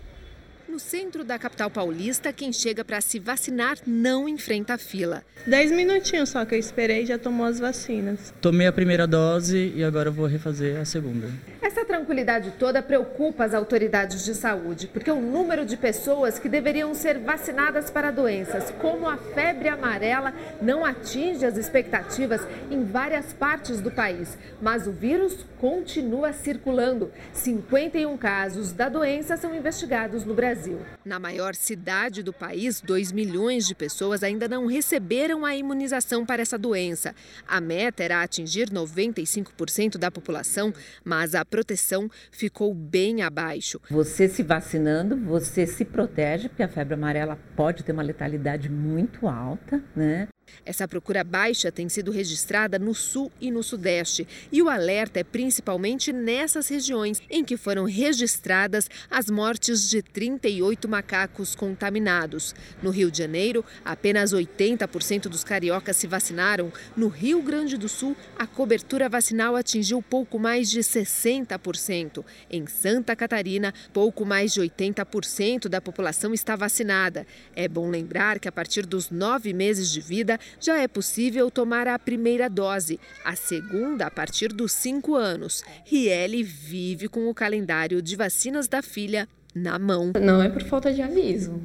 No 0.76 0.80
centro 0.80 1.24
da 1.24 1.40
capital 1.40 1.70
paulista, 1.70 2.34
quem 2.34 2.52
chega 2.52 2.84
para 2.84 3.00
se 3.00 3.18
vacinar 3.18 3.78
não 3.88 4.28
enfrenta 4.28 4.74
a 4.74 4.78
fila. 4.78 5.24
Dez 5.48 5.72
minutinhos 5.72 6.28
só 6.28 6.44
que 6.44 6.54
eu 6.54 6.60
esperei 6.60 7.04
e 7.04 7.06
já 7.06 7.18
tomou 7.18 7.46
as 7.46 7.62
vacinas. 7.62 8.34
Tomei 8.42 8.68
a 8.68 8.74
primeira 8.74 9.08
dose 9.08 9.72
e 9.74 9.82
agora 9.86 10.12
vou 10.12 10.26
refazer 10.26 10.78
a 10.78 10.84
segunda. 10.84 11.30
Essa 11.62 11.86
tranquilidade 11.86 12.54
toda 12.60 12.84
preocupa 12.84 13.46
as 13.46 13.54
autoridades 13.54 14.26
de 14.26 14.36
saúde, 14.36 14.88
porque 14.88 15.10
o 15.10 15.22
número 15.22 15.66
de 15.66 15.78
pessoas 15.78 16.38
que 16.38 16.50
deveriam 16.50 16.94
ser 16.94 17.20
vacinadas 17.20 17.90
para 17.90 18.12
doenças 18.12 18.70
como 18.82 19.08
a 19.08 19.16
febre 19.16 19.70
amarela 19.70 20.34
não 20.62 20.84
atinge 20.84 21.46
as 21.46 21.56
expectativas 21.56 22.42
em 22.70 22.84
várias 22.84 23.32
partes 23.32 23.80
do 23.80 23.92
país. 23.92 24.38
Mas 24.62 24.88
o 24.88 24.92
vírus 24.92 25.46
continua 25.58 26.34
circulando. 26.34 27.12
51 27.34 28.18
casos 28.18 28.74
da 28.74 28.90
doença 28.90 29.38
são 29.38 29.56
investigados 29.56 30.26
no 30.26 30.34
Brasil. 30.34 30.65
Brasil. 30.66 30.80
Na 31.06 31.20
maior 31.20 31.54
cidade 31.54 32.24
do 32.24 32.34
país, 32.34 32.82
2 32.82 33.12
milhões 33.12 33.68
de 33.68 33.76
pessoas 33.76 34.24
ainda 34.24 34.48
não 34.48 34.66
receberam 34.66 35.46
a 35.46 35.56
imunização 35.56 36.26
para 36.26 36.42
essa 36.42 36.58
doença. 36.58 37.14
A 37.48 37.62
meta 37.62 38.04
era 38.04 38.22
atingir 38.22 38.70
95% 38.70 39.98
da 39.98 40.10
população, 40.10 40.74
mas 41.04 41.36
a 41.36 41.46
proteção 41.46 42.10
ficou 42.32 42.74
bem 42.74 43.22
abaixo. 43.22 43.80
Você 43.90 44.28
se 44.28 44.42
vacinando, 44.44 45.16
você 45.16 45.68
se 45.68 45.86
protege, 45.86 46.50
porque 46.50 46.64
a 46.64 46.68
febre 46.68 46.96
amarela 46.96 47.38
pode 47.56 47.84
ter 47.84 47.92
uma 47.92 48.04
letalidade 48.04 48.70
muito 48.70 49.28
alta, 49.28 49.84
né? 49.96 50.28
Essa 50.66 50.88
procura 50.88 51.24
baixa 51.24 51.72
tem 51.72 51.88
sido 51.88 52.12
registrada 52.12 52.80
no 52.80 52.94
sul 52.94 53.32
e 53.40 53.52
no 53.52 53.62
sudeste, 53.62 54.28
e 54.52 54.62
o 54.62 54.70
alerta 54.70 55.20
é 55.20 55.24
principalmente 55.24 56.12
nessas 56.12 56.68
regiões 56.68 57.22
em 57.30 57.44
que 57.44 57.58
foram 57.58 57.86
registradas 57.86 58.90
as 59.10 59.30
mortes 59.30 59.90
de 59.90 60.02
38 60.02 60.88
macacos 60.88 61.56
contaminados. 61.56 62.56
No 62.82 62.90
Rio 62.90 63.12
de 63.12 63.20
Janeiro, 63.20 63.64
apenas 63.84 64.34
80% 64.34 65.28
dos 65.28 65.44
cariocas 65.44 65.98
se 65.98 66.08
vacinaram. 66.08 66.72
No 66.96 67.08
Rio 67.08 67.42
Grande 67.42 67.78
do 67.78 67.88
Sul, 67.88 68.16
a 68.38 68.48
cobertura 68.48 69.08
vacinal 69.08 69.56
atingiu 69.56 70.02
pouco 70.02 70.40
mais 70.40 70.70
de 70.70 70.80
60%. 70.80 72.24
Em 72.50 72.66
Santa 72.68 73.16
Catarina, 73.16 73.74
pouco 73.94 74.26
mais 74.26 74.54
de 74.54 74.62
80% 74.62 75.68
da 75.68 75.80
população 75.82 76.34
está 76.34 76.56
vacinada. 76.56 77.26
É 77.56 77.68
bom 77.68 77.90
lembrar 77.90 78.40
que 78.40 78.48
a 78.48 78.52
partir 78.52 78.86
dos 78.86 79.10
nove 79.10 79.54
meses 79.54 79.92
de 79.92 80.02
vida, 80.02 80.35
já 80.60 80.80
é 80.80 80.88
possível 80.88 81.50
tomar 81.50 81.88
a 81.88 81.98
primeira 82.00 82.50
dose, 82.50 83.00
a 83.24 83.36
segunda 83.36 84.08
a 84.08 84.12
partir 84.12 84.50
dos 84.50 84.72
5 84.72 85.16
anos. 85.16 85.64
Riele 85.86 86.44
vive 86.44 87.08
com 87.08 87.30
o 87.30 87.34
calendário 87.34 88.02
de 88.02 88.16
vacinas 88.16 88.68
da 88.68 88.82
filha 88.82 89.28
na 89.54 89.80
mão. 89.80 90.12
Não 90.22 90.42
é 90.42 90.50
por 90.50 90.64
falta 90.64 90.94
de 90.94 91.02
aviso. 91.02 91.62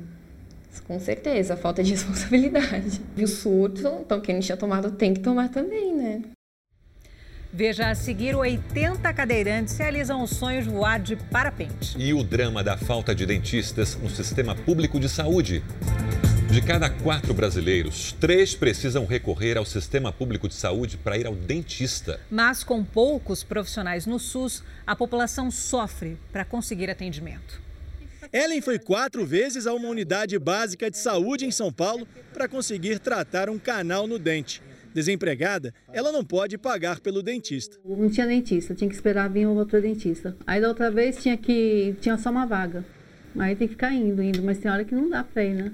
Com 0.87 0.99
certeza, 1.01 1.57
falta 1.57 1.83
de 1.83 1.91
responsabilidade. 1.93 3.01
E 3.16 3.25
o 3.25 3.29
surto, 3.29 3.87
então 4.01 4.21
quem 4.21 4.37
não 4.37 4.43
tinha 4.43 4.57
tomado 4.57 4.93
tem 4.93 5.14
que 5.14 5.21
tomar 5.21 5.49
também, 5.49 5.95
né? 5.95 6.23
Veja 7.53 7.91
a 7.91 7.95
seguir: 7.95 8.37
80 8.37 9.12
cadeirantes 9.12 9.77
realizam 9.77 10.23
o 10.23 10.27
sonho 10.27 10.62
de 10.62 10.68
voar 10.68 11.01
de 11.01 11.16
parapente. 11.16 11.97
E 11.99 12.14
o 12.14 12.23
drama 12.23 12.62
da 12.62 12.77
falta 12.77 13.14
de 13.14 13.27
dentistas 13.27 13.97
no 13.97 14.09
sistema 14.09 14.55
público 14.55 15.01
de 15.01 15.09
saúde. 15.09 15.62
De 16.51 16.61
cada 16.61 16.90
quatro 16.90 17.32
brasileiros, 17.32 18.11
três 18.18 18.57
precisam 18.57 19.07
recorrer 19.07 19.57
ao 19.57 19.64
sistema 19.64 20.12
público 20.12 20.48
de 20.48 20.55
saúde 20.55 20.96
para 20.96 21.16
ir 21.16 21.24
ao 21.24 21.34
dentista. 21.36 22.18
Mas 22.28 22.64
com 22.64 22.82
poucos 22.82 23.44
profissionais 23.44 24.05
no 24.05 24.18
SUS, 24.18 24.64
a 24.84 24.96
população 24.96 25.48
sofre 25.48 26.18
para 26.32 26.44
conseguir 26.44 26.90
atendimento. 26.90 27.62
Ellen 28.32 28.61
foi 28.61 28.80
quatro 28.80 29.24
vezes 29.24 29.64
a 29.68 29.72
uma 29.72 29.88
unidade 29.88 30.36
básica 30.40 30.90
de 30.90 30.98
saúde 30.98 31.46
em 31.46 31.53
São 31.53 31.72
Paulo 31.72 32.05
para 32.32 32.48
conseguir 32.48 32.98
tratar 32.98 33.48
um 33.48 33.59
canal 33.59 34.09
no 34.09 34.18
dente. 34.18 34.61
Desempregada, 34.92 35.72
ela 35.92 36.11
não 36.11 36.24
pode 36.24 36.59
pagar 36.59 36.98
pelo 36.98 37.22
dentista. 37.22 37.78
Não 37.84 38.11
tinha 38.11 38.26
dentista, 38.26 38.74
tinha 38.74 38.90
que 38.90 38.96
esperar 38.96 39.30
vir 39.30 39.46
outro 39.46 39.80
dentista. 39.80 40.36
Aí 40.44 40.61
da 40.61 40.66
outra 40.66 40.90
vez 40.90 41.22
tinha 41.22 41.36
que 41.36 41.94
tinha 42.01 42.18
só 42.18 42.28
uma 42.28 42.44
vaga. 42.44 42.84
Aí 43.38 43.55
tem 43.55 43.68
que 43.68 43.74
ficar 43.74 43.94
indo, 43.94 44.20
indo, 44.20 44.42
mas 44.42 44.59
tem 44.59 44.68
hora 44.68 44.84
que 44.84 44.96
não 44.96 45.09
dá 45.09 45.22
para 45.22 45.44
ir, 45.44 45.55
né? 45.55 45.72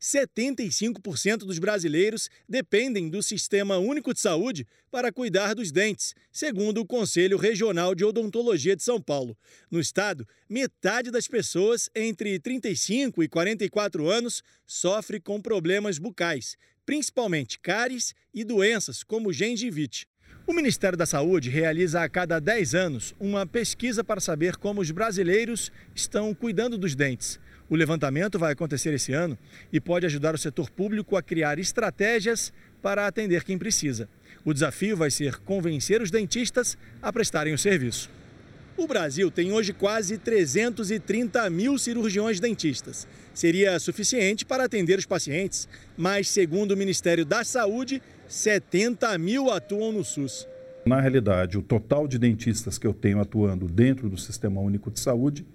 75% 0.00 1.38
dos 1.38 1.58
brasileiros 1.58 2.30
dependem 2.48 3.10
do 3.10 3.22
Sistema 3.22 3.76
Único 3.76 4.14
de 4.14 4.20
Saúde 4.20 4.66
para 4.90 5.12
cuidar 5.12 5.54
dos 5.54 5.70
dentes, 5.70 6.14
segundo 6.32 6.80
o 6.80 6.86
Conselho 6.86 7.36
Regional 7.36 7.94
de 7.94 8.04
Odontologia 8.04 8.74
de 8.74 8.82
São 8.82 9.00
Paulo. 9.00 9.36
No 9.70 9.78
estado, 9.78 10.26
metade 10.48 11.10
das 11.10 11.28
pessoas 11.28 11.90
entre 11.94 12.38
35 12.38 13.22
e 13.22 13.28
44 13.28 14.08
anos 14.08 14.42
sofre 14.66 15.20
com 15.20 15.40
problemas 15.40 15.98
bucais, 15.98 16.56
principalmente 16.86 17.58
cáries 17.58 18.14
e 18.32 18.42
doenças 18.42 19.02
como 19.02 19.32
gengivite. 19.32 20.06
O 20.46 20.52
Ministério 20.52 20.98
da 20.98 21.06
Saúde 21.06 21.50
realiza 21.50 22.02
a 22.02 22.08
cada 22.08 22.40
10 22.40 22.74
anos 22.74 23.14
uma 23.20 23.46
pesquisa 23.46 24.02
para 24.02 24.20
saber 24.20 24.56
como 24.56 24.80
os 24.80 24.90
brasileiros 24.90 25.70
estão 25.94 26.34
cuidando 26.34 26.76
dos 26.76 26.96
dentes. 26.96 27.38
O 27.70 27.76
levantamento 27.76 28.36
vai 28.36 28.52
acontecer 28.52 28.92
esse 28.92 29.12
ano 29.12 29.38
e 29.72 29.80
pode 29.80 30.04
ajudar 30.04 30.34
o 30.34 30.38
setor 30.38 30.68
público 30.68 31.16
a 31.16 31.22
criar 31.22 31.56
estratégias 31.56 32.52
para 32.82 33.06
atender 33.06 33.44
quem 33.44 33.56
precisa. 33.56 34.08
O 34.44 34.52
desafio 34.52 34.96
vai 34.96 35.08
ser 35.08 35.36
convencer 35.36 36.02
os 36.02 36.10
dentistas 36.10 36.76
a 37.00 37.12
prestarem 37.12 37.54
o 37.54 37.58
serviço. 37.58 38.10
O 38.76 38.88
Brasil 38.88 39.30
tem 39.30 39.52
hoje 39.52 39.72
quase 39.72 40.18
330 40.18 41.48
mil 41.48 41.78
cirurgiões 41.78 42.40
dentistas. 42.40 43.06
Seria 43.32 43.78
suficiente 43.78 44.44
para 44.44 44.64
atender 44.64 44.98
os 44.98 45.06
pacientes, 45.06 45.68
mas, 45.96 46.28
segundo 46.28 46.72
o 46.72 46.76
Ministério 46.76 47.24
da 47.24 47.44
Saúde, 47.44 48.02
70 48.26 49.16
mil 49.18 49.48
atuam 49.48 49.92
no 49.92 50.02
SUS. 50.02 50.48
Na 50.84 51.00
realidade, 51.00 51.56
o 51.56 51.62
total 51.62 52.08
de 52.08 52.18
dentistas 52.18 52.78
que 52.78 52.86
eu 52.86 52.94
tenho 52.94 53.20
atuando 53.20 53.68
dentro 53.68 54.08
do 54.08 54.16
Sistema 54.16 54.60
Único 54.60 54.90
de 54.90 54.98
Saúde 54.98 55.46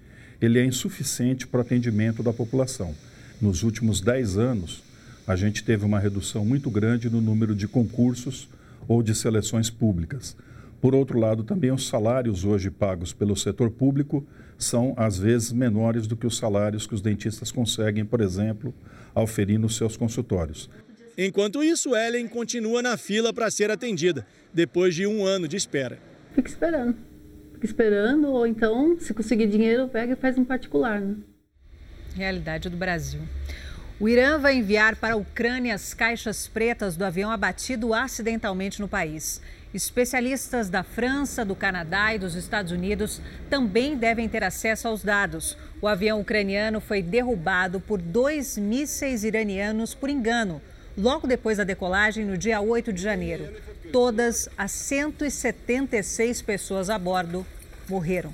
ele 0.42 0.60
é 0.60 0.66
insuficiente 0.66 1.48
para 1.48 1.60
o 1.60 1.62
atendimento 1.62 2.22
da 2.22 2.34
população. 2.34 2.96
Nos 3.42 3.64
últimos 3.64 4.02
10 4.02 4.38
anos, 4.38 4.84
a 5.28 5.36
gente 5.36 5.64
teve 5.64 5.84
uma 5.86 6.00
redução 6.00 6.46
muito 6.46 6.70
grande 6.70 7.10
no 7.10 7.22
número 7.22 7.56
de 7.56 7.68
concursos 7.68 8.48
ou 8.88 9.02
de 9.02 9.16
seleções 9.16 9.70
públicas. 9.70 10.36
Por 10.80 10.94
outro 10.94 11.18
lado, 11.18 11.44
também 11.44 11.72
os 11.72 11.88
salários 11.88 12.46
hoje 12.46 12.70
pagos 12.70 13.12
pelo 13.12 13.36
setor 13.36 13.72
público 13.72 14.26
são, 14.58 14.94
às 14.96 15.18
vezes, 15.18 15.52
menores 15.52 16.06
do 16.06 16.16
que 16.16 16.28
os 16.28 16.38
salários 16.38 16.86
que 16.86 16.94
os 16.94 17.02
dentistas 17.02 17.52
conseguem, 17.52 18.06
por 18.06 18.22
exemplo, 18.22 18.74
oferir 19.14 19.58
nos 19.58 19.76
seus 19.76 19.98
consultórios. 19.98 20.70
Enquanto 21.18 21.64
isso, 21.64 21.96
Ellen 21.96 22.28
continua 22.28 22.82
na 22.82 22.98
fila 22.98 23.34
para 23.34 23.50
ser 23.50 23.72
atendida, 23.72 24.28
depois 24.54 24.94
de 24.94 25.08
um 25.08 25.26
ano 25.26 25.48
de 25.48 25.58
espera. 25.58 25.98
Fica 26.34 26.50
esperando 26.50 27.15
esperando, 27.64 28.32
ou 28.32 28.46
então, 28.46 29.00
se 29.00 29.14
conseguir 29.14 29.48
dinheiro, 29.48 29.88
pega 29.88 30.14
e 30.14 30.16
faz 30.16 30.38
um 30.38 30.44
particular. 30.44 31.00
Né? 31.00 31.16
Realidade 32.16 32.70
do 32.70 32.78
Brasil. 32.78 33.22
O 33.98 34.10
Irã 34.10 34.38
vai 34.38 34.56
enviar 34.56 34.98
para 34.98 35.14
a 35.14 35.18
Ucrânia 35.18 35.74
as 35.74 35.94
caixas 35.94 36.50
pretas 36.50 36.98
do 36.98 37.06
avião 37.06 37.32
abatido 37.32 37.94
acidentalmente 37.94 38.82
no 38.82 38.90
país. 38.90 39.42
Especialistas 39.74 40.70
da 40.70 40.84
França, 40.84 41.46
do 41.46 41.56
Canadá 41.56 42.14
e 42.14 42.20
dos 42.20 42.36
Estados 42.36 42.72
Unidos 42.72 43.22
também 43.50 43.96
devem 43.98 44.28
ter 44.28 44.44
acesso 44.44 44.88
aos 44.88 45.02
dados. 45.02 45.58
O 45.82 45.88
avião 45.88 46.20
ucraniano 46.20 46.82
foi 46.82 47.02
derrubado 47.02 47.80
por 47.80 48.02
dois 48.02 48.58
mísseis 48.58 49.24
iranianos 49.24 49.94
por 49.94 50.10
engano, 50.10 50.62
logo 50.98 51.28
depois 51.28 51.58
da 51.58 51.64
decolagem 51.64 52.26
no 52.26 52.38
dia 52.38 52.60
8 52.60 52.92
de 52.92 53.02
janeiro. 53.02 53.50
Todas 53.92 54.50
as 54.58 54.72
176 54.72 56.42
pessoas 56.42 56.90
a 56.90 56.98
bordo 56.98 57.46
morreram. 57.88 58.34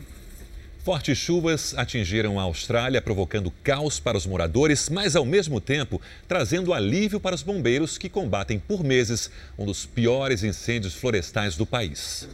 Fortes 0.84 1.16
chuvas 1.16 1.76
atingiram 1.78 2.39
a 2.39 2.43
Austrália, 2.43 2.99
provocando 3.02 3.52
caos 3.64 3.99
para 3.99 4.18
os 4.18 4.26
moradores, 4.26 4.89
mas 4.89 5.16
ao 5.16 5.24
mesmo 5.24 5.62
tempo 5.62 6.02
trazendo 6.28 6.74
alívio 6.74 7.20
para 7.20 7.36
os 7.36 7.43
bombeiros 7.43 7.99
que 7.99 8.10
combatem 8.10 8.58
por 8.58 8.84
meses 8.84 9.30
um 9.60 9.66
dos 9.66 9.86
piores 9.86 10.43
incêndios 10.43 10.95
florestais 10.95 11.56
do 11.56 11.68
país. 11.68 12.28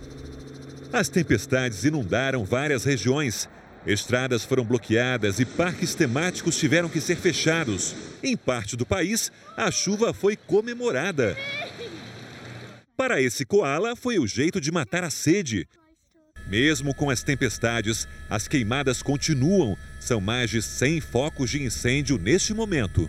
As 0.94 1.10
tempestades 1.10 1.84
inundaram 1.84 2.46
várias 2.46 2.86
regiões. 2.86 3.50
Estradas 3.86 4.46
foram 4.46 4.64
bloqueadas 4.64 5.40
e 5.40 5.46
parques 5.46 5.94
temáticos 5.94 6.58
tiveram 6.58 6.88
que 6.88 7.02
ser 7.02 7.18
fechados. 7.18 7.96
Em 8.24 8.38
parte 8.38 8.78
do 8.78 8.86
país, 8.86 9.30
a 9.58 9.70
chuva 9.70 10.14
foi 10.14 10.38
comemorada. 10.38 11.36
Para 12.98 13.22
esse 13.22 13.46
koala, 13.46 13.96
foi 13.96 14.18
o 14.18 14.26
jeito 14.26 14.60
de 14.60 14.72
matar 14.72 15.04
a 15.04 15.12
sede. 15.12 15.68
Mesmo 16.48 16.96
com 16.96 17.12
as 17.12 17.22
tempestades, 17.22 18.08
as 18.28 18.48
queimadas 18.48 19.04
continuam. 19.04 19.78
São 20.00 20.20
mais 20.20 20.50
de 20.50 20.64
100 20.64 21.02
focos 21.02 21.52
de 21.52 21.62
incêndio 21.62 22.18
neste 22.18 22.56
momento. 22.56 23.08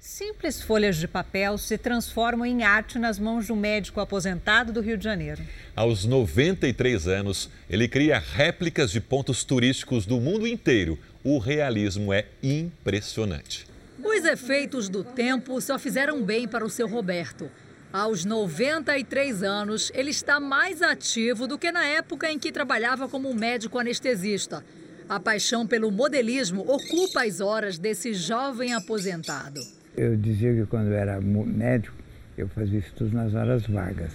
Simples 0.00 0.62
folhas 0.62 0.96
de 0.96 1.06
papel 1.06 1.58
se 1.58 1.76
transformam 1.76 2.46
em 2.46 2.62
arte 2.62 2.98
nas 2.98 3.18
mãos 3.18 3.44
de 3.44 3.52
um 3.52 3.56
médico 3.56 4.00
aposentado 4.00 4.72
do 4.72 4.80
Rio 4.80 4.96
de 4.96 5.04
Janeiro. 5.04 5.42
Aos 5.76 6.06
93 6.06 7.06
anos, 7.06 7.50
ele 7.68 7.86
cria 7.86 8.18
réplicas 8.18 8.90
de 8.90 9.02
pontos 9.02 9.44
turísticos 9.44 10.06
do 10.06 10.18
mundo 10.18 10.46
inteiro. 10.46 10.98
O 11.22 11.36
realismo 11.36 12.10
é 12.10 12.24
impressionante. 12.42 13.66
Os 14.02 14.24
efeitos 14.24 14.88
do 14.88 15.04
tempo 15.04 15.60
só 15.60 15.78
fizeram 15.78 16.22
bem 16.22 16.48
para 16.48 16.64
o 16.64 16.70
seu 16.70 16.88
Roberto. 16.88 17.50
Aos 17.94 18.24
93 18.24 19.44
anos, 19.44 19.92
ele 19.94 20.10
está 20.10 20.40
mais 20.40 20.82
ativo 20.82 21.46
do 21.46 21.56
que 21.56 21.70
na 21.70 21.86
época 21.86 22.28
em 22.28 22.40
que 22.40 22.50
trabalhava 22.50 23.08
como 23.08 23.32
médico 23.32 23.78
anestesista. 23.78 24.64
A 25.08 25.20
paixão 25.20 25.64
pelo 25.64 25.92
modelismo 25.92 26.62
ocupa 26.62 27.22
as 27.24 27.40
horas 27.40 27.78
desse 27.78 28.12
jovem 28.12 28.74
aposentado. 28.74 29.60
Eu 29.96 30.16
dizia 30.16 30.52
que 30.52 30.66
quando 30.66 30.88
eu 30.88 30.94
era 30.94 31.20
médico, 31.20 31.94
eu 32.36 32.48
fazia 32.48 32.80
isso 32.80 32.92
tudo 32.96 33.14
nas 33.14 33.32
horas 33.32 33.64
vagas. 33.64 34.10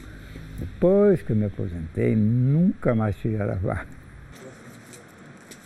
Depois 0.60 1.22
que 1.22 1.32
eu 1.32 1.38
me 1.38 1.46
aposentei, 1.46 2.18
nunca 2.18 2.94
mais 2.94 3.16
tive 3.16 3.38
hora 3.38 3.56
vaga. 3.56 3.88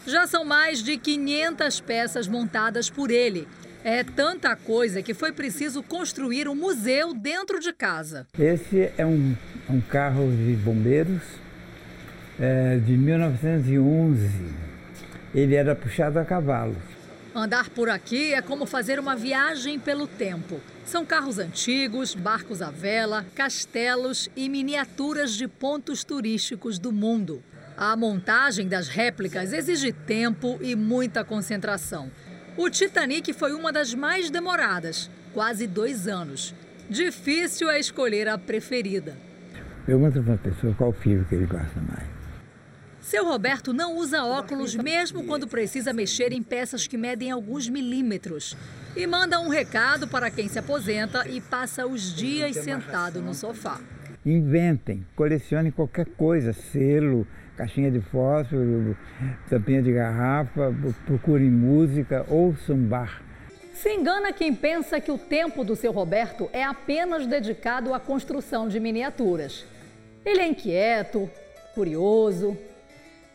Já 0.06 0.28
são 0.28 0.46
mais 0.46 0.84
de 0.84 0.98
500 0.98 1.80
peças 1.80 2.28
montadas 2.28 2.92
por 2.92 3.10
ele. 3.10 3.48
É 3.84 4.02
tanta 4.02 4.56
coisa 4.56 5.02
que 5.02 5.14
foi 5.14 5.34
preciso 5.34 5.84
construir 5.84 6.48
um 6.48 6.56
museu 6.56 7.14
dentro 7.14 7.60
de 7.60 7.74
casa. 7.74 8.26
Esse 8.40 8.90
é 8.98 9.06
um, 9.06 9.36
um 9.70 9.82
carro 9.82 10.32
de 10.32 10.54
bombeiros 10.56 11.22
é, 12.40 12.78
de 12.78 12.94
1911. 12.94 14.30
Ele 15.36 15.56
era 15.56 15.76
puxado 15.76 16.18
a 16.18 16.24
cavalo. 16.24 16.78
Andar 17.36 17.70
por 17.72 17.90
aqui 17.90 18.34
é 18.34 18.42
como 18.42 18.66
fazer 18.66 19.00
uma 19.00 19.18
viagem 19.18 19.78
pelo 19.78 20.08
tempo. 20.08 20.62
São 20.86 21.06
carros 21.06 21.38
antigos, 21.38 22.16
barcos 22.16 22.62
à 22.62 22.72
vela, 22.72 23.26
castelos 23.36 24.30
e 24.34 24.48
miniaturas 24.48 25.34
de 25.34 25.48
pontos 25.48 26.06
turísticos 26.06 26.80
do 26.80 26.92
mundo. 26.92 27.44
A 27.76 27.98
montagem 27.98 28.68
das 28.68 28.88
réplicas 28.88 29.52
exige 29.52 29.92
tempo 29.92 30.58
e 30.62 30.76
muita 30.76 31.24
concentração. 31.24 32.10
O 32.56 32.70
Titanic 32.70 33.34
foi 33.34 33.52
uma 33.52 33.72
das 33.72 33.96
mais 33.96 34.30
demoradas, 34.30 35.10
quase 35.34 35.66
dois 35.66 36.08
anos. 36.08 36.54
Difícil 36.88 37.70
é 37.70 37.80
escolher 37.80 38.28
a 38.28 38.38
preferida. 38.38 39.18
Pergunta 39.88 40.22
para 40.22 40.34
uma 40.34 40.38
pessoa 40.38 40.76
qual 40.76 40.94
filme 40.94 41.26
que 41.26 41.34
ele 41.34 41.48
gosta 41.48 41.82
mais. 41.82 42.08
Seu 43.02 43.26
Roberto 43.26 43.74
não 43.74 43.98
usa 43.98 44.24
óculos 44.24 44.76
mesmo 44.76 45.26
quando 45.26 45.48
precisa 45.48 45.92
mexer 45.92 46.32
em 46.32 46.44
peças 46.44 46.88
que 46.88 46.98
medem 46.98 47.32
alguns 47.32 47.68
milímetros. 47.68 48.56
E 48.96 49.08
manda 49.08 49.40
um 49.40 49.50
recado 49.50 50.08
para 50.08 50.30
quem 50.30 50.48
se 50.48 50.60
aposenta 50.60 51.28
e 51.28 51.42
passa 51.42 51.88
os 51.88 52.14
dias 52.14 52.56
sentado 52.58 53.20
no 53.20 53.34
sofá. 53.34 53.82
Inventem, 54.24 55.06
colecionem 55.16 55.72
qualquer 55.72 56.06
coisa, 56.06 56.54
selo, 56.54 57.28
caixinha 57.64 57.90
de 57.90 58.02
fósforo, 58.02 58.98
tampinha 59.50 59.82
de 59.82 59.92
garrafa, 59.94 60.74
procurem 61.06 61.50
música, 61.50 62.26
ouçam 62.28 62.78
bar. 62.78 63.22
Se 63.74 63.90
engana 63.90 64.34
quem 64.34 64.54
pensa 64.54 65.00
que 65.00 65.12
o 65.12 65.18
tempo 65.18 65.64
do 65.64 65.76
seu 65.76 65.92
Roberto 65.92 66.50
é 66.52 66.64
apenas 66.64 67.26
dedicado 67.26 67.94
à 67.94 68.00
construção 68.00 68.68
de 68.68 68.80
miniaturas. 68.80 69.66
Ele 70.26 70.42
é 70.42 70.48
inquieto, 70.48 71.30
curioso. 71.74 72.58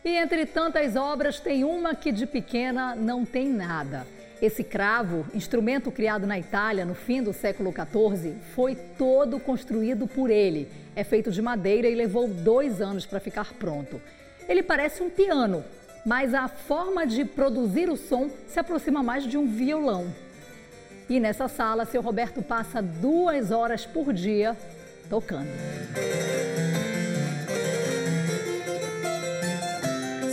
E 0.05 0.15
entre 0.15 0.45
tantas 0.45 0.95
obras, 0.95 1.39
tem 1.39 1.63
uma 1.63 1.93
que 1.93 2.11
de 2.11 2.25
pequena 2.25 2.95
não 2.95 3.25
tem 3.25 3.49
nada. 3.49 4.05
Esse 4.41 4.63
cravo, 4.63 5.25
instrumento 5.33 5.91
criado 5.91 6.25
na 6.25 6.39
Itália 6.39 6.85
no 6.85 6.95
fim 6.95 7.21
do 7.21 7.33
século 7.33 7.73
XIV, 7.73 8.35
foi 8.55 8.75
todo 8.97 9.39
construído 9.39 10.07
por 10.07 10.29
ele. 10.29 10.69
É 10.95 11.03
feito 11.03 11.29
de 11.29 11.41
madeira 11.41 11.89
e 11.89 11.95
levou 11.95 12.27
dois 12.27 12.81
anos 12.81 13.05
para 13.05 13.19
ficar 13.19 13.53
pronto. 13.55 14.01
Ele 14.49 14.63
parece 14.63 15.03
um 15.03 15.11
piano, 15.11 15.63
mas 16.03 16.33
a 16.33 16.47
forma 16.47 17.05
de 17.05 17.23
produzir 17.23 17.87
o 17.87 17.95
som 17.95 18.31
se 18.47 18.59
aproxima 18.59 19.03
mais 19.03 19.23
de 19.23 19.37
um 19.37 19.45
violão. 19.47 20.11
E 21.07 21.19
nessa 21.19 21.47
sala, 21.47 21.85
seu 21.85 22.01
Roberto 22.01 22.41
passa 22.41 22.81
duas 22.81 23.51
horas 23.51 23.85
por 23.85 24.11
dia 24.11 24.57
tocando. 25.07 25.49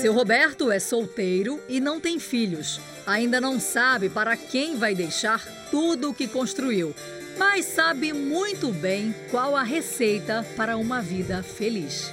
Seu 0.01 0.15
Roberto 0.15 0.71
é 0.71 0.79
solteiro 0.79 1.61
e 1.69 1.79
não 1.79 2.01
tem 2.01 2.19
filhos. 2.19 2.81
ainda 3.07 3.41
não 3.41 3.61
sabe 3.61 4.09
para 4.09 4.37
quem 4.37 4.77
vai 4.77 4.95
deixar 4.95 5.41
tudo 5.71 6.11
o 6.11 6.15
que 6.15 6.27
construiu, 6.27 6.93
mas 7.39 7.65
sabe 7.67 8.13
muito 8.13 8.73
bem 8.73 9.15
qual 9.31 9.55
a 9.55 9.63
receita 9.63 10.45
para 10.57 10.77
uma 10.77 11.01
vida 11.01 11.41
feliz. 11.43 12.13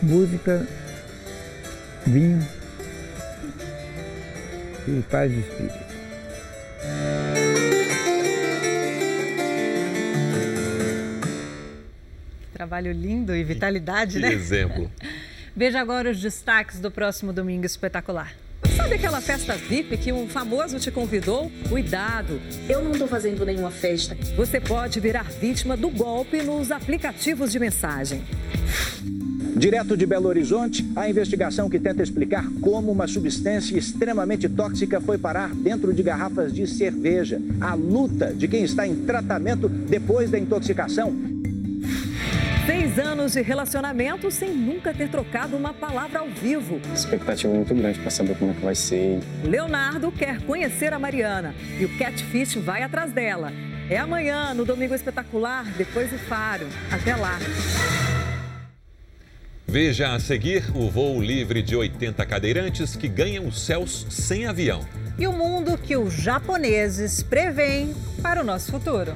Música, 0.00 0.64
vinho 2.08 2.46
e 4.86 5.02
paz 5.02 5.30
de 5.30 5.40
espírito. 5.40 5.88
Trabalho 12.54 12.92
lindo 12.92 13.36
e 13.36 13.44
vitalidade, 13.44 14.14
que 14.14 14.20
né? 14.20 14.32
exemplo. 14.32 14.90
Veja 15.54 15.80
agora 15.80 16.10
os 16.10 16.20
destaques 16.20 16.80
do 16.80 16.90
próximo 16.90 17.32
domingo 17.32 17.66
espetacular. 17.66 18.32
Sabe 18.76 18.94
aquela 18.94 19.20
festa 19.20 19.54
VIP 19.56 19.96
que 19.96 20.12
um 20.12 20.28
famoso 20.28 20.78
te 20.78 20.90
convidou? 20.90 21.50
Cuidado! 21.68 22.40
Eu 22.68 22.82
não 22.82 22.92
estou 22.92 23.08
fazendo 23.08 23.44
nenhuma 23.44 23.70
festa. 23.70 24.16
Você 24.36 24.60
pode 24.60 25.00
virar 25.00 25.24
vítima 25.24 25.76
do 25.76 25.90
golpe 25.90 26.42
nos 26.42 26.70
aplicativos 26.70 27.52
de 27.52 27.58
mensagem. 27.58 28.22
Direto 29.56 29.96
de 29.96 30.06
Belo 30.06 30.28
Horizonte, 30.28 30.86
a 30.94 31.08
investigação 31.08 31.68
que 31.68 31.78
tenta 31.78 32.02
explicar 32.02 32.46
como 32.60 32.92
uma 32.92 33.06
substância 33.06 33.76
extremamente 33.76 34.48
tóxica 34.48 35.00
foi 35.00 35.18
parar 35.18 35.54
dentro 35.54 35.92
de 35.92 36.02
garrafas 36.02 36.52
de 36.52 36.66
cerveja. 36.66 37.40
A 37.60 37.74
luta 37.74 38.32
de 38.32 38.46
quem 38.46 38.62
está 38.62 38.86
em 38.86 38.94
tratamento 39.04 39.68
depois 39.68 40.30
da 40.30 40.38
intoxicação. 40.38 41.12
Seis 42.66 42.98
anos 42.98 43.32
de 43.32 43.40
relacionamento 43.40 44.30
sem 44.30 44.54
nunca 44.54 44.92
ter 44.92 45.08
trocado 45.08 45.56
uma 45.56 45.72
palavra 45.72 46.18
ao 46.20 46.28
vivo. 46.28 46.80
Expectativa 46.94 47.52
muito 47.52 47.74
grande 47.74 47.98
para 47.98 48.10
saber 48.10 48.36
como 48.36 48.50
é 48.50 48.54
que 48.54 48.60
vai 48.60 48.74
ser. 48.74 49.20
Leonardo 49.42 50.12
quer 50.12 50.42
conhecer 50.42 50.92
a 50.92 50.98
Mariana 50.98 51.54
e 51.80 51.84
o 51.86 51.98
Catfish 51.98 52.56
vai 52.56 52.82
atrás 52.82 53.10
dela. 53.10 53.52
É 53.88 53.96
amanhã, 53.96 54.52
no 54.52 54.66
Domingo 54.66 54.94
Espetacular, 54.94 55.64
depois 55.78 56.10
do 56.10 56.18
Faro. 56.18 56.66
Até 56.92 57.16
lá. 57.16 57.38
Veja 59.70 60.14
a 60.14 60.18
seguir 60.18 60.64
o 60.74 60.88
voo 60.88 61.20
livre 61.20 61.60
de 61.60 61.76
80 61.76 62.24
cadeirantes 62.24 62.96
que 62.96 63.06
ganham 63.06 63.46
os 63.46 63.60
céus 63.60 64.06
sem 64.08 64.46
avião. 64.46 64.80
E 65.18 65.26
o 65.26 65.32
mundo 65.32 65.76
que 65.76 65.94
os 65.94 66.14
japoneses 66.14 67.22
preveem 67.22 67.94
para 68.22 68.40
o 68.40 68.44
nosso 68.44 68.70
futuro. 68.70 69.12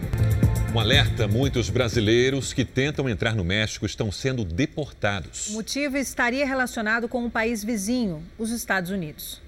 Um 0.74 0.78
alerta: 0.78 1.26
muitos 1.26 1.70
brasileiros 1.70 2.52
que 2.52 2.66
tentam 2.66 3.08
entrar 3.08 3.34
no 3.34 3.42
México 3.42 3.86
estão 3.86 4.12
sendo 4.12 4.44
deportados. 4.44 5.48
O 5.48 5.52
motivo 5.54 5.96
estaria 5.96 6.46
relacionado 6.46 7.08
com 7.08 7.24
um 7.24 7.30
país 7.30 7.64
vizinho, 7.64 8.22
os 8.36 8.50
Estados 8.50 8.90
Unidos. 8.90 9.40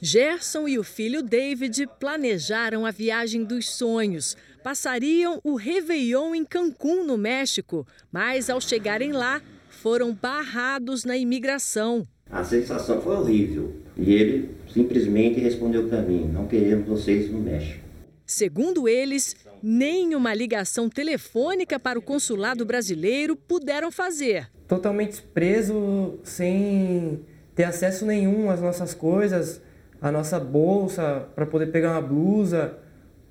Gerson 0.00 0.68
e 0.68 0.78
o 0.78 0.84
filho 0.84 1.20
David 1.20 1.88
planejaram 1.98 2.86
a 2.86 2.92
viagem 2.92 3.42
dos 3.42 3.68
sonhos. 3.70 4.36
Passariam 4.62 5.40
o 5.42 5.56
Réveillon 5.56 6.32
em 6.32 6.44
Cancún, 6.44 7.04
no 7.04 7.18
México, 7.18 7.84
mas 8.12 8.48
ao 8.48 8.60
chegarem 8.60 9.10
lá, 9.10 9.42
foram 9.82 10.14
barrados 10.14 11.04
na 11.04 11.16
imigração. 11.16 12.06
A 12.30 12.44
sensação 12.44 13.02
foi 13.02 13.16
horrível 13.16 13.74
e 13.96 14.14
ele 14.14 14.56
simplesmente 14.72 15.40
respondeu 15.40 15.88
para 15.88 16.00
mim: 16.00 16.30
não 16.32 16.46
queremos 16.46 16.86
vocês 16.86 17.28
no 17.28 17.40
México. 17.40 17.82
Segundo 18.24 18.88
eles, 18.88 19.34
nenhuma 19.60 20.32
ligação 20.32 20.88
telefônica 20.88 21.80
para 21.80 21.98
o 21.98 22.02
consulado 22.02 22.64
brasileiro 22.64 23.34
puderam 23.34 23.90
fazer. 23.90 24.48
Totalmente 24.68 25.20
preso, 25.20 26.20
sem 26.22 27.20
ter 27.52 27.64
acesso 27.64 28.06
nenhum 28.06 28.50
às 28.50 28.60
nossas 28.60 28.94
coisas, 28.94 29.60
à 30.00 30.12
nossa 30.12 30.38
bolsa 30.38 31.28
para 31.34 31.44
poder 31.44 31.66
pegar 31.66 31.90
uma 31.90 32.00
blusa, 32.00 32.78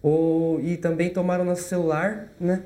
ou 0.03 0.59
e 0.59 0.75
também 0.75 1.11
tomaram 1.11 1.45
nosso 1.45 1.63
celular, 1.63 2.33
né? 2.37 2.65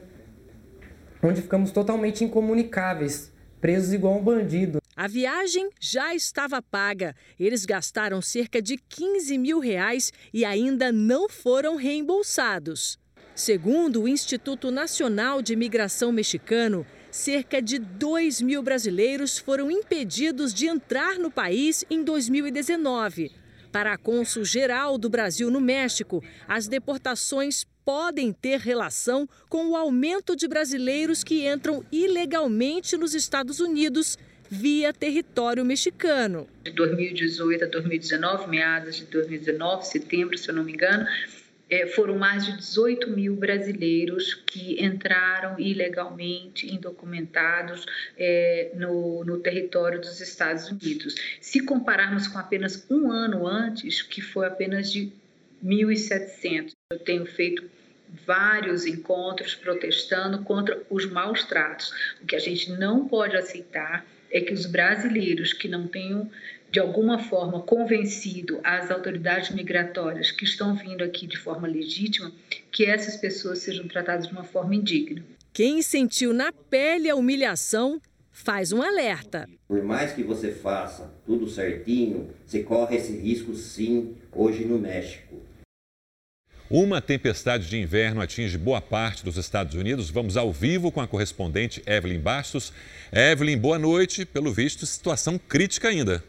Onde 1.22 1.44
ficamos 1.44 1.72
totalmente 1.72 2.24
incomunicáveis 2.24 3.35
presos 3.60 3.94
igual 3.94 4.18
um 4.18 4.24
bandido. 4.24 4.80
A 4.96 5.08
viagem 5.08 5.70
já 5.80 6.16
estava 6.16 6.62
paga. 6.62 7.16
Eles 7.40 7.66
gastaram 7.66 8.22
cerca 8.22 8.62
de 8.62 8.78
15 8.78 9.38
mil 9.38 9.60
reais 9.60 10.12
e 10.34 10.46
ainda 10.46 10.92
não 10.92 11.28
foram 11.28 11.76
reembolsados. 11.76 12.98
Segundo 13.36 14.04
o 14.04 14.08
Instituto 14.08 14.72
Nacional 14.72 15.42
de 15.42 15.52
Imigração 15.52 16.14
Mexicano, 16.14 16.86
cerca 17.12 17.62
de 17.62 17.78
2 17.78 18.42
mil 18.42 18.64
brasileiros 18.64 19.38
foram 19.38 19.70
impedidos 19.70 20.54
de 20.54 20.68
entrar 20.68 21.20
no 21.20 21.30
país 21.30 21.84
em 21.90 22.02
2019. 22.02 23.32
Para 23.74 23.92
a 23.92 23.98
cônsul-geral 23.98 24.98
do 24.98 25.10
Brasil 25.10 25.52
no 25.52 25.60
México, 25.60 26.24
as 26.48 26.66
deportações 26.66 27.66
podem 27.86 28.34
ter 28.34 28.60
relação 28.60 29.30
com 29.48 29.70
o 29.70 29.76
aumento 29.76 30.36
de 30.36 30.48
brasileiros 30.48 31.24
que 31.24 31.48
entram 31.48 31.86
ilegalmente 31.92 32.98
nos 32.98 33.14
Estados 33.14 33.60
Unidos 33.60 34.18
via 34.50 34.92
território 34.92 35.64
mexicano. 35.64 36.48
De 36.64 36.72
2018 36.72 37.66
a 37.66 37.68
2019, 37.68 38.50
meados 38.50 38.96
de 38.96 39.06
2019, 39.06 39.86
setembro, 39.86 40.38
se 40.38 40.50
eu 40.50 40.56
não 40.56 40.64
me 40.64 40.74
engano, 40.74 41.06
é, 41.70 41.88
foram 41.88 42.18
mais 42.18 42.46
de 42.46 42.58
18 42.58 43.10
mil 43.10 43.36
brasileiros 43.36 44.34
que 44.34 44.84
entraram 44.84 45.60
ilegalmente, 45.60 46.72
indocumentados, 46.72 47.86
é, 48.18 48.72
no, 48.76 49.24
no 49.24 49.40
território 49.40 50.00
dos 50.00 50.22
Estados 50.22 50.70
Unidos. 50.70 51.16
Se 51.42 51.60
compararmos 51.62 52.28
com 52.28 52.38
apenas 52.38 52.86
um 52.90 53.12
ano 53.12 53.48
antes, 53.48 54.02
que 54.02 54.22
foi 54.22 54.46
apenas 54.46 54.92
de 54.92 55.12
1.700. 55.64 56.72
Eu 56.92 57.00
tenho 57.00 57.26
feito 57.26 57.64
vários 58.26 58.86
encontros 58.86 59.56
protestando 59.56 60.44
contra 60.44 60.82
os 60.90 61.06
maus 61.06 61.44
tratos. 61.44 61.92
O 62.22 62.26
que 62.26 62.36
a 62.36 62.40
gente 62.40 62.72
não 62.72 63.08
pode 63.08 63.36
aceitar 63.36 64.06
é 64.32 64.42
que 64.42 64.54
os 64.54 64.66
brasileiros 64.66 65.54
que 65.54 65.68
não 65.68 65.88
tenham 65.88 66.30
de 66.72 66.80
alguma 66.80 67.20
forma 67.20 67.62
convencido 67.62 68.60
as 68.64 68.92
autoridades 68.92 69.52
migratórias 69.52 70.32
que 70.32 70.44
estão 70.44 70.76
vindo 70.76 71.04
aqui 71.04 71.26
de 71.26 71.38
forma 71.38 71.68
legítima, 71.68 72.32
que 72.72 72.86
essas 72.86 73.16
pessoas 73.16 73.60
sejam 73.60 73.88
tratadas 73.88 74.28
de 74.28 74.34
uma 74.34 74.44
forma 74.44 74.76
indigna. 74.76 75.24
Quem 75.54 75.82
sentiu 75.82 76.34
na 76.34 76.52
pele 76.52 77.10
a 77.10 77.16
humilhação 77.16 78.02
faz 78.30 78.74
um 78.74 78.82
alerta. 78.82 79.48
Por 79.66 79.82
mais 79.82 80.12
que 80.12 80.22
você 80.22 80.52
faça 80.52 81.14
tudo 81.26 81.48
certinho, 81.48 82.30
você 82.46 82.62
corre 82.62 82.98
esse 82.98 83.14
risco 83.14 83.56
sim 83.56 84.14
hoje 84.34 84.66
no 84.66 84.78
México. 84.78 85.38
Uma 86.68 87.00
tempestade 87.00 87.70
de 87.70 87.78
inverno 87.78 88.22
atinge 88.22 88.58
boa 88.58 88.82
parte 88.82 89.24
dos 89.24 89.38
Estados 89.38 89.76
Unidos. 89.76 90.10
Vamos 90.10 90.36
ao 90.36 90.52
vivo 90.52 90.92
com 90.92 91.00
a 91.00 91.08
correspondente 91.08 91.84
Evelyn 91.86 92.20
Bastos. 92.20 92.74
Evelyn, 93.14 93.56
boa 93.56 93.78
noite. 93.78 94.26
Pelo 94.26 94.52
visto, 94.52 94.84
situação 94.84 95.38
crítica 95.38 95.90
ainda. 95.90 96.24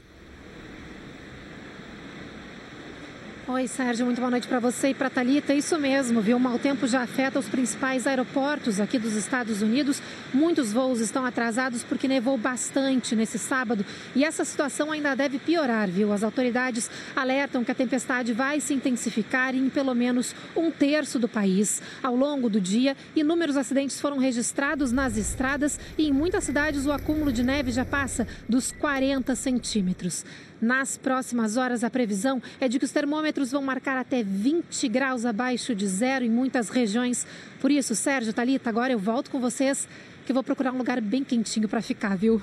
Oi, 3.49 3.69
Sérgio, 3.69 4.05
muito 4.05 4.19
boa 4.19 4.29
noite 4.29 4.49
para 4.49 4.59
você 4.59 4.89
e 4.89 4.95
para 4.95 5.09
Talita. 5.09 5.55
Isso 5.55 5.79
mesmo, 5.79 6.21
viu? 6.21 6.37
O 6.37 6.41
mau 6.41 6.59
tempo 6.59 6.85
já 6.85 7.03
afeta 7.03 7.39
os 7.39 7.49
principais 7.49 8.05
aeroportos 8.05 8.81
aqui 8.81 8.99
dos 8.99 9.15
Estados 9.15 9.63
Unidos. 9.63 10.03
Muitos 10.35 10.73
voos 10.73 10.99
estão 10.99 11.25
atrasados 11.25 11.85
porque 11.85 12.09
nevou 12.09 12.37
bastante 12.37 13.15
nesse 13.15 13.39
sábado 13.39 13.87
e 14.17 14.25
essa 14.25 14.45
situação 14.45 14.91
ainda 14.91 15.15
deve 15.15 15.39
piorar, 15.39 15.89
viu? 15.89 16.13
As 16.13 16.25
autoridades 16.25 16.91
alertam 17.15 17.63
que 17.63 17.71
a 17.71 17.75
tempestade 17.75 18.33
vai 18.33 18.59
se 18.59 18.75
intensificar 18.75 19.55
em 19.55 19.71
pelo 19.71 19.95
menos 19.95 20.35
um 20.57 20.69
terço 20.69 21.17
do 21.17 21.29
país. 21.29 21.81
Ao 22.03 22.17
longo 22.17 22.51
do 22.51 22.61
dia, 22.61 22.97
inúmeros 23.15 23.57
acidentes 23.57 24.01
foram 24.01 24.19
registrados 24.19 24.91
nas 24.91 25.17
estradas 25.17 25.79
e 25.97 26.09
em 26.09 26.13
muitas 26.13 26.43
cidades 26.43 26.85
o 26.85 26.91
acúmulo 26.91 27.31
de 27.31 27.45
neve 27.45 27.71
já 27.71 27.85
passa 27.85 28.27
dos 28.49 28.73
40 28.73 29.37
centímetros. 29.37 30.25
Nas 30.61 30.97
próximas 30.97 31.57
horas, 31.57 31.85
a 31.85 31.91
previsão 31.91 32.43
é 32.61 32.69
de 32.69 32.79
que 32.79 32.85
os 32.85 32.91
termômetros 32.91 33.53
vão 33.53 33.63
marcar 33.63 33.99
até 33.99 34.23
20 34.23 34.89
graus 34.89 35.25
abaixo 35.25 35.75
de 35.75 35.87
zero 35.87 36.25
em 36.25 36.31
muitas 36.31 36.69
regiões. 36.71 37.27
Por 37.61 37.71
isso, 37.71 37.95
Sérgio, 37.95 38.33
Talita, 38.33 38.71
agora 38.71 38.93
eu 38.93 38.99
volto 38.99 39.31
com 39.31 39.39
vocês, 39.39 39.87
que 40.25 40.33
eu 40.33 40.35
vou 40.35 40.43
procurar 40.43 40.73
um 40.73 40.79
lugar 40.79 41.01
bem 41.01 41.23
quentinho 41.23 41.69
para 41.69 41.83
ficar, 41.83 42.17
viu? 42.17 42.41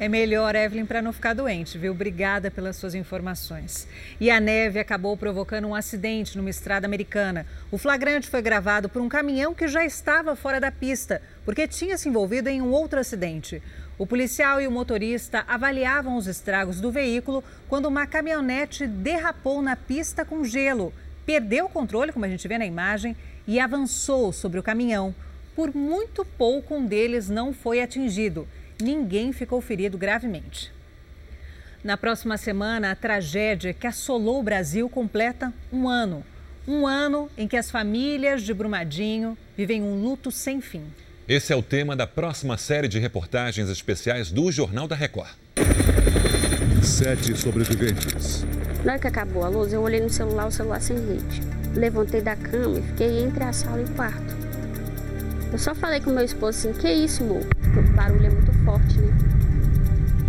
É 0.00 0.08
melhor, 0.08 0.54
Evelyn, 0.54 0.86
para 0.86 1.02
não 1.02 1.12
ficar 1.12 1.34
doente, 1.34 1.76
viu? 1.76 1.90
Obrigada 1.90 2.52
pelas 2.52 2.76
suas 2.76 2.94
informações. 2.94 3.88
E 4.20 4.30
a 4.30 4.38
neve 4.38 4.78
acabou 4.78 5.16
provocando 5.16 5.66
um 5.66 5.74
acidente 5.74 6.38
numa 6.38 6.50
estrada 6.50 6.86
americana. 6.86 7.44
O 7.68 7.76
flagrante 7.76 8.28
foi 8.28 8.40
gravado 8.40 8.88
por 8.88 9.02
um 9.02 9.08
caminhão 9.08 9.52
que 9.52 9.66
já 9.66 9.84
estava 9.84 10.36
fora 10.36 10.60
da 10.60 10.70
pista, 10.70 11.20
porque 11.44 11.66
tinha 11.66 11.98
se 11.98 12.08
envolvido 12.08 12.48
em 12.48 12.62
um 12.62 12.70
outro 12.70 13.00
acidente. 13.00 13.60
O 13.98 14.06
policial 14.06 14.60
e 14.60 14.68
o 14.68 14.70
motorista 14.70 15.44
avaliavam 15.48 16.16
os 16.16 16.28
estragos 16.28 16.80
do 16.80 16.92
veículo 16.92 17.42
quando 17.68 17.86
uma 17.86 18.06
caminhonete 18.06 18.86
derrapou 18.86 19.60
na 19.60 19.74
pista 19.74 20.24
com 20.24 20.44
gelo, 20.44 20.94
perdeu 21.26 21.64
o 21.64 21.68
controle, 21.68 22.12
como 22.12 22.24
a 22.24 22.28
gente 22.28 22.46
vê 22.46 22.56
na 22.56 22.64
imagem, 22.64 23.16
e 23.48 23.58
avançou 23.58 24.32
sobre 24.32 24.60
o 24.60 24.62
caminhão. 24.62 25.12
Por 25.56 25.74
muito 25.74 26.24
pouco, 26.24 26.76
um 26.76 26.86
deles 26.86 27.28
não 27.28 27.52
foi 27.52 27.82
atingido. 27.82 28.46
Ninguém 28.80 29.32
ficou 29.32 29.60
ferido 29.60 29.98
gravemente. 29.98 30.72
Na 31.82 31.96
próxima 31.96 32.36
semana, 32.36 32.92
a 32.92 32.94
tragédia 32.94 33.72
que 33.72 33.86
assolou 33.86 34.38
o 34.38 34.42
Brasil 34.42 34.88
completa 34.88 35.52
um 35.72 35.88
ano. 35.88 36.24
Um 36.66 36.86
ano 36.86 37.28
em 37.36 37.48
que 37.48 37.56
as 37.56 37.70
famílias 37.70 38.42
de 38.42 38.54
Brumadinho 38.54 39.36
vivem 39.56 39.82
um 39.82 40.00
luto 40.02 40.30
sem 40.30 40.60
fim. 40.60 40.84
Esse 41.26 41.52
é 41.52 41.56
o 41.56 41.62
tema 41.62 41.96
da 41.96 42.06
próxima 42.06 42.56
série 42.56 42.88
de 42.88 42.98
reportagens 42.98 43.68
especiais 43.68 44.30
do 44.30 44.50
Jornal 44.52 44.86
da 44.86 44.94
Record. 44.94 45.30
Sete 46.82 47.36
sobreviventes. 47.36 48.44
Na 48.84 48.92
hora 48.92 49.00
que 49.00 49.08
acabou 49.08 49.44
a 49.44 49.48
luz, 49.48 49.72
eu 49.72 49.82
olhei 49.82 50.00
no 50.00 50.10
celular, 50.10 50.46
o 50.46 50.52
celular 50.52 50.80
sem 50.80 50.96
rede. 50.96 51.40
Levantei 51.74 52.20
da 52.20 52.36
cama 52.36 52.78
e 52.78 52.82
fiquei 52.82 53.24
entre 53.24 53.42
a 53.42 53.52
sala 53.52 53.80
e 53.80 53.84
o 53.84 53.90
quarto. 53.94 54.47
Eu 55.50 55.58
só 55.58 55.74
falei 55.74 56.00
com 56.00 56.10
meu 56.10 56.24
esposo 56.24 56.68
assim, 56.68 56.78
que 56.78 56.90
isso, 56.92 57.22
amor? 57.22 57.42
Porque 57.62 57.78
o 57.78 57.82
barulho 57.94 58.26
é 58.26 58.30
muito 58.30 58.52
forte, 58.64 58.98
né? 58.98 59.12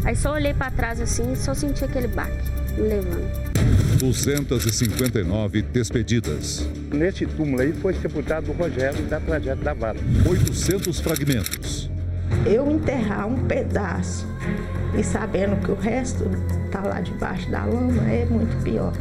Aí 0.06 0.16
só 0.16 0.34
olhei 0.34 0.54
para 0.54 0.72
trás 0.72 1.02
assim 1.02 1.34
e 1.34 1.36
só 1.36 1.54
senti 1.54 1.84
aquele 1.84 2.08
baque 2.08 2.50
me 2.78 2.88
levando. 2.88 3.50
259 4.00 5.62
despedidas. 5.62 6.66
Nesse 6.92 7.26
túmulo 7.26 7.62
aí 7.62 7.74
foi 7.74 7.94
sepultado 7.96 8.50
o 8.52 8.54
Rogério 8.54 9.04
da 9.08 9.20
tragédia 9.20 9.58
da 9.58 9.74
Vara. 9.74 10.00
800 10.26 11.00
fragmentos. 11.02 11.90
Eu 12.46 12.72
enterrar 12.72 13.28
um 13.28 13.46
pedaço 13.46 14.26
e 14.98 15.04
sabendo 15.04 15.62
que 15.64 15.72
o 15.72 15.76
resto 15.76 16.24
está 16.66 16.82
lá 16.82 17.02
debaixo 17.02 17.50
da 17.52 17.66
lama 17.66 18.10
é 18.10 18.26
muito 18.26 18.64
pior. 18.64 18.94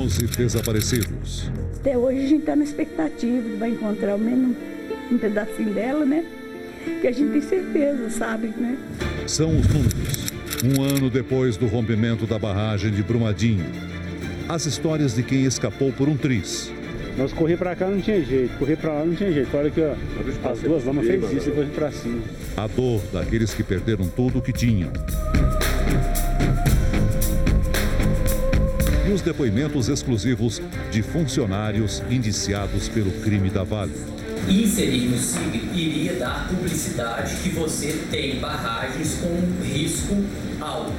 11 0.00 0.26
desaparecidos. 0.26 1.48
Até 1.76 1.96
hoje 1.96 2.18
a 2.18 2.28
gente 2.28 2.40
está 2.40 2.56
na 2.56 2.64
expectativa 2.64 3.48
de 3.48 3.56
vai 3.56 3.70
encontrar 3.70 4.12
ao 4.12 4.18
menos 4.18 4.56
um 5.10 5.18
pedacinho 5.18 5.72
dela, 5.72 6.04
né? 6.04 6.24
Que 7.00 7.08
a 7.08 7.12
gente 7.12 7.32
tem 7.32 7.40
certeza, 7.40 8.10
sabe, 8.10 8.48
né? 8.48 8.76
São 9.26 9.48
os 9.58 9.66
números. 9.68 10.32
Um 10.64 10.82
ano 10.82 11.10
depois 11.10 11.56
do 11.56 11.66
rompimento 11.66 12.26
da 12.26 12.38
barragem 12.38 12.90
de 12.90 13.02
Brumadinho. 13.02 13.64
As 14.48 14.66
histórias 14.66 15.14
de 15.14 15.22
quem 15.22 15.44
escapou 15.44 15.92
por 15.92 16.08
um 16.08 16.16
triz. 16.16 16.70
Nós 17.16 17.32
correr 17.32 17.56
para 17.56 17.76
cá 17.76 17.88
não 17.88 18.00
tinha 18.00 18.22
jeito, 18.22 18.58
correr 18.58 18.76
para 18.76 18.92
lá 18.92 19.04
não 19.04 19.14
tinha 19.14 19.32
jeito. 19.32 19.56
Olha 19.56 19.70
que 19.70 19.80
ó, 19.80 19.94
as 20.50 20.60
duas 20.60 20.84
lamas 20.84 21.06
fez 21.06 21.32
isso, 21.32 21.46
depois 21.46 21.68
para 21.70 21.90
cima. 21.92 22.22
A 22.56 22.66
dor 22.66 23.00
daqueles 23.12 23.54
que 23.54 23.62
perderam 23.62 24.06
tudo 24.08 24.38
o 24.38 24.42
que 24.42 24.52
tinham. 24.52 24.90
E 29.08 29.12
os 29.12 29.22
depoimentos 29.22 29.88
exclusivos 29.88 30.60
de 30.90 31.02
funcionários 31.02 32.02
indiciados 32.10 32.88
pelo 32.88 33.12
crime 33.22 33.48
da 33.48 33.62
Vale. 33.62 33.92
Inserir 34.48 35.08
no 35.08 35.16
SIG 35.16 35.70
iria 35.74 36.14
dar 36.14 36.48
publicidade 36.48 37.34
que 37.42 37.48
você 37.48 37.98
tem 38.10 38.38
barragens 38.38 39.14
com 39.14 39.62
risco 39.62 40.14
alto. 40.60 40.92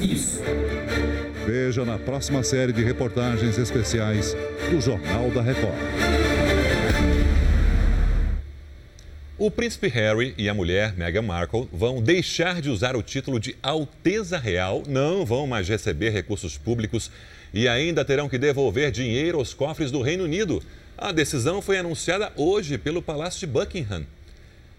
Isso. 0.00 0.40
Veja 1.46 1.84
na 1.84 1.98
próxima 1.98 2.42
série 2.42 2.72
de 2.72 2.82
reportagens 2.82 3.58
especiais 3.58 4.34
do 4.70 4.80
Jornal 4.80 5.30
da 5.30 5.42
Record. 5.42 5.74
O 9.36 9.50
príncipe 9.50 9.88
Harry 9.88 10.34
e 10.36 10.48
a 10.48 10.54
mulher 10.54 10.94
Meghan 10.96 11.22
Markle 11.22 11.68
vão 11.72 12.02
deixar 12.02 12.62
de 12.62 12.70
usar 12.70 12.96
o 12.96 13.02
título 13.02 13.38
de 13.38 13.56
Alteza 13.62 14.38
Real, 14.38 14.82
não 14.86 15.24
vão 15.24 15.46
mais 15.46 15.68
receber 15.68 16.10
recursos 16.10 16.56
públicos 16.56 17.10
e 17.52 17.68
ainda 17.68 18.04
terão 18.04 18.28
que 18.28 18.38
devolver 18.38 18.90
dinheiro 18.90 19.38
aos 19.38 19.52
cofres 19.52 19.90
do 19.90 20.02
Reino 20.02 20.24
Unido. 20.24 20.62
A 21.00 21.12
decisão 21.12 21.62
foi 21.62 21.78
anunciada 21.78 22.30
hoje 22.36 22.76
pelo 22.76 23.00
Palácio 23.00 23.40
de 23.40 23.46
Buckingham. 23.46 24.04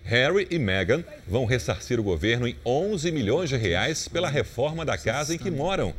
Harry 0.04 0.48
e 0.52 0.60
Meghan 0.60 1.04
vão 1.28 1.46
ressarcir 1.46 2.00
o 2.00 2.04
governo 2.04 2.48
em 2.48 2.56
11 2.64 3.12
milhões 3.12 3.50
de 3.50 3.58
reais 3.58 4.08
pela 4.08 4.30
reforma 4.30 4.86
da 4.86 5.00
casa 5.00 5.34
em 5.34 5.40
que 5.40 5.50
moram. 5.50 5.96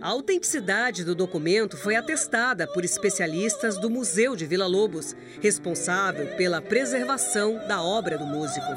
A 0.00 0.08
autenticidade 0.08 1.04
do 1.04 1.14
documento 1.14 1.76
foi 1.76 1.96
atestada 1.96 2.66
por 2.66 2.82
especialistas 2.82 3.76
do 3.76 3.90
Museu 3.90 4.34
de 4.34 4.46
Vila 4.46 4.66
Lobos, 4.66 5.14
responsável 5.42 6.28
pela 6.28 6.62
preservação 6.62 7.58
da 7.68 7.82
obra 7.82 8.16
do 8.16 8.24
músico 8.24 8.72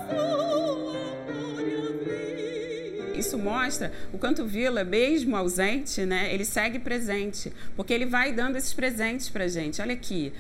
isso 3.20 3.38
mostra 3.38 3.92
o 4.14 4.18
quanto 4.18 4.46
Vila, 4.46 4.84
mesmo 4.84 5.36
ausente, 5.36 6.06
né, 6.06 6.34
ele 6.34 6.46
segue 6.46 6.80
presente, 6.80 7.52
porque 7.76 7.94
ele 7.94 8.06
vai 8.06 8.32
dando 8.34 8.56
esses 8.58 8.74
presentes 8.74 9.30
para 9.30 9.48
gente. 9.48 9.82
Olha 9.82 9.94
aqui, 9.94 10.34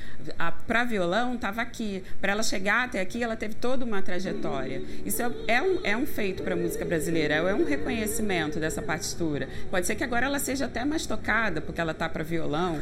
para 0.65 0.83
violão 0.83 1.35
estava 1.35 1.61
aqui, 1.61 2.03
para 2.19 2.31
ela 2.31 2.43
chegar 2.43 2.85
até 2.85 2.99
aqui, 3.01 3.23
ela 3.23 3.35
teve 3.35 3.55
toda 3.55 3.85
uma 3.85 4.01
trajetória. 4.01 4.81
Isso 5.05 5.21
é, 5.21 5.31
é 5.47 5.61
um, 5.61 5.79
é 5.83 5.97
um 5.97 6.05
feito 6.05 6.43
para 6.43 6.53
a 6.53 6.57
música 6.57 6.83
brasileira, 6.85 7.35
é 7.35 7.53
um 7.53 7.65
reconhecimento 7.65 8.59
dessa 8.59 8.81
partitura. 8.81 9.47
Pode 9.69 9.85
ser 9.85 9.95
que 9.95 10.03
agora 10.03 10.25
ela 10.25 10.39
seja 10.39 10.65
até 10.65 10.83
mais 10.83 11.05
tocada, 11.05 11.61
porque 11.61 11.79
ela 11.79 11.91
está 11.91 12.09
para 12.09 12.23
violão. 12.23 12.81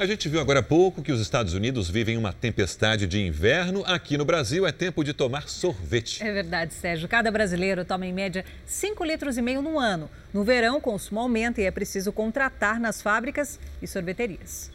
A 0.00 0.06
gente 0.06 0.30
viu 0.30 0.40
agora 0.40 0.60
há 0.60 0.62
pouco 0.62 1.02
que 1.02 1.12
os 1.12 1.20
Estados 1.20 1.52
Unidos 1.52 1.90
vivem 1.90 2.16
uma 2.16 2.32
tempestade 2.32 3.06
de 3.06 3.20
inverno. 3.20 3.84
Aqui 3.84 4.16
no 4.16 4.24
Brasil 4.24 4.66
é 4.66 4.72
tempo 4.72 5.04
de 5.04 5.12
tomar 5.12 5.46
sorvete. 5.46 6.22
É 6.22 6.32
verdade, 6.32 6.72
Sérgio. 6.72 7.06
Cada 7.06 7.30
brasileiro 7.30 7.84
toma 7.84 8.06
em 8.06 8.12
média 8.14 8.42
5 8.64 9.04
litros 9.04 9.36
e 9.36 9.42
meio 9.42 9.60
no 9.60 9.78
ano. 9.78 10.10
No 10.32 10.42
verão, 10.42 10.78
o 10.78 10.80
consumo 10.80 11.20
aumenta 11.20 11.60
e 11.60 11.64
é 11.64 11.70
preciso 11.70 12.12
contratar 12.12 12.80
nas 12.80 13.02
fábricas 13.02 13.60
e 13.82 13.86
sorveterias. 13.86 14.72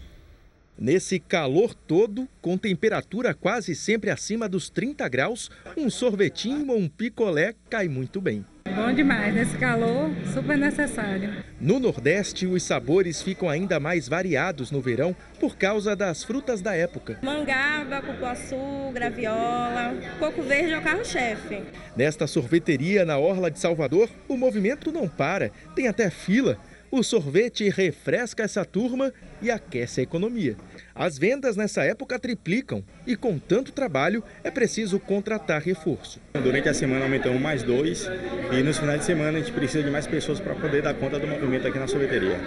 Nesse 0.77 1.19
calor 1.19 1.73
todo, 1.73 2.29
com 2.39 2.55
temperatura 2.55 3.33
quase 3.33 3.73
sempre 3.73 4.11
acima 4.11 4.47
dos 4.47 4.69
30 4.69 5.09
graus, 5.09 5.49
um 5.75 5.89
sorvetinho 5.89 6.69
ou 6.69 6.77
um 6.77 6.87
picolé 6.87 7.55
cai 7.67 7.87
muito 7.87 8.21
bem. 8.21 8.45
Bom 8.73 8.91
demais, 8.91 9.33
nesse 9.33 9.55
calor, 9.57 10.09
super 10.33 10.57
necessário. 10.57 11.33
No 11.61 11.79
Nordeste, 11.79 12.45
os 12.45 12.61
sabores 12.63 13.21
ficam 13.21 13.47
ainda 13.47 13.79
mais 13.79 14.09
variados 14.09 14.69
no 14.69 14.81
verão 14.81 15.15
por 15.39 15.55
causa 15.55 15.95
das 15.95 16.23
frutas 16.23 16.61
da 16.61 16.75
época. 16.75 17.19
Mangaba, 17.21 18.01
cupuaçu, 18.01 18.91
graviola, 18.91 19.95
coco 20.19 20.41
verde 20.41 20.73
é 20.73 20.77
o 20.77 20.81
carro-chefe. 20.81 21.63
Nesta 21.95 22.27
sorveteria 22.27 23.05
na 23.05 23.17
Orla 23.17 23.49
de 23.49 23.59
Salvador, 23.59 24.09
o 24.27 24.35
movimento 24.35 24.91
não 24.91 25.07
para, 25.07 25.51
tem 25.73 25.87
até 25.87 26.09
fila. 26.09 26.57
O 26.91 27.01
sorvete 27.01 27.69
refresca 27.69 28.43
essa 28.43 28.65
turma 28.65 29.13
e 29.41 29.49
aquece 29.49 29.99
a 29.99 30.03
economia. 30.03 30.57
As 30.97 31.17
vendas 31.17 31.57
nessa 31.57 31.83
época 31.83 32.17
triplicam 32.17 32.81
e, 33.05 33.17
com 33.17 33.37
tanto 33.37 33.73
trabalho, 33.73 34.23
é 34.45 34.49
preciso 34.49 34.97
contratar 34.97 35.61
reforço. 35.61 36.21
Durante 36.41 36.69
a 36.69 36.73
semana 36.73 37.03
aumentamos 37.03 37.41
mais 37.41 37.63
dois 37.63 38.09
e 38.49 38.63
nos 38.63 38.77
finais 38.77 39.01
de 39.01 39.05
semana 39.05 39.37
a 39.37 39.41
gente 39.41 39.51
precisa 39.51 39.83
de 39.83 39.91
mais 39.91 40.07
pessoas 40.07 40.39
para 40.39 40.55
poder 40.55 40.81
dar 40.81 40.93
conta 40.93 41.19
do 41.19 41.27
movimento 41.27 41.67
aqui 41.67 41.77
na 41.77 41.85
sorveteria. 41.85 42.39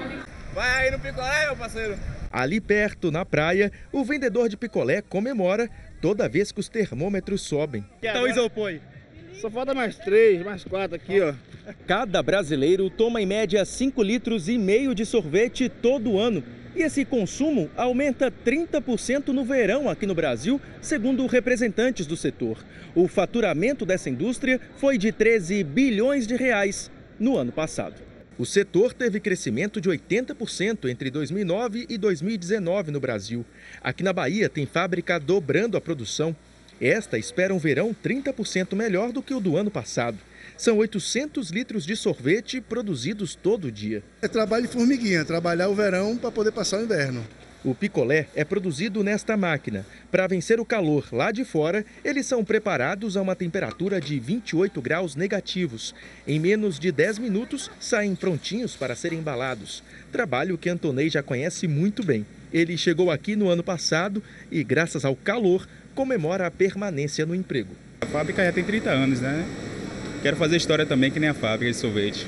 Vai 0.54 0.86
aí 0.86 0.90
no 0.90 0.98
picolé, 0.98 1.44
meu 1.44 1.56
parceiro. 1.56 1.98
Ali 2.32 2.58
perto, 2.58 3.10
na 3.10 3.22
praia, 3.22 3.70
o 3.92 4.02
vendedor 4.02 4.48
de 4.48 4.56
picolé 4.56 5.02
comemora 5.02 5.68
toda 6.00 6.26
vez 6.26 6.50
que 6.50 6.60
os 6.60 6.70
termômetros 6.70 7.42
sobem. 7.42 7.84
Então, 8.00 8.26
isopor 8.26 8.68
aí. 8.68 8.80
Só 9.34 9.50
falta 9.50 9.74
mais 9.74 9.96
três, 9.98 10.42
mais 10.42 10.64
quatro 10.64 10.96
aqui, 10.96 11.20
ó. 11.20 11.34
Cada 11.86 12.22
brasileiro 12.22 12.88
toma 12.88 13.20
em 13.20 13.26
média 13.26 13.62
5 13.62 14.02
litros 14.02 14.48
e 14.48 14.56
meio 14.56 14.94
de 14.94 15.04
sorvete 15.04 15.68
todo 15.68 16.18
ano. 16.18 16.42
E 16.78 16.82
esse 16.82 17.04
consumo 17.04 17.68
aumenta 17.76 18.30
30% 18.30 19.30
no 19.30 19.44
verão 19.44 19.90
aqui 19.90 20.06
no 20.06 20.14
Brasil, 20.14 20.60
segundo 20.80 21.26
representantes 21.26 22.06
do 22.06 22.16
setor. 22.16 22.56
O 22.94 23.08
faturamento 23.08 23.84
dessa 23.84 24.08
indústria 24.08 24.60
foi 24.76 24.96
de 24.96 25.10
13 25.10 25.64
bilhões 25.64 26.24
de 26.24 26.36
reais 26.36 26.88
no 27.18 27.36
ano 27.36 27.50
passado. 27.50 27.96
O 28.38 28.46
setor 28.46 28.92
teve 28.94 29.18
crescimento 29.18 29.80
de 29.80 29.88
80% 29.88 30.88
entre 30.88 31.10
2009 31.10 31.84
e 31.88 31.98
2019 31.98 32.92
no 32.92 33.00
Brasil. 33.00 33.44
Aqui 33.82 34.04
na 34.04 34.12
Bahia 34.12 34.48
tem 34.48 34.64
fábrica 34.64 35.18
dobrando 35.18 35.76
a 35.76 35.80
produção. 35.80 36.34
Esta 36.80 37.18
espera 37.18 37.52
um 37.52 37.58
verão 37.58 37.92
30% 37.92 38.76
melhor 38.76 39.10
do 39.10 39.20
que 39.20 39.34
o 39.34 39.40
do 39.40 39.56
ano 39.56 39.68
passado. 39.68 40.16
São 40.58 40.78
800 40.78 41.50
litros 41.50 41.86
de 41.86 41.94
sorvete 41.94 42.60
produzidos 42.60 43.36
todo 43.36 43.70
dia. 43.70 44.02
É 44.20 44.26
trabalho 44.26 44.66
de 44.66 44.72
formiguinha, 44.72 45.24
trabalhar 45.24 45.68
o 45.68 45.74
verão 45.74 46.16
para 46.16 46.32
poder 46.32 46.50
passar 46.50 46.80
o 46.80 46.82
inverno. 46.82 47.24
O 47.64 47.76
picolé 47.76 48.26
é 48.34 48.44
produzido 48.44 49.04
nesta 49.04 49.36
máquina. 49.36 49.86
Para 50.10 50.26
vencer 50.26 50.58
o 50.58 50.64
calor 50.64 51.06
lá 51.12 51.30
de 51.30 51.44
fora, 51.44 51.86
eles 52.04 52.26
são 52.26 52.44
preparados 52.44 53.16
a 53.16 53.22
uma 53.22 53.36
temperatura 53.36 54.00
de 54.00 54.18
28 54.18 54.82
graus 54.82 55.14
negativos. 55.14 55.94
Em 56.26 56.40
menos 56.40 56.76
de 56.76 56.90
10 56.90 57.20
minutos, 57.20 57.70
saem 57.78 58.16
prontinhos 58.16 58.74
para 58.74 58.96
serem 58.96 59.20
embalados. 59.20 59.84
Trabalho 60.10 60.58
que 60.58 60.68
Antonei 60.68 61.08
já 61.08 61.22
conhece 61.22 61.68
muito 61.68 62.04
bem. 62.04 62.26
Ele 62.52 62.76
chegou 62.76 63.12
aqui 63.12 63.36
no 63.36 63.48
ano 63.48 63.62
passado 63.62 64.20
e, 64.50 64.64
graças 64.64 65.04
ao 65.04 65.14
calor, 65.14 65.68
comemora 65.94 66.48
a 66.48 66.50
permanência 66.50 67.24
no 67.24 67.34
emprego. 67.34 67.76
A 68.00 68.06
fábrica 68.06 68.44
já 68.44 68.52
tem 68.52 68.64
30 68.64 68.90
anos, 68.90 69.20
né? 69.20 69.46
Quero 70.22 70.36
fazer 70.36 70.56
história 70.56 70.84
também 70.84 71.10
que 71.10 71.20
nem 71.20 71.28
a 71.28 71.34
fábrica 71.34 71.70
de 71.70 71.76
sorvete. 71.76 72.26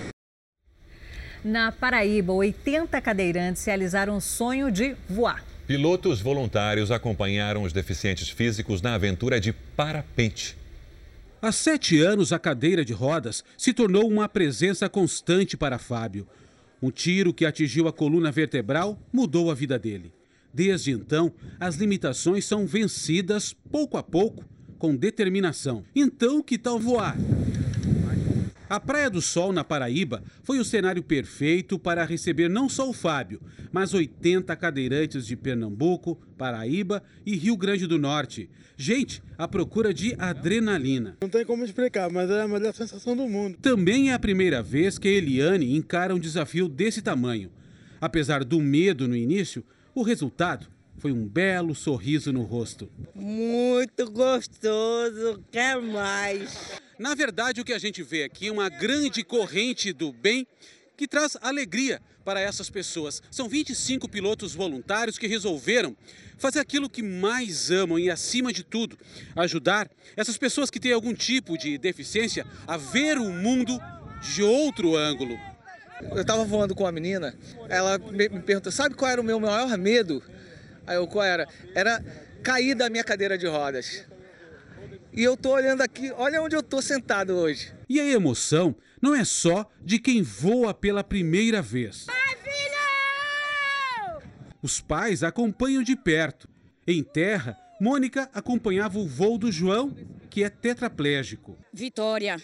Na 1.45 1.72
Paraíba, 1.72 2.32
80 2.32 3.01
cadeirantes 3.01 3.64
realizaram 3.64 4.16
o 4.16 4.20
sonho 4.20 4.70
de 4.70 4.95
voar. 5.09 5.45
Pilotos 5.66 6.20
voluntários 6.20 6.91
acompanharam 6.91 7.62
os 7.62 7.72
deficientes 7.72 8.28
físicos 8.28 8.82
na 8.82 8.95
aventura 8.95 9.41
de 9.41 9.53
parapente. 9.53 10.57
Há 11.41 11.51
sete 11.51 12.01
anos, 12.01 12.32
a 12.32 12.38
cadeira 12.38 12.84
de 12.84 12.93
rodas 12.93 13.43
se 13.57 13.72
tornou 13.72 14.07
uma 14.07 14.28
presença 14.28 14.88
constante 14.88 15.57
para 15.57 15.78
Fábio. 15.78 16.28
Um 16.82 16.91
tiro 16.91 17.32
que 17.32 17.47
atingiu 17.47 17.88
a 17.88 17.93
coluna 17.93 18.30
vertebral 18.30 18.99
mudou 19.12 19.51
a 19.51 19.55
vida 19.55 19.78
dele. 19.78 20.12
Desde 20.53 20.91
então, 20.91 21.32
as 21.59 21.76
limitações 21.76 22.45
são 22.45 22.66
vencidas 22.66 23.55
pouco 23.70 23.97
a 23.97 24.03
pouco, 24.03 24.45
com 24.78 24.95
determinação. 24.95 25.84
Então, 25.95 26.43
que 26.43 26.59
tal 26.59 26.78
voar? 26.78 27.16
A 28.71 28.79
Praia 28.79 29.11
do 29.11 29.21
Sol, 29.21 29.53
na 29.53 29.64
Paraíba, 29.64 30.23
foi 30.45 30.61
o 30.61 30.64
cenário 30.64 31.03
perfeito 31.03 31.77
para 31.77 32.05
receber 32.05 32.49
não 32.49 32.68
só 32.68 32.89
o 32.89 32.93
Fábio, 32.93 33.43
mas 33.73 33.93
80 33.93 34.55
cadeirantes 34.55 35.27
de 35.27 35.35
Pernambuco, 35.35 36.16
Paraíba 36.39 37.03
e 37.27 37.35
Rio 37.35 37.57
Grande 37.57 37.89
do 37.89 37.99
Norte. 37.99 38.49
Gente, 38.77 39.21
à 39.37 39.49
procura 39.49 39.93
de 39.93 40.14
adrenalina. 40.16 41.16
Não 41.21 41.29
tem 41.29 41.45
como 41.45 41.64
explicar, 41.64 42.09
mas 42.12 42.31
é 42.31 42.43
a 42.43 42.47
melhor 42.47 42.73
sensação 42.73 43.16
do 43.16 43.27
mundo. 43.27 43.59
Também 43.61 44.11
é 44.11 44.14
a 44.14 44.21
primeira 44.21 44.62
vez 44.62 44.99
que 44.99 45.09
a 45.09 45.11
Eliane 45.11 45.75
encara 45.77 46.14
um 46.14 46.21
desafio 46.21 46.68
desse 46.68 47.03
tamanho. 47.03 47.51
Apesar 48.01 48.45
do 48.45 48.61
medo 48.61 49.09
no 49.09 49.16
início, 49.16 49.64
o 49.93 50.03
resultado 50.05 50.68
foi 50.97 51.11
um 51.11 51.27
belo 51.27 51.75
sorriso 51.75 52.33
no 52.33 52.43
rosto. 52.43 52.89
Muito 53.16 54.09
gostoso, 54.12 55.43
quero 55.51 55.83
mais. 55.83 56.81
Na 57.01 57.14
verdade, 57.14 57.62
o 57.62 57.64
que 57.64 57.72
a 57.72 57.78
gente 57.78 58.03
vê 58.03 58.24
aqui 58.24 58.48
é 58.48 58.53
uma 58.53 58.68
grande 58.68 59.24
corrente 59.24 59.90
do 59.90 60.12
bem 60.12 60.46
que 60.98 61.09
traz 61.09 61.34
alegria 61.40 61.98
para 62.26 62.38
essas 62.38 62.68
pessoas. 62.68 63.22
São 63.30 63.48
25 63.48 64.07
pilotos 64.07 64.55
voluntários 64.55 65.16
que 65.16 65.26
resolveram 65.26 65.96
fazer 66.36 66.61
aquilo 66.61 66.90
que 66.90 67.03
mais 67.03 67.70
amam 67.70 67.98
e, 67.98 68.11
acima 68.11 68.53
de 68.53 68.62
tudo, 68.62 68.98
ajudar 69.34 69.90
essas 70.14 70.36
pessoas 70.36 70.68
que 70.68 70.78
têm 70.78 70.92
algum 70.92 71.14
tipo 71.14 71.57
de 71.57 71.78
deficiência 71.78 72.46
a 72.66 72.76
ver 72.76 73.16
o 73.16 73.32
mundo 73.32 73.80
de 74.34 74.42
outro 74.42 74.94
ângulo. 74.94 75.40
Eu 76.03 76.20
estava 76.20 76.44
voando 76.44 76.74
com 76.74 76.84
uma 76.84 76.92
menina, 76.92 77.34
ela 77.70 77.96
me 77.96 78.28
perguntou: 78.42 78.70
sabe 78.70 78.94
qual 78.94 79.11
era 79.11 79.22
o 79.22 79.24
meu 79.24 79.40
maior 79.40 79.74
medo? 79.78 80.22
Aí 80.86 80.96
eu, 80.96 81.07
qual 81.07 81.24
era? 81.24 81.48
Era 81.74 82.05
cair 82.42 82.74
da 82.74 82.90
minha 82.90 83.05
cadeira 83.05 83.38
de 83.38 83.46
rodas. 83.46 84.05
E 85.13 85.23
eu 85.23 85.37
tô 85.37 85.51
olhando 85.51 85.83
aqui, 85.83 86.13
olha 86.13 86.41
onde 86.41 86.55
eu 86.55 86.63
tô 86.63 86.81
sentado 86.81 87.35
hoje. 87.35 87.75
E 87.89 87.99
a 88.01 88.07
emoção 88.07 88.77
não 89.03 89.15
é 89.15 89.25
só 89.25 89.69
de 89.83 89.99
quem 89.99 90.23
voa 90.23 90.73
pela 90.73 91.03
primeira 91.03 91.61
vez. 91.61 92.07
Vai, 92.07 92.37
filho! 92.37 94.31
Os 94.63 94.81
pais 94.81 95.25
acompanham 95.25 95.83
de 95.83 95.97
perto. 95.97 96.49
Em 96.87 97.03
terra, 97.03 97.59
Mônica 97.81 98.31
acompanhava 98.33 98.99
o 98.99 99.09
voo 99.09 99.37
do 99.37 99.51
João, 99.51 99.97
que 100.29 100.45
é 100.45 100.51
tetraplégico. 100.51 101.59
Vitória, 101.73 102.37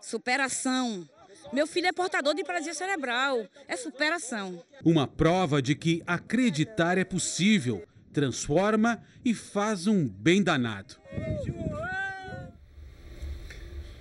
superação. 0.00 1.06
Meu 1.52 1.66
filho 1.66 1.88
é 1.88 1.92
portador 1.92 2.34
de 2.34 2.42
paralisia 2.42 2.74
cerebral. 2.74 3.46
É 3.68 3.76
superação. 3.76 4.64
Uma 4.82 5.06
prova 5.06 5.60
de 5.60 5.74
que 5.74 6.02
acreditar 6.06 6.96
é 6.96 7.04
possível, 7.04 7.84
transforma 8.12 9.02
e 9.24 9.34
faz 9.34 9.86
um 9.86 10.08
bem 10.08 10.42
danado. 10.42 10.96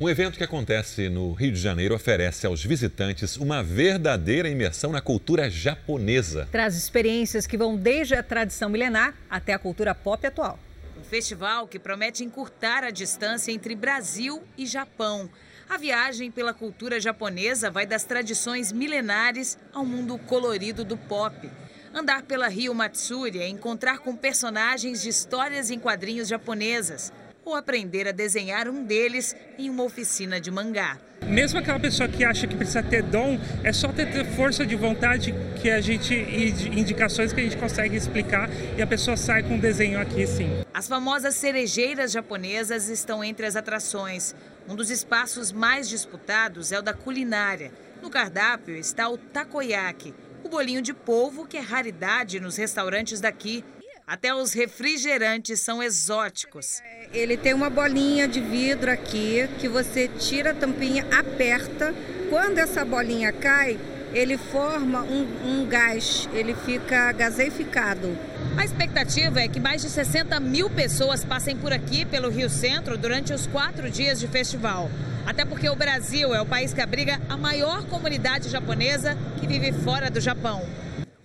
Um 0.04 0.10
evento 0.10 0.38
que 0.38 0.44
acontece 0.44 1.08
no 1.08 1.32
Rio 1.32 1.54
de 1.54 1.58
Janeiro 1.62 1.96
oferece 1.96 2.46
aos 2.46 2.62
visitantes 2.62 3.38
uma 3.38 3.64
verdadeira 3.64 4.50
imersão 4.50 4.92
na 4.92 5.00
cultura 5.00 5.50
japonesa. 5.50 6.46
Traz 6.52 6.76
experiências 6.76 7.48
que 7.48 7.58
vão 7.58 7.78
desde 7.78 8.14
a 8.14 8.22
tradição 8.22 8.70
milenar 8.70 9.16
até 9.30 9.54
a 9.54 9.58
cultura 9.58 9.96
pop 9.96 10.28
atual. 10.28 10.60
Um 11.00 11.04
festival 11.06 11.70
que 11.70 11.80
promete 11.80 12.22
encurtar 12.22 12.84
a 12.84 12.90
distância 12.90 13.54
entre 13.54 13.76
Brasil 13.76 14.44
e 14.58 14.66
Japão. 14.66 15.30
A 15.70 15.78
viagem 15.78 16.30
pela 16.30 16.54
cultura 16.54 17.00
japonesa 17.00 17.72
vai 17.72 17.86
das 17.86 18.04
tradições 18.04 18.74
milenares 18.74 19.58
ao 19.72 19.86
mundo 19.86 20.18
colorido 20.18 20.84
do 20.84 20.98
pop. 20.98 21.50
Andar 21.94 22.24
pela 22.24 22.50
Rio 22.50 22.76
Matsuri 22.76 23.40
é 23.40 23.48
encontrar 23.48 24.00
com 24.00 24.18
personagens 24.18 25.02
de 25.02 25.08
histórias 25.08 25.72
em 25.72 25.80
quadrinhos 25.80 26.28
japonesas 26.28 27.14
ou 27.46 27.56
aprender 27.56 28.08
a 28.08 28.12
desenhar 28.12 28.68
um 28.68 28.84
deles 28.84 29.36
em 29.58 29.70
uma 29.70 29.84
oficina 29.84 30.40
de 30.40 30.50
mangá. 30.50 30.98
Mesmo 31.28 31.60
aquela 31.60 31.80
pessoa 31.80 32.08
que 32.10 32.24
acha 32.24 32.46
que 32.46 32.56
precisa 32.56 32.84
ter 32.84 33.02
dom, 33.02 33.40
é 33.64 33.72
só 33.72 33.92
ter 33.94 34.26
força 34.36 34.66
de 34.66 34.76
vontade 34.76 35.34
que 35.62 35.70
a 35.70 35.80
gente 35.80 36.14
e 36.14 36.50
indicações 36.78 37.32
que 37.32 37.40
a 37.40 37.44
gente 37.44 37.58
consegue 37.58 37.96
explicar 37.96 38.50
e 38.78 38.82
a 38.82 38.88
pessoa 38.88 39.16
sai 39.16 39.42
com 39.44 39.56
um 39.56 39.60
desenho 39.60 40.00
aqui 40.00 40.28
sim. 40.28 40.50
As 40.74 40.88
famosas 40.88 41.36
cerejeiras 41.36 42.12
japonesas 42.12 42.90
estão 42.90 43.24
entre 43.24 43.46
as 43.46 43.56
atrações. 43.56 44.36
Um 44.68 44.76
dos 44.76 44.90
espaços 44.90 45.52
mais 45.52 45.88
disputados 45.88 46.72
é 46.72 46.80
o 46.80 46.82
da 46.82 46.94
culinária. 46.94 47.72
No 48.02 48.10
cardápio 48.10 48.76
está 48.76 49.08
o 49.08 49.18
takoyaki, 49.18 50.14
o 50.44 50.50
bolinho 50.50 50.82
de 50.82 50.94
polvo 50.94 51.48
que 51.48 51.56
é 51.56 51.62
raridade 51.62 52.40
nos 52.40 52.58
restaurantes 52.58 53.22
daqui. 53.22 53.64
Até 54.06 54.36
os 54.36 54.52
refrigerantes 54.52 55.62
são 55.62 55.82
exóticos. 55.82 56.82
Ele 57.14 57.38
tem 57.38 57.54
uma 57.54 57.70
bolinha 57.70 58.28
de 58.28 58.42
vidro 58.42 58.92
aqui 58.92 59.48
que 59.60 59.70
você 59.70 60.10
tira 60.10 60.52
a 60.52 60.54
tampinha, 60.54 61.08
aperta. 61.10 61.96
Quando 62.30 62.58
essa 62.58 62.84
bolinha 62.84 63.32
cai, 63.32 63.80
ele 64.14 64.38
forma 64.38 65.02
um, 65.04 65.26
um 65.46 65.66
gás, 65.66 66.28
ele 66.34 66.54
fica 66.54 67.14
gaseificado. 67.14 68.18
A 68.58 68.66
expectativa 68.66 69.40
é 69.40 69.48
que 69.48 69.60
mais 69.60 69.82
de 69.82 69.90
60 69.90 70.38
mil 70.42 70.70
pessoas 70.70 71.24
passem 71.24 71.56
por 71.56 71.72
aqui, 71.72 72.04
pelo 72.04 72.30
Rio 72.30 72.50
Centro, 72.50 72.98
durante 72.98 73.32
os 73.32 73.48
quatro 73.48 73.90
dias 73.90 74.20
de 74.20 74.28
festival. 74.28 74.92
Até 75.26 75.46
porque 75.46 75.70
o 75.70 75.76
Brasil 75.78 76.36
é 76.36 76.42
o 76.42 76.46
país 76.46 76.74
que 76.74 76.82
abriga 76.82 77.22
a 77.30 77.38
maior 77.38 77.86
comunidade 77.86 78.50
japonesa 78.50 79.18
que 79.40 79.48
vive 79.48 79.72
fora 79.72 80.12
do 80.12 80.20
Japão. 80.20 80.62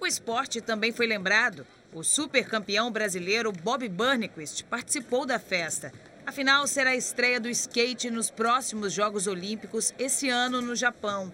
O 0.01 0.07
esporte 0.07 0.61
também 0.61 0.93
foi 0.93 1.09
lembrado. 1.09 1.67
O 1.93 2.03
supercampeão 2.03 2.91
brasileiro 2.91 3.51
Bob 3.51 3.89
Burnquist 3.89 4.63
participou 4.65 5.25
da 5.25 5.39
festa. 5.39 5.91
Afinal, 6.27 6.67
será 6.67 6.91
a 6.91 6.97
estreia 6.97 7.41
do 7.41 7.49
skate 7.49 8.11
nos 8.11 8.31
próximos 8.31 8.93
Jogos 8.93 9.27
Olímpicos 9.27 9.95
esse 9.99 10.29
ano 10.29 10.61
no 10.61 10.77
Japão. 10.77 11.33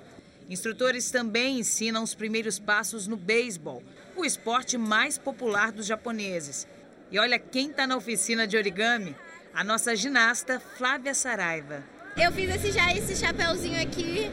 Instrutores 0.49 1.11
também 1.11 1.59
ensinam 1.59 2.05
os 2.05 2.15
primeiros 2.15 2.61
passos 2.61 3.09
no 3.09 3.17
beisebol, 3.17 3.83
o 4.15 4.25
esporte 4.25 4.79
mais 4.79 5.19
popular 5.19 5.73
dos 5.73 5.87
japoneses. 5.87 6.69
E 7.11 7.19
olha 7.19 7.39
quem 7.39 7.71
está 7.71 7.85
na 7.85 7.97
oficina 7.97 8.47
de 8.47 8.57
origami: 8.57 9.17
a 9.53 9.65
nossa 9.65 9.97
ginasta 9.97 10.61
Flávia 10.61 11.15
Saraiva. 11.15 11.83
Eu 12.17 12.31
fiz 12.31 12.55
esse, 12.55 12.71
já 12.71 12.95
esse 12.95 13.17
chapéuzinho 13.17 13.83
aqui 13.83 14.31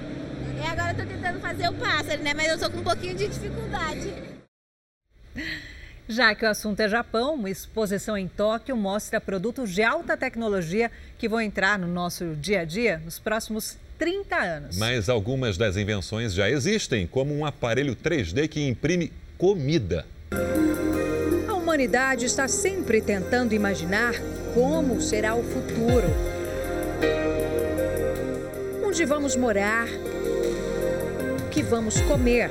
e 0.59 0.67
agora 0.69 0.91
estou 0.91 1.05
tentando 1.07 1.39
fazer 1.39 1.67
o 1.67 1.73
pássaro, 1.73 2.21
né? 2.21 2.35
Mas 2.35 2.47
eu 2.47 2.55
estou 2.55 2.69
com 2.69 2.77
um 2.77 2.83
pouquinho 2.83 3.15
de 3.15 3.27
dificuldade. 3.27 4.13
Já 6.07 6.35
que 6.35 6.45
o 6.45 6.49
assunto 6.49 6.79
é 6.79 6.89
Japão, 6.89 7.35
uma 7.35 7.49
exposição 7.49 8.17
em 8.17 8.27
Tóquio 8.27 8.75
mostra 8.75 9.21
produtos 9.21 9.71
de 9.71 9.81
alta 9.81 10.17
tecnologia 10.17 10.91
que 11.17 11.29
vão 11.29 11.39
entrar 11.39 11.79
no 11.79 11.87
nosso 11.87 12.35
dia 12.35 12.61
a 12.61 12.65
dia 12.65 13.01
nos 13.05 13.19
próximos 13.19 13.77
30 13.97 14.35
anos. 14.35 14.77
Mas 14.77 15.09
algumas 15.09 15.57
das 15.57 15.77
invenções 15.77 16.33
já 16.33 16.49
existem, 16.49 17.05
como 17.05 17.33
um 17.33 17.45
aparelho 17.45 17.95
3D 17.95 18.47
que 18.47 18.67
imprime 18.67 19.13
comida. 19.37 20.05
A 21.47 21.53
humanidade 21.53 22.25
está 22.25 22.47
sempre 22.47 23.01
tentando 23.01 23.53
imaginar 23.53 24.13
como 24.53 24.99
será 25.01 25.35
o 25.35 25.43
futuro. 25.43 26.07
Onde 28.83 29.05
vamos 29.05 29.35
morar? 29.35 29.87
O 31.45 31.49
que 31.49 31.61
vamos 31.63 32.01
comer? 32.01 32.49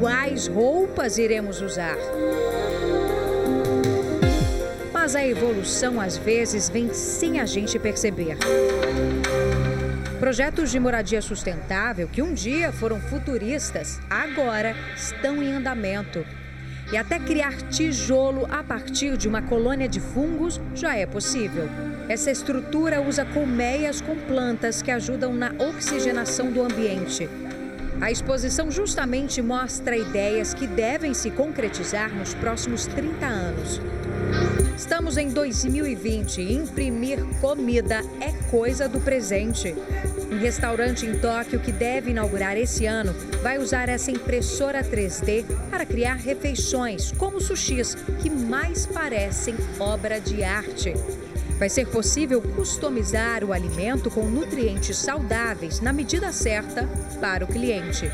Quais 0.00 0.46
roupas 0.46 1.18
iremos 1.18 1.60
usar? 1.60 1.94
Mas 4.90 5.14
a 5.14 5.26
evolução 5.26 6.00
às 6.00 6.16
vezes 6.16 6.70
vem 6.70 6.90
sem 6.94 7.38
a 7.38 7.44
gente 7.44 7.78
perceber. 7.78 8.38
Projetos 10.18 10.70
de 10.70 10.80
moradia 10.80 11.20
sustentável 11.20 12.08
que 12.08 12.22
um 12.22 12.32
dia 12.32 12.72
foram 12.72 12.98
futuristas, 12.98 14.00
agora 14.08 14.74
estão 14.96 15.42
em 15.42 15.52
andamento. 15.52 16.24
E 16.90 16.96
até 16.96 17.18
criar 17.18 17.54
tijolo 17.68 18.46
a 18.50 18.64
partir 18.64 19.18
de 19.18 19.28
uma 19.28 19.42
colônia 19.42 19.86
de 19.86 20.00
fungos 20.00 20.58
já 20.74 20.96
é 20.96 21.04
possível. 21.04 21.68
Essa 22.08 22.30
estrutura 22.30 23.02
usa 23.02 23.26
colmeias 23.26 24.00
com 24.00 24.16
plantas 24.16 24.80
que 24.80 24.90
ajudam 24.90 25.34
na 25.34 25.52
oxigenação 25.58 26.50
do 26.50 26.62
ambiente. 26.62 27.28
A 28.00 28.10
exposição 28.10 28.70
justamente 28.70 29.42
mostra 29.42 29.94
ideias 29.94 30.54
que 30.54 30.66
devem 30.66 31.12
se 31.12 31.30
concretizar 31.30 32.14
nos 32.14 32.32
próximos 32.32 32.86
30 32.86 33.26
anos. 33.26 33.80
Estamos 34.74 35.18
em 35.18 35.28
2020 35.28 36.40
e 36.40 36.54
imprimir 36.54 37.22
comida 37.42 38.00
é 38.18 38.32
coisa 38.50 38.88
do 38.88 38.98
presente. 39.00 39.74
Um 40.32 40.38
restaurante 40.38 41.04
em 41.04 41.18
Tóquio 41.18 41.60
que 41.60 41.70
deve 41.70 42.12
inaugurar 42.12 42.56
esse 42.56 42.86
ano 42.86 43.12
vai 43.42 43.58
usar 43.58 43.90
essa 43.90 44.10
impressora 44.10 44.82
3D 44.82 45.44
para 45.68 45.84
criar 45.84 46.14
refeições, 46.14 47.12
como 47.12 47.38
sushis, 47.38 47.94
que 48.22 48.30
mais 48.30 48.86
parecem 48.86 49.54
obra 49.78 50.18
de 50.18 50.42
arte. 50.42 50.94
Vai 51.60 51.68
ser 51.68 51.86
possível 51.88 52.40
customizar 52.40 53.44
o 53.44 53.52
alimento 53.52 54.10
com 54.10 54.22
nutrientes 54.22 54.96
saudáveis 54.96 55.78
na 55.78 55.92
medida 55.92 56.32
certa 56.32 56.88
para 57.20 57.44
o 57.44 57.46
cliente. 57.46 58.06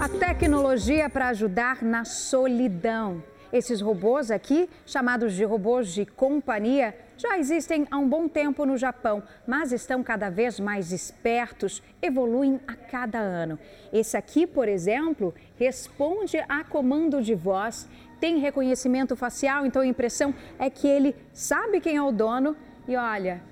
A 0.00 0.08
tecnologia 0.08 1.10
para 1.10 1.28
ajudar 1.28 1.82
na 1.82 2.06
solidão. 2.06 3.22
Esses 3.52 3.82
robôs 3.82 4.30
aqui, 4.30 4.70
chamados 4.86 5.34
de 5.34 5.44
robôs 5.44 5.92
de 5.92 6.06
companhia, 6.06 6.96
já 7.16 7.38
existem 7.38 7.86
há 7.90 7.98
um 7.98 8.08
bom 8.08 8.28
tempo 8.28 8.64
no 8.64 8.76
Japão, 8.76 9.22
mas 9.46 9.72
estão 9.72 10.02
cada 10.02 10.30
vez 10.30 10.60
mais 10.60 10.92
espertos, 10.92 11.82
evoluem 12.00 12.60
a 12.66 12.74
cada 12.74 13.18
ano. 13.18 13.58
Esse 13.92 14.16
aqui, 14.16 14.46
por 14.46 14.68
exemplo, 14.68 15.34
responde 15.58 16.38
a 16.48 16.62
comando 16.62 17.22
de 17.22 17.34
voz, 17.34 17.88
tem 18.20 18.38
reconhecimento 18.38 19.16
facial, 19.16 19.66
então 19.66 19.82
a 19.82 19.86
impressão 19.86 20.34
é 20.58 20.70
que 20.70 20.86
ele 20.86 21.14
sabe 21.32 21.80
quem 21.80 21.96
é 21.96 22.02
o 22.02 22.12
dono 22.12 22.56
e 22.86 22.96
olha, 22.96 23.42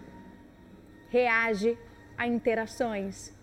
reage 1.11 1.77
a 2.17 2.27
interações. 2.27 3.34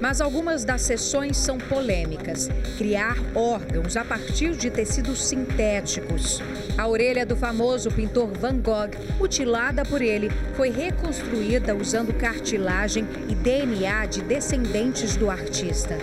Mas 0.00 0.20
algumas 0.20 0.64
das 0.64 0.82
sessões 0.82 1.36
são 1.36 1.58
polêmicas. 1.58 2.48
Criar 2.76 3.16
órgãos 3.34 3.96
a 3.96 4.04
partir 4.04 4.54
de 4.54 4.70
tecidos 4.70 5.24
sintéticos. 5.24 6.42
A 6.76 6.86
orelha 6.86 7.24
do 7.24 7.36
famoso 7.36 7.90
pintor 7.90 8.28
Van 8.32 8.58
Gogh, 8.58 8.90
mutilada 9.18 9.84
por 9.84 10.02
ele, 10.02 10.30
foi 10.54 10.70
reconstruída 10.70 11.74
usando 11.74 12.12
cartilagem 12.12 13.06
e 13.28 13.34
DNA 13.34 14.06
de 14.06 14.22
descendentes 14.22 15.16
do 15.16 15.30
artista. 15.30 15.96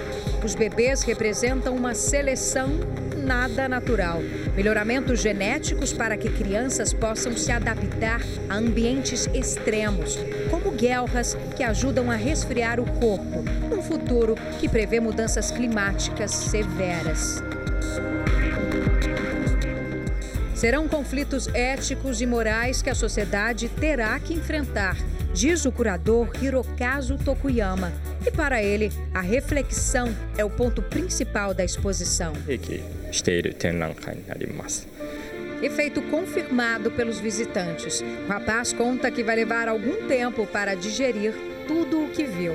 Os 0.43 0.55
bebês 0.55 1.03
representam 1.03 1.75
uma 1.75 1.93
seleção 1.93 2.71
nada 3.23 3.67
natural. 3.67 4.21
Melhoramentos 4.55 5.21
genéticos 5.21 5.93
para 5.93 6.17
que 6.17 6.29
crianças 6.29 6.93
possam 6.93 7.35
se 7.35 7.51
adaptar 7.51 8.21
a 8.49 8.55
ambientes 8.55 9.27
extremos, 9.33 10.19
como 10.51 10.71
guelras 10.71 11.35
que 11.55 11.63
ajudam 11.63 12.11
a 12.11 12.15
resfriar 12.15 12.79
o 12.79 12.85
corpo, 12.85 13.43
num 13.69 13.81
futuro 13.81 14.35
que 14.59 14.69
prevê 14.69 14.99
mudanças 14.99 15.49
climáticas 15.49 16.31
severas. 16.31 17.41
Serão 20.53 20.87
conflitos 20.87 21.47
éticos 21.53 22.21
e 22.21 22.25
morais 22.25 22.81
que 22.81 22.89
a 22.89 22.95
sociedade 22.95 23.67
terá 23.67 24.17
que 24.19 24.33
enfrentar, 24.33 24.95
diz 25.33 25.65
o 25.65 25.71
curador 25.71 26.29
Hirokazu 26.41 27.17
Tokuyama. 27.17 27.91
E 28.25 28.31
para 28.31 28.63
ele, 28.63 28.91
a 29.13 29.21
reflexão 29.21 30.13
é 30.37 30.45
o 30.45 30.49
ponto 30.49 30.81
principal 30.81 31.53
da 31.53 31.63
exposição. 31.63 32.33
Efeito 35.61 36.01
confirmado 36.03 36.91
pelos 36.91 37.19
visitantes. 37.19 38.01
O 38.01 38.27
rapaz 38.27 38.73
conta 38.73 39.11
que 39.11 39.23
vai 39.23 39.35
levar 39.35 39.67
algum 39.67 40.07
tempo 40.07 40.45
para 40.45 40.75
digerir 40.75 41.33
tudo 41.67 42.03
o 42.03 42.09
que 42.09 42.23
viu. 42.23 42.53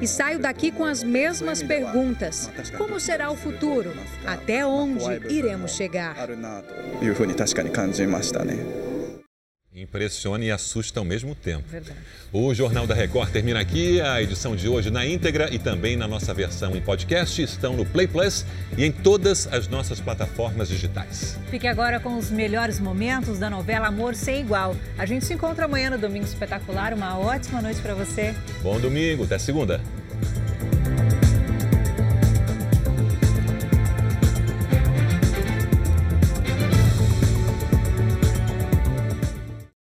E 0.00 0.06
saio 0.06 0.38
daqui 0.38 0.70
com 0.70 0.84
as 0.84 1.02
mesmas 1.02 1.62
perguntas: 1.62 2.50
como 2.78 2.98
será 2.98 3.30
o 3.30 3.36
futuro? 3.36 3.92
Até 4.24 4.64
onde 4.64 5.04
iremos 5.28 5.72
chegar? 5.72 6.16
Impressiona 9.74 10.44
e 10.44 10.50
assusta 10.50 10.98
ao 10.98 11.04
mesmo 11.04 11.32
tempo. 11.32 11.62
Verdade. 11.68 11.96
O 12.32 12.52
Jornal 12.52 12.88
da 12.88 12.94
Record 12.94 13.30
termina 13.30 13.60
aqui. 13.60 14.00
A 14.00 14.20
edição 14.20 14.56
de 14.56 14.68
hoje 14.68 14.90
na 14.90 15.06
íntegra 15.06 15.48
e 15.54 15.60
também 15.60 15.96
na 15.96 16.08
nossa 16.08 16.34
versão 16.34 16.74
em 16.74 16.80
podcast 16.80 17.40
estão 17.40 17.76
no 17.76 17.86
Play 17.86 18.08
Plus 18.08 18.44
e 18.76 18.84
em 18.84 18.90
todas 18.90 19.46
as 19.46 19.68
nossas 19.68 20.00
plataformas 20.00 20.68
digitais. 20.68 21.38
Fique 21.50 21.68
agora 21.68 22.00
com 22.00 22.18
os 22.18 22.32
melhores 22.32 22.80
momentos 22.80 23.38
da 23.38 23.48
novela 23.48 23.86
Amor 23.86 24.16
Sem 24.16 24.40
Igual. 24.40 24.74
A 24.98 25.06
gente 25.06 25.24
se 25.24 25.34
encontra 25.34 25.66
amanhã 25.66 25.90
no 25.90 25.98
Domingo 25.98 26.24
Espetacular. 26.24 26.92
Uma 26.92 27.16
ótima 27.16 27.62
noite 27.62 27.80
para 27.80 27.94
você. 27.94 28.34
Bom 28.64 28.80
domingo, 28.80 29.22
até 29.22 29.38
segunda. 29.38 29.80